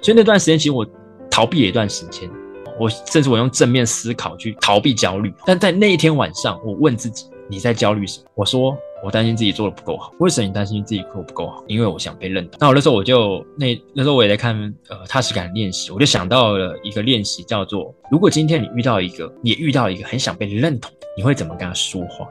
[0.00, 0.86] 所以那段时间其实我
[1.28, 2.30] 逃避了一段时间，
[2.80, 5.32] 我甚至我用正面思考去逃避焦虑。
[5.44, 8.24] 但在那一天晚上，我问自己：你在焦虑什么？
[8.34, 8.74] 我说
[9.04, 10.12] 我担心自己做的不够好。
[10.18, 11.62] 为什么你担心自己做的不够好？
[11.66, 12.56] 因为我想被认同。
[12.58, 14.56] 那我那时候我就那那时候我也在看
[14.88, 22.26] 呃踏实感练习，我就想到了一个练习，叫做如果今天你遇到一个，你遇到一个很想被认同，你会怎么跟他说话？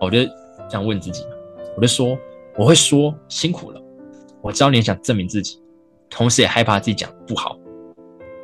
[0.00, 0.18] 我就
[0.68, 1.30] 这样问自己嘛，
[1.76, 2.18] 我就说
[2.56, 3.80] 我会说辛苦了。
[4.42, 5.58] 我知道你想证明自己，
[6.10, 7.56] 同时也害怕自己讲不好。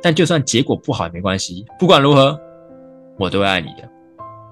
[0.01, 2.39] 但就算结果不好也没关系，不管如何，
[3.19, 3.89] 我都会爱你的。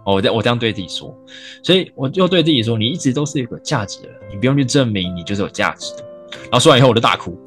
[0.06, 1.14] 哦，我这我这样对自己说，
[1.62, 6.04] 所以我就对自己说，你一直都是一个有价值的人，你不用去证明你就是有价值的。
[6.44, 7.38] 然后说完以后，我就大哭。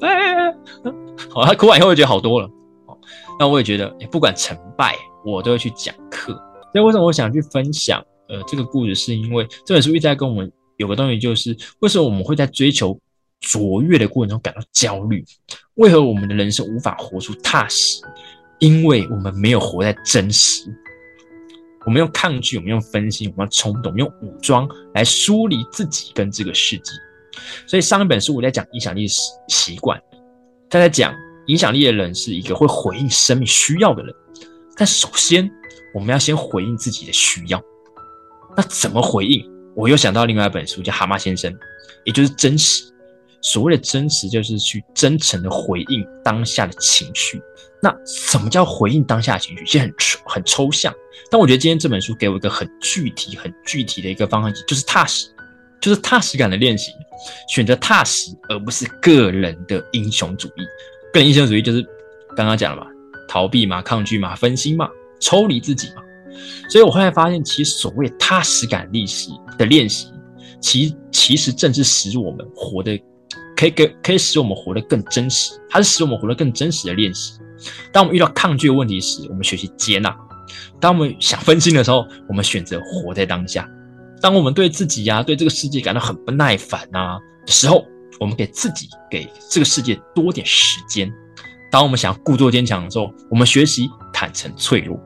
[1.29, 2.47] 好，他哭完以后，我觉得好多了。
[2.85, 2.97] 哦，
[3.39, 6.33] 那我也觉得，不管成败，我都会去讲课。
[6.71, 12.97] 所以为什么我想去分享呃这个故事，是因为这本书一直在跟我们有个东西，就是为什么我们会在追求。
[13.43, 15.23] 卓越的过程中感到焦虑，
[15.75, 18.01] 为何我们的人生无法活出踏实？
[18.59, 20.63] 因为我们没有活在真实。
[21.85, 26.91] 我们用抗拒，我们用分析，我们用冲动，用武装来梳理自己跟这个世界。
[27.67, 30.01] 所以上一本书我在讲影响力习习惯，
[30.69, 31.13] 他在讲
[31.47, 34.15] 影响力的人是一个会回应生命需要的人。
[34.77, 35.51] 但首先
[35.93, 37.61] 我们要先回应自己的需要。
[38.55, 39.45] 那怎么回应？
[39.75, 41.51] 我又想到另外一本书叫《蛤蟆先生》，
[42.05, 42.92] 也就是真实。
[43.43, 47.39] 所谓的真实，就是去真诚的回应当下的情绪。
[47.81, 49.65] 那什么叫回应当下的情绪？
[49.65, 50.91] 其实很抽很抽象。
[51.29, 55.27] 但我觉得今天这本书给我一个很具体、很具体的一个方向，就是踏实，
[55.81, 56.93] 就是踏实感的练习。
[57.49, 60.61] 选择踏实，而不是个人的英雄主义。
[61.13, 61.85] 个人英雄主义就是
[62.37, 62.87] 刚刚讲了嘛，
[63.27, 64.89] 逃避嘛，抗拒嘛，分心嘛，
[65.19, 66.01] 抽离自己嘛。
[66.69, 70.07] 所以我后来发现，其实所谓踏实感练习的练习，
[70.61, 72.97] 其其实正是使我们活得。
[73.63, 77.39] 可以给可以使我们活得更真实，它是使我们活得更真实的练习。
[77.93, 80.11] 当我们遇到抗拒的问题时，我们学习接纳；
[80.81, 83.63] 当我们想分心的时候，我们选择活在当下；
[84.21, 87.85] 当我们对自己呀、对这个世界感到很不耐烦呐的时候，
[88.19, 91.07] 我们给自己、给这个世界多点时间；
[91.71, 94.97] 当我们想要故作坚强的时候，我们学习坦诚脆弱；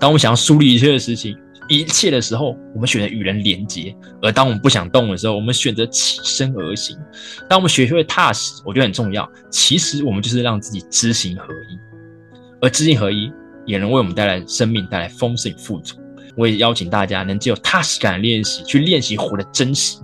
[0.00, 1.36] 当我们想要梳理一切的事情。
[1.68, 6.96] 一切的时候，我们选择与人连接；而当我们不想动的时候，我们选择起身而行。
[7.48, 9.30] 当我们学会踏实，我觉得很重要。
[9.50, 11.78] 其实我们就是让自己知行合一，
[12.60, 13.30] 而知行合一
[13.66, 15.96] 也能为我们带来生命，带来丰盛与富足。
[16.36, 19.98] 我也邀请大家能只有踏实感练习，去练习活得真实。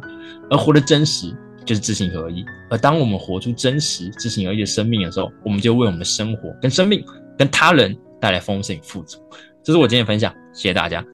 [0.51, 1.35] 而活得真实
[1.65, 2.45] 就是知行合一。
[2.69, 7.03] 而当我们活出真实、知行合一的生命的时候，我们就为我们的生活、跟生命、
[7.39, 9.19] 跟他人带来丰盛与富足。
[9.63, 11.14] 这是我今天的分享，谢谢大家。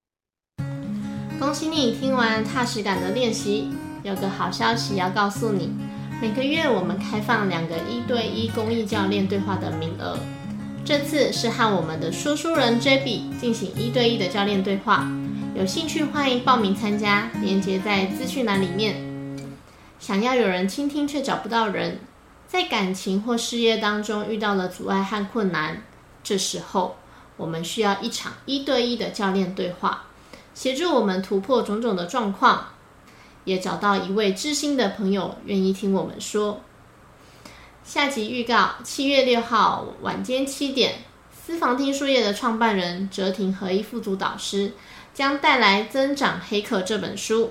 [1.41, 3.71] 恭喜你听完踏实感的练习，
[4.03, 5.71] 有个好消息要告诉你，
[6.21, 10.19] 每个月我们开放两个一对一公益教练对话的名额，
[10.85, 15.11] 这次是和我们的说书人 JB 进行一对一的教练对话，
[15.55, 18.97] 有兴趣欢迎报名参加，链接在资讯栏里面。
[19.99, 22.01] 想要有人倾听却找不到人，
[22.47, 25.83] 在感情或事业当中遇到了阻碍和困难，
[26.23, 26.97] 这时候
[27.39, 30.03] 我们需要一场一对一的教练对话。
[30.55, 32.67] 协助我们突破种种的状况，
[33.45, 36.61] 也找到一位知心的朋友愿意听我们说。
[37.85, 44.73] 下集预告：七月六号晚间七点，私房听书业的创办人哲廷合一副组导师
[45.13, 47.51] 将带来《增长黑客》这本书，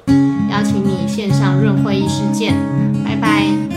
[0.49, 2.53] 邀请你线上润会议事件。
[3.03, 3.68] 拜拜。